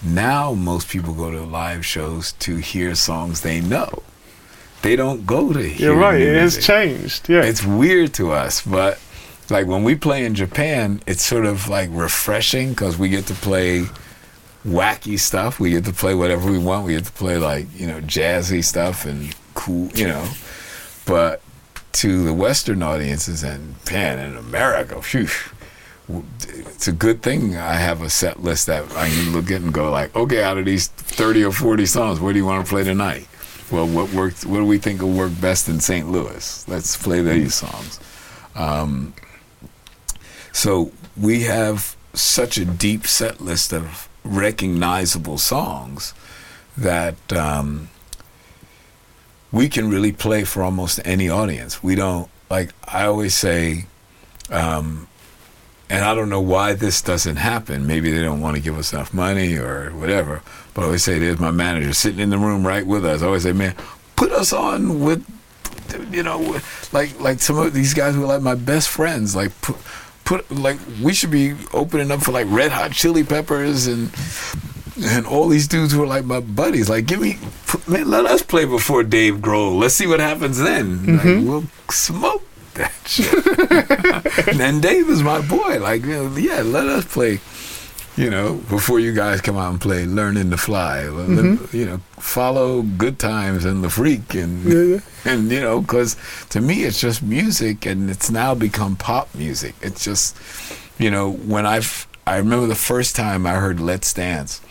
[0.04, 4.04] Now, most people go to live shows to hear songs they know.
[4.82, 5.90] They don't go to hear.
[5.90, 6.20] You're right.
[6.20, 7.30] new It has changed.
[7.30, 7.44] Yeah.
[7.44, 9.00] It's weird to us, but
[9.50, 13.34] like when we play in Japan, it's sort of like refreshing because we get to
[13.34, 13.86] play
[14.66, 15.60] wacky stuff.
[15.60, 16.86] We get to play whatever we want.
[16.86, 20.28] We get to play like you know jazzy stuff and cool, you know.
[21.06, 21.42] But
[21.94, 25.28] to the Western audiences and man in America, phew,
[26.10, 29.74] it's a good thing I have a set list that I can look at and
[29.74, 32.70] go like, okay, out of these thirty or forty songs, what do you want to
[32.70, 33.28] play tonight?
[33.72, 34.46] Well, what worked?
[34.46, 36.10] What do we think will work best in St.
[36.10, 36.68] Louis?
[36.68, 38.00] Let's play these songs.
[38.56, 39.14] Um,
[40.54, 46.14] so we have such a deep set list of recognizable songs
[46.78, 47.90] that um,
[49.52, 51.84] we can really play for almost any audience.
[51.84, 52.72] We don't like.
[52.88, 53.86] I always say,
[54.50, 55.08] um,
[55.90, 57.88] and I don't know why this doesn't happen.
[57.88, 60.42] Maybe they don't want to give us enough money or whatever.
[60.74, 63.22] But I always say, there's my manager sitting in the room right with us.
[63.22, 63.76] I always say, man,
[64.16, 65.26] put us on with,
[66.12, 66.60] you know,
[66.92, 69.36] like like some of these guys who are like my best friends.
[69.36, 69.78] Like put,
[70.26, 74.12] put like we should be opening up for like Red Hot Chili Peppers and
[75.04, 76.90] and all these dudes who are like my buddies.
[76.90, 77.38] Like, give me,
[77.88, 79.80] man, let us play before Dave Grohl.
[79.80, 81.06] Let's see what happens then.
[81.06, 81.48] Like, mm-hmm.
[81.48, 82.44] we'll smoke
[82.78, 84.60] that shit.
[84.60, 85.80] and Dave is my boy.
[85.80, 87.40] Like, you know, yeah, let us play.
[88.16, 91.08] You know, before you guys come out and play, learning to fly.
[91.08, 91.78] Let- mm-hmm.
[91.78, 95.00] you know, follow Good Times and the Freak, and yeah.
[95.24, 96.16] and you know, because
[96.50, 99.76] to me it's just music, and it's now become pop music.
[99.84, 100.36] It's just,
[100.98, 104.62] you know, when I've I remember the first time I heard Let's Dance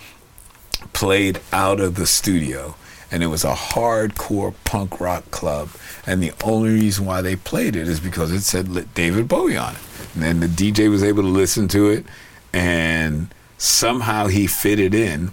[0.93, 2.74] played out of the studio
[3.11, 5.70] and it was a hardcore punk rock club
[6.07, 9.74] and the only reason why they played it is because it said David Bowie on
[9.74, 9.81] it
[10.15, 12.05] and then the DJ was able to listen to it
[12.53, 13.28] and
[13.59, 15.31] somehow he fitted in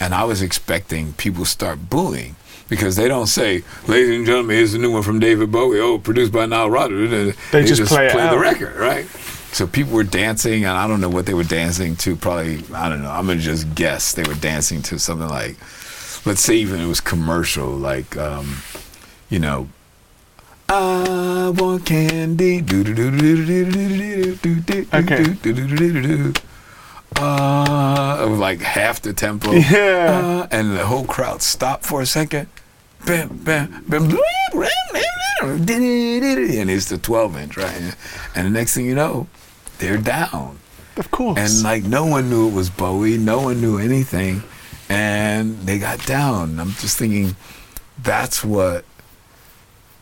[0.00, 2.36] and I was expecting people start booing
[2.68, 5.98] because they don't say, "Ladies and gentlemen, here's a new one from David Bowie." Oh,
[5.98, 7.34] produced by Nile Rodgers.
[7.52, 9.06] They just play it the record, right?
[9.52, 12.16] So people were dancing, and I don't know what they were dancing to.
[12.16, 13.10] Probably, I don't know.
[13.10, 15.56] I'm gonna just guess they were dancing to something like,
[16.26, 18.62] let's say, even it was commercial, like, um,
[19.30, 19.68] you know.
[20.68, 22.60] I want candy.
[24.92, 25.36] Okay.
[27.18, 29.52] Uh, like half the tempo.
[29.52, 30.42] Yeah.
[30.42, 32.48] Uh, and the whole crowd stopped for a second.
[33.06, 34.08] Bam, bam, bam,
[35.40, 37.94] and it's the 12 inch, right?
[38.34, 39.28] And the next thing you know,
[39.78, 40.58] they're down.
[40.96, 41.38] Of course.
[41.38, 44.42] And like no one knew it was Bowie, no one knew anything.
[44.88, 46.58] And they got down.
[46.58, 47.36] I'm just thinking,
[47.98, 48.84] that's what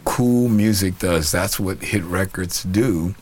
[0.05, 1.31] cool music does.
[1.33, 3.15] That's what hit records do.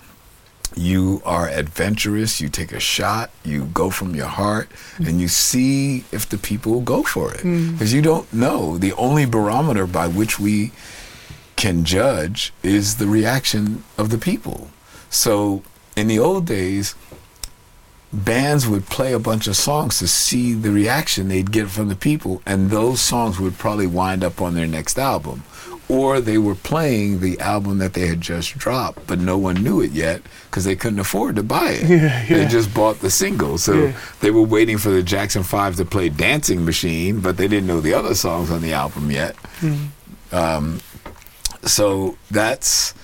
[0.74, 5.06] You are adventurous, you take a shot, you go from your heart, mm-hmm.
[5.06, 7.40] and you see if the people go for it.
[7.40, 7.72] Mm-hmm.
[7.72, 8.78] Because you don't know.
[8.78, 10.72] The only barometer by which we
[11.56, 14.70] can judge is the reaction of the people.
[15.10, 15.62] So
[15.94, 16.94] in the old days,
[18.12, 21.96] bands would play a bunch of songs to see the reaction they'd get from the
[21.96, 25.44] people, and those songs would probably wind up on their next album.
[25.92, 29.82] Or they were playing the album that they had just dropped, but no one knew
[29.82, 31.84] it yet because they couldn't afford to buy it.
[31.90, 33.58] Yeah, They just bought the single.
[33.58, 33.92] So Yeah.
[34.20, 37.80] they were waiting for the Jackson 5 to play Dancing Machine, but they didn't know
[37.82, 39.36] the other songs on the album yet.
[39.60, 39.88] Mm.
[40.32, 40.80] Um,
[41.64, 42.94] so that's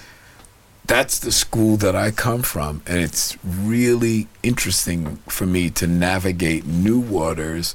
[0.87, 6.65] that's the school that I come from, and it's really interesting for me to navigate
[6.65, 7.75] new waters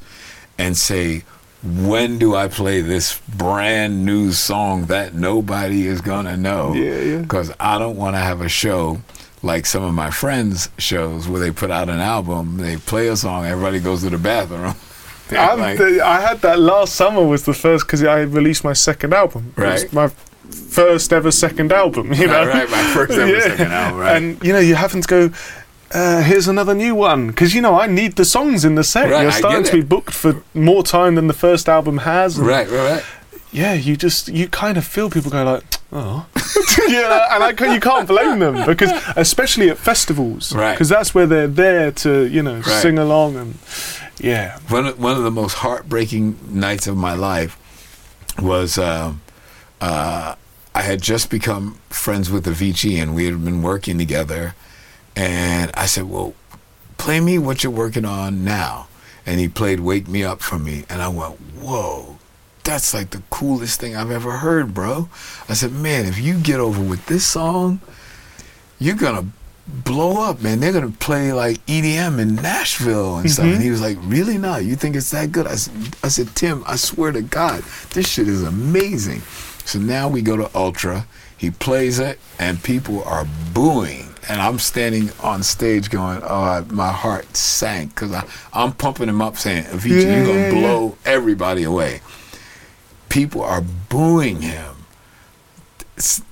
[0.57, 1.21] and say,
[1.63, 6.73] when do I play this brand new song that nobody is gonna know?
[6.73, 7.17] Yeah, yeah.
[7.19, 9.01] Because I don't want to have a show
[9.41, 13.15] like some of my friends' shows where they put out an album, they play a
[13.15, 14.75] song, everybody goes to the bathroom.
[15.31, 18.73] I'm like, the- I had that last summer was the first because I released my
[18.73, 19.53] second album.
[19.55, 19.91] Right.
[19.93, 20.09] my
[20.49, 22.13] first ever second album.
[22.13, 24.15] You know, Right, right, my first ever second album, right.
[24.17, 25.29] And you know, you having to go.
[25.93, 29.09] Uh, here's another new one because you know I need the songs in the set.
[29.11, 32.37] Right, You're starting to be booked for more time than the first album has.
[32.39, 33.03] right, right, right.
[33.51, 36.25] Yeah, you just you kind of feel people go like, oh,
[36.89, 40.71] yeah, and I, you can't blame them because especially at festivals, Right.
[40.73, 42.65] Because that's where they're there to you know Right.
[42.81, 43.57] sing along and
[44.19, 47.55] yeah, one of, one of the most heartbreaking nights of my life
[48.41, 49.21] was um
[49.79, 50.33] uh,
[50.73, 54.55] I had just become friends with Avicii and we had been working together
[55.15, 56.33] and I said, "Well,
[56.97, 58.87] play me what you're working on now."
[59.25, 62.17] And he played "Wake Me Up" for me, and I went, "Whoa."
[62.63, 65.09] That's like the coolest thing I've ever heard, bro.
[65.49, 67.81] I said, man, if you get over with this song,
[68.79, 69.25] you're gonna
[69.67, 70.61] blow up, man.
[70.61, 73.45] They're gonna play like EDM in Nashville and stuff.
[73.45, 73.71] And he mm-hmm.
[73.71, 74.37] was like, really?
[74.37, 74.63] Not?
[74.63, 75.45] You think it's that good?
[75.45, 79.21] I said, I said, Tim, I swear to God, this shit is amazing.
[79.65, 81.05] So now we go to Ultra.
[81.37, 84.12] He plays it, and people are booing.
[84.29, 88.13] And I'm standing on stage going, oh, my heart sank because
[88.53, 90.61] I'm pumping him up saying, Avicii, Yeah, you're going to yeah.
[90.61, 92.01] blow everybody away.
[93.09, 94.75] People are booing him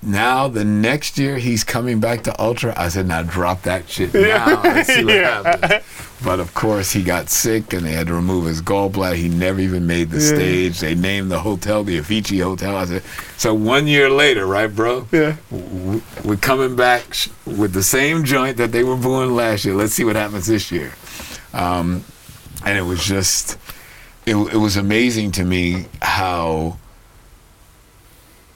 [0.01, 2.73] now the next year he's coming back to Ultra.
[2.75, 4.61] I said, now drop that shit now.
[4.63, 5.43] Let's see what Yeah.
[5.43, 5.83] happens.
[6.23, 9.15] But of course, he got sick and they had to remove his gallbladder.
[9.15, 10.35] He never even made the Yeah.
[10.35, 10.79] stage.
[10.79, 12.75] They named the hotel the Avicii Hotel.
[12.75, 13.03] I said,
[13.37, 15.07] so one year later, right, bro?
[15.11, 15.35] yeah.
[15.51, 17.03] We're coming back
[17.45, 19.75] with the same joint that they were booing last year.
[19.75, 20.91] Let's see what happens this year.
[21.53, 22.03] Um,
[22.65, 23.57] and it was just,
[24.25, 26.77] it, it was amazing to me how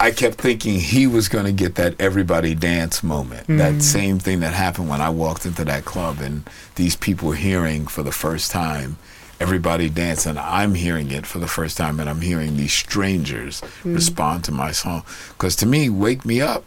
[0.06, 3.48] I kept thinking he was going to get that everybody dance moment.
[3.48, 3.80] That hmm.
[3.80, 8.04] same thing that happened when I walked into that club and these people hearing for
[8.04, 8.98] the first time
[9.40, 13.62] everybody dance and I'm hearing it for the first time and I'm hearing these strangers
[13.82, 13.96] hmm.
[13.96, 15.02] respond to my song.
[15.40, 16.64] Cuz to me wake me up.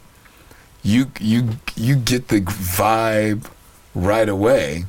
[0.83, 3.45] You you you get the vibe
[3.95, 4.83] right away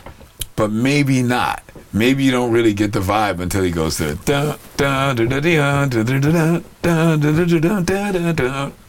[0.61, 1.63] but maybe not.
[1.91, 5.41] Maybe you don't really get the vibe until he goes to dun dun dun
[5.89, 5.89] dun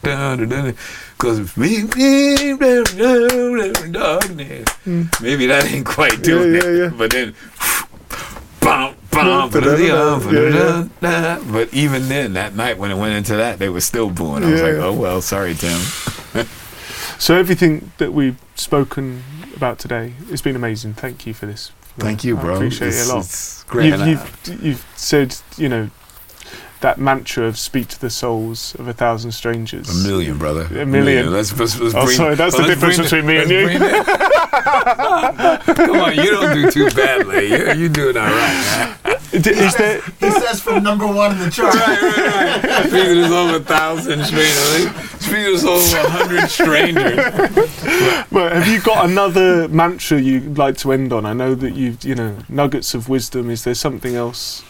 [0.02, 0.76] dun
[1.16, 1.38] because
[3.90, 4.68] darkness.
[5.22, 6.98] Maybe that ain't quite doing it.
[6.98, 7.34] But then
[8.60, 9.50] bum, bum,
[9.80, 11.42] Yeah, yeah.
[11.50, 14.44] but even then, that night when it went into that, they were still booing.
[14.44, 15.80] I was like, oh well, sorry, Tim.
[17.18, 19.22] So everything that we've spoken
[19.62, 20.94] about today, it's been amazing.
[20.94, 21.70] Thank you for this.
[21.98, 22.54] Thank you, I bro.
[22.56, 23.24] appreciate It's- it a lot.
[23.24, 23.96] It's great.
[23.96, 24.06] You've,
[24.46, 25.90] you've, you've said, you know,
[26.82, 29.88] that mantra of speak to the souls of a thousand strangers.
[29.88, 30.66] A million, brother.
[30.80, 31.32] A million.
[31.32, 33.78] Let's, let's, let's Oh, bring, sorry, that's oh, the difference bring between me and you.
[35.74, 37.48] Come on, you don't do too badly.
[37.48, 38.96] You're, you're doing all right.
[39.04, 39.16] man.
[39.32, 41.74] D- Is there, He says from number one in the chart.
[41.74, 42.86] Right, right, right.
[42.88, 44.90] Speaking is over a thousand strangers.
[45.20, 47.16] Speaking is over a hundred strangers.
[48.30, 51.24] well, have you got another mantra you'd like to end on?
[51.24, 53.48] I know that you've, you know, nuggets of wisdom.
[53.50, 54.62] Is there something else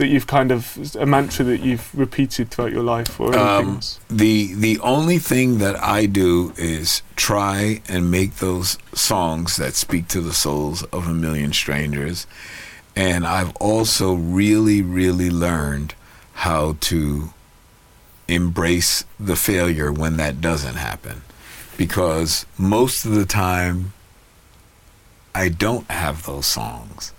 [0.00, 3.74] that you've kind of, a mantra that you've repeated throughout your life or anything Um,
[3.76, 4.00] else?
[4.08, 10.08] the the only thing that I do is try and make those songs that speak
[10.08, 12.26] to the souls of a million strangers.
[12.96, 15.94] And I've also really, really learned
[16.34, 17.32] how to
[18.26, 21.22] embrace the failure when that doesn't happen.
[21.76, 23.92] Because most of the time,
[25.34, 27.12] I don't have those songs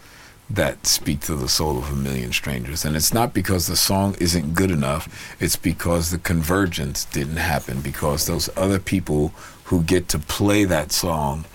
[0.55, 2.85] that speak to the soul of a million strangers.
[2.85, 7.81] And it's not because the song isn't good enough, it's because the convergence didn't happen,
[7.81, 9.33] because those other people
[9.65, 11.45] who get to play that song,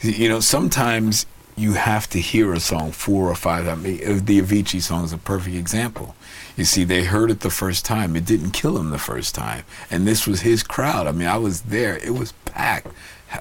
[0.00, 1.26] you know, sometimes
[1.56, 3.84] you have to hear a song four or five times.
[3.84, 6.14] Mean, uh, the Avicii song is a perfect example.
[6.56, 8.16] You see, they heard it the first time.
[8.16, 9.64] It didn't kill him the first time.
[9.90, 11.06] And this was his crowd.
[11.06, 11.96] I mean, I was there.
[11.98, 12.88] It was packed.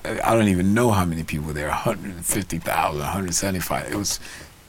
[0.04, 3.92] I don't even know how many people were there 150,000, 175.
[3.92, 4.20] It was,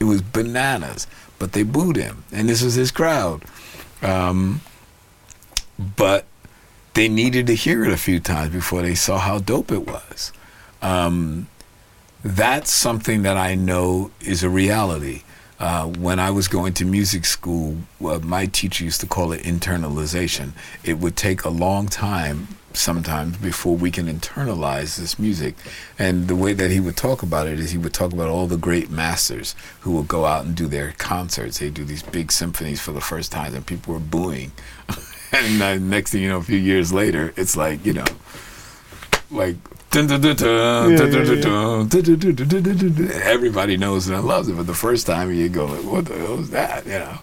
[0.04, 1.06] it was bananas.
[1.38, 2.24] But they booed him.
[2.32, 3.44] And this was his crowd.
[4.02, 4.60] Um,
[5.78, 6.26] but
[6.94, 10.32] they needed to hear it a few times before they saw how dope it was.
[10.80, 11.48] Um,
[12.22, 15.22] that's something that I know is a reality.
[15.58, 19.42] Uh, when I was going to music school, uh, my teacher used to call it
[19.42, 20.52] internalization.
[20.82, 25.54] It would take a long time sometimes before we can internalize this music.
[25.98, 28.46] And the way that he would talk about it is he would talk about all
[28.46, 31.58] the great masters who would go out and do their concerts.
[31.58, 34.52] They do these big symphonies for the first time, and people were booing.
[35.32, 38.06] and uh, next thing you know, a few years later, it's like you know,
[39.30, 39.56] like.
[43.22, 46.50] Everybody knows and loves it, but the first time you go, "What the hell is
[46.50, 47.18] that?" You know.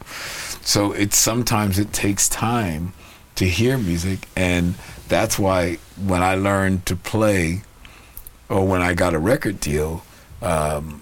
[0.64, 2.94] So it's sometimes it takes time
[3.36, 4.76] to hear music, and
[5.10, 7.64] that's why when I learned to play,
[8.48, 10.04] or when I got a record deal,
[10.42, 11.02] um,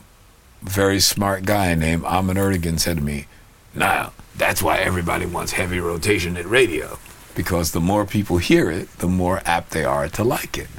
[0.64, 3.28] very smart guy named Ahmet Ertegun said to me,
[3.76, 6.98] "Now that's why everybody wants heavy rotation at radio,
[7.36, 10.70] because the more people hear it, the more apt they are to like it.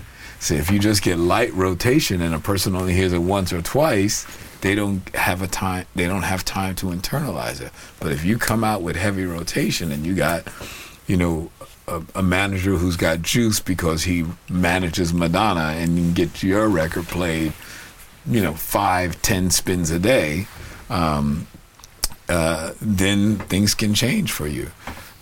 [0.40, 3.62] So if you just get light rotation and a person only hears it once or
[3.62, 4.26] twice."
[4.60, 5.86] They don't have a time.
[5.94, 7.72] They don't have time to internalize it.
[7.98, 10.44] But if you come out with heavy rotation and you got,
[11.06, 11.50] you know,
[11.88, 17.06] a, a manager who's got juice because he manages Madonna and you get your record
[17.06, 17.52] played,
[18.26, 20.46] you know, five, ten spins a day,
[20.90, 21.46] um,
[22.28, 24.70] uh, then things can change for you.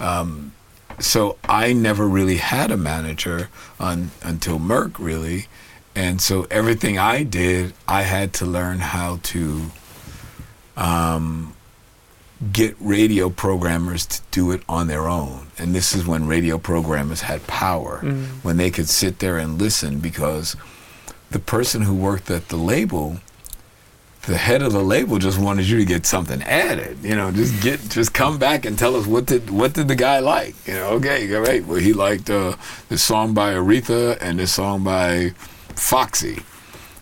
[0.00, 0.52] Um,
[1.00, 3.48] so I never really had a manager
[3.78, 5.46] un, until Merck, really.
[5.94, 9.62] And so everything I did, I had to learn how to
[10.76, 11.54] um,
[12.52, 15.48] get radio programmers to do it on their own.
[15.58, 17.98] And this is when radio programmers had power,
[18.42, 20.54] when they could sit there and listen because
[21.30, 23.18] the person who worked at the label,
[24.28, 26.98] the head of the label just wanted you to get something added.
[27.02, 29.96] You know, just get, just come back and tell us what did what did the
[29.96, 30.54] guy like.
[30.66, 31.64] You know, okay, great.
[31.64, 32.56] Well, he liked uh,
[32.90, 35.30] this song by Aretha and this song by
[35.74, 36.42] Foxy.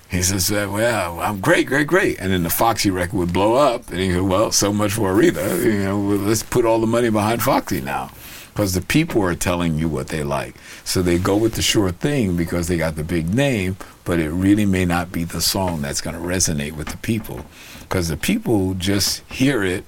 [0.09, 3.91] He says, "Well, I'm great, great, great." And then the Foxy record would blow up,
[3.91, 5.65] and he go, "Well, so much for Aretha.
[5.65, 8.13] You know, well, let's put all the money behind Foxy now."
[8.57, 10.55] Because the people are telling you what they like.
[10.83, 13.77] So they go with the sure thing because they got the big name,
[14.07, 17.45] but it really may not be the song that's going to resonate with the people.
[17.81, 19.85] Because the people just hear it,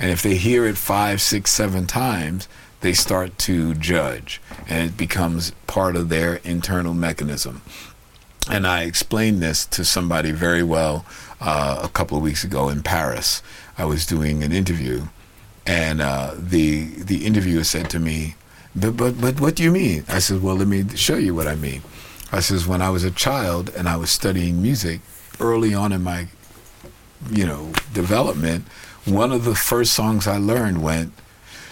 [0.00, 2.48] and if they hear it five, six, seven times,
[2.80, 7.62] they start to judge, and it becomes part of their internal mechanism.
[8.50, 11.06] And I explained this to somebody very well
[11.40, 13.44] uh, a couple of weeks ago in Paris.
[13.76, 15.06] I was doing an interview,
[15.68, 18.34] and uh, the the interviewer said to me,
[18.74, 21.46] but, "But but what do you mean?" I said, "Well, let me show you what
[21.46, 21.82] I mean."
[22.32, 25.00] I says, "When I was a child and I was studying music
[25.38, 26.28] early on in my,
[27.30, 28.64] you know, development,
[29.04, 31.12] one of the first songs I learned went."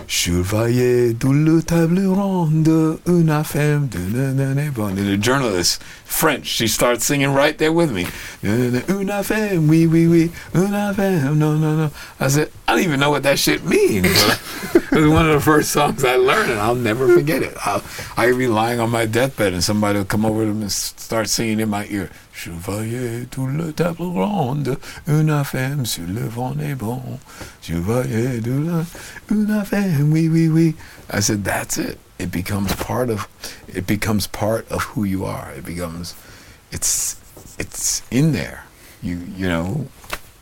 [0.06, 4.88] Chevalier de la table ronde, une femme de bon.
[4.88, 8.06] And the journalist, French, she starts singing right there with me.
[8.44, 11.90] Une femme, oui, oui, oui, une femme, no, no, no.
[12.20, 14.06] I said, I don't even know what that shit means.
[14.74, 17.56] it was one of the first songs I learned, and I'll never forget it.
[17.64, 17.82] I'll,
[18.16, 20.72] I could be lying on my deathbed, and somebody will come over to me and
[20.72, 22.10] start singing in my ear.
[22.36, 27.18] Chevalier de la table ronde, une femme sur le vent est bon.
[27.62, 28.84] Chevalier de la,
[29.30, 30.74] une femme, oui, oui, oui.
[31.10, 31.98] I said, that's it.
[32.18, 33.26] It becomes part of,
[33.68, 35.50] it becomes part of who you are.
[35.56, 36.14] It becomes,
[36.70, 37.16] it's,
[37.58, 38.64] it's in there.
[39.02, 39.86] You, you know,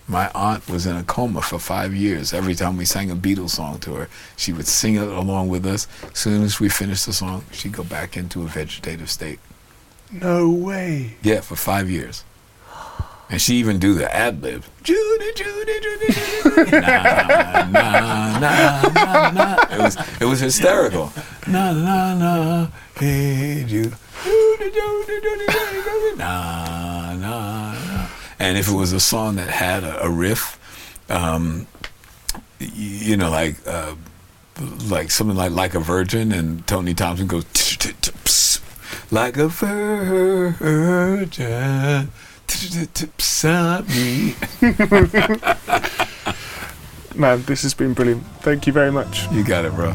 [0.09, 2.35] my aunt was in a coma for five years.
[2.35, 5.65] Every time we sang a Beatles song to her, she would sing it along with
[5.65, 5.87] us.
[6.03, 9.39] As soon as we finished the song, she'd go back into a vegetative state.
[10.13, 11.17] No way.
[11.23, 12.25] Yeah, for five years.
[13.31, 14.65] And she even do the ad lib.
[14.83, 16.71] Judy, Judy, Judy, Judy.
[16.73, 19.57] Nah, nah, nah, nah, nah.
[19.71, 21.11] It was it was hysterical.
[21.49, 22.67] Nah, nah, nah.
[22.97, 23.91] Hey, Judy.
[24.23, 26.17] Judy, Judy, Judy, Judy, Judy.
[26.17, 28.07] Nah, nah, nah.
[28.39, 30.59] And if it was a song that had a, a riff,
[31.09, 31.67] um,
[32.61, 33.95] you know, like uh,
[34.89, 37.45] like something like like a virgin, and Tony Thompson goes
[39.11, 40.53] like a virgin.
[43.89, 44.35] me.
[47.15, 48.25] Man, this has been brilliant.
[48.41, 49.31] Thank you very much.
[49.31, 49.95] You got it, bro.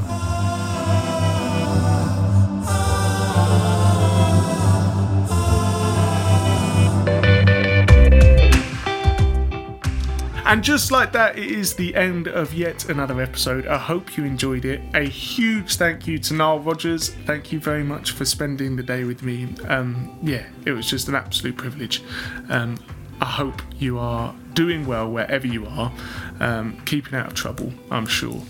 [10.50, 13.68] And just like that, it is the end of yet another episode.
[13.68, 14.82] I hope you enjoyed it.
[14.96, 17.10] A huge thank you to Nile Rodgers.
[17.28, 19.54] Thank you very much for spending the day with me.
[19.68, 22.02] Um, yeah, it was just an absolute privilege.
[22.50, 22.80] Um,
[23.22, 25.92] I hope you are doing well wherever you are,
[26.40, 28.42] um, keeping out of trouble, I'm sure.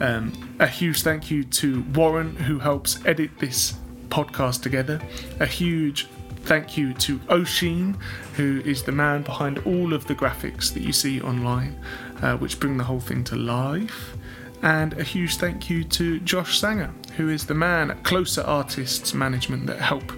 [0.00, 3.74] Um, a huge thank you to Warren, who helps edit this
[4.08, 5.02] podcast together.
[5.38, 6.08] A huge
[6.44, 7.96] thank you to Oisin,
[8.36, 11.78] who is the man behind all of the graphics that you see online.
[12.22, 14.16] uh, which bring the whole thing to life.
[14.62, 19.12] And a huge thank you to Josh Sanger, who is the man at Closer Artists
[19.12, 20.12] Management that help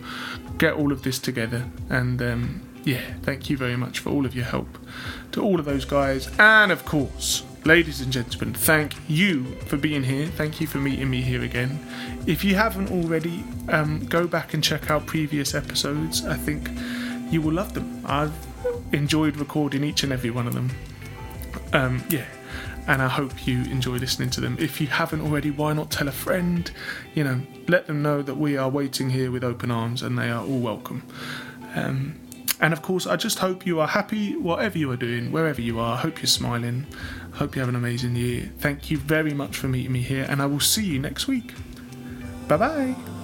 [0.58, 1.64] get all of this together.
[1.88, 4.78] And um, yeah, thank you very much for all of your help
[5.32, 6.30] to all of those guys.
[6.38, 10.26] And of course, ladies and gentlemen, thank you for being here.
[10.26, 11.78] Thank you for meeting me here again.
[12.26, 16.26] If you haven't already, um, go back and check out previous episodes.
[16.26, 16.68] I think
[17.32, 18.02] you will love them.
[18.04, 18.34] I've
[18.92, 20.70] enjoyed recording each and every one of them.
[21.72, 22.26] Um, yeah,
[22.86, 24.56] and I hope you enjoy listening to them.
[24.60, 26.70] If you haven't already, why not tell a friend?
[27.14, 30.30] You know, let them know that we are waiting here with open arms and they
[30.30, 31.02] are all welcome.
[31.74, 32.20] Um,
[32.60, 35.80] and of course, I just hope you are happy, whatever you are doing, wherever you
[35.80, 35.94] are.
[35.94, 36.86] I hope you're smiling.
[37.34, 38.52] Hope you have an amazing year.
[38.58, 41.52] Thank you very much for meeting me here, and I will see you next week.
[42.48, 43.23] Bye bye.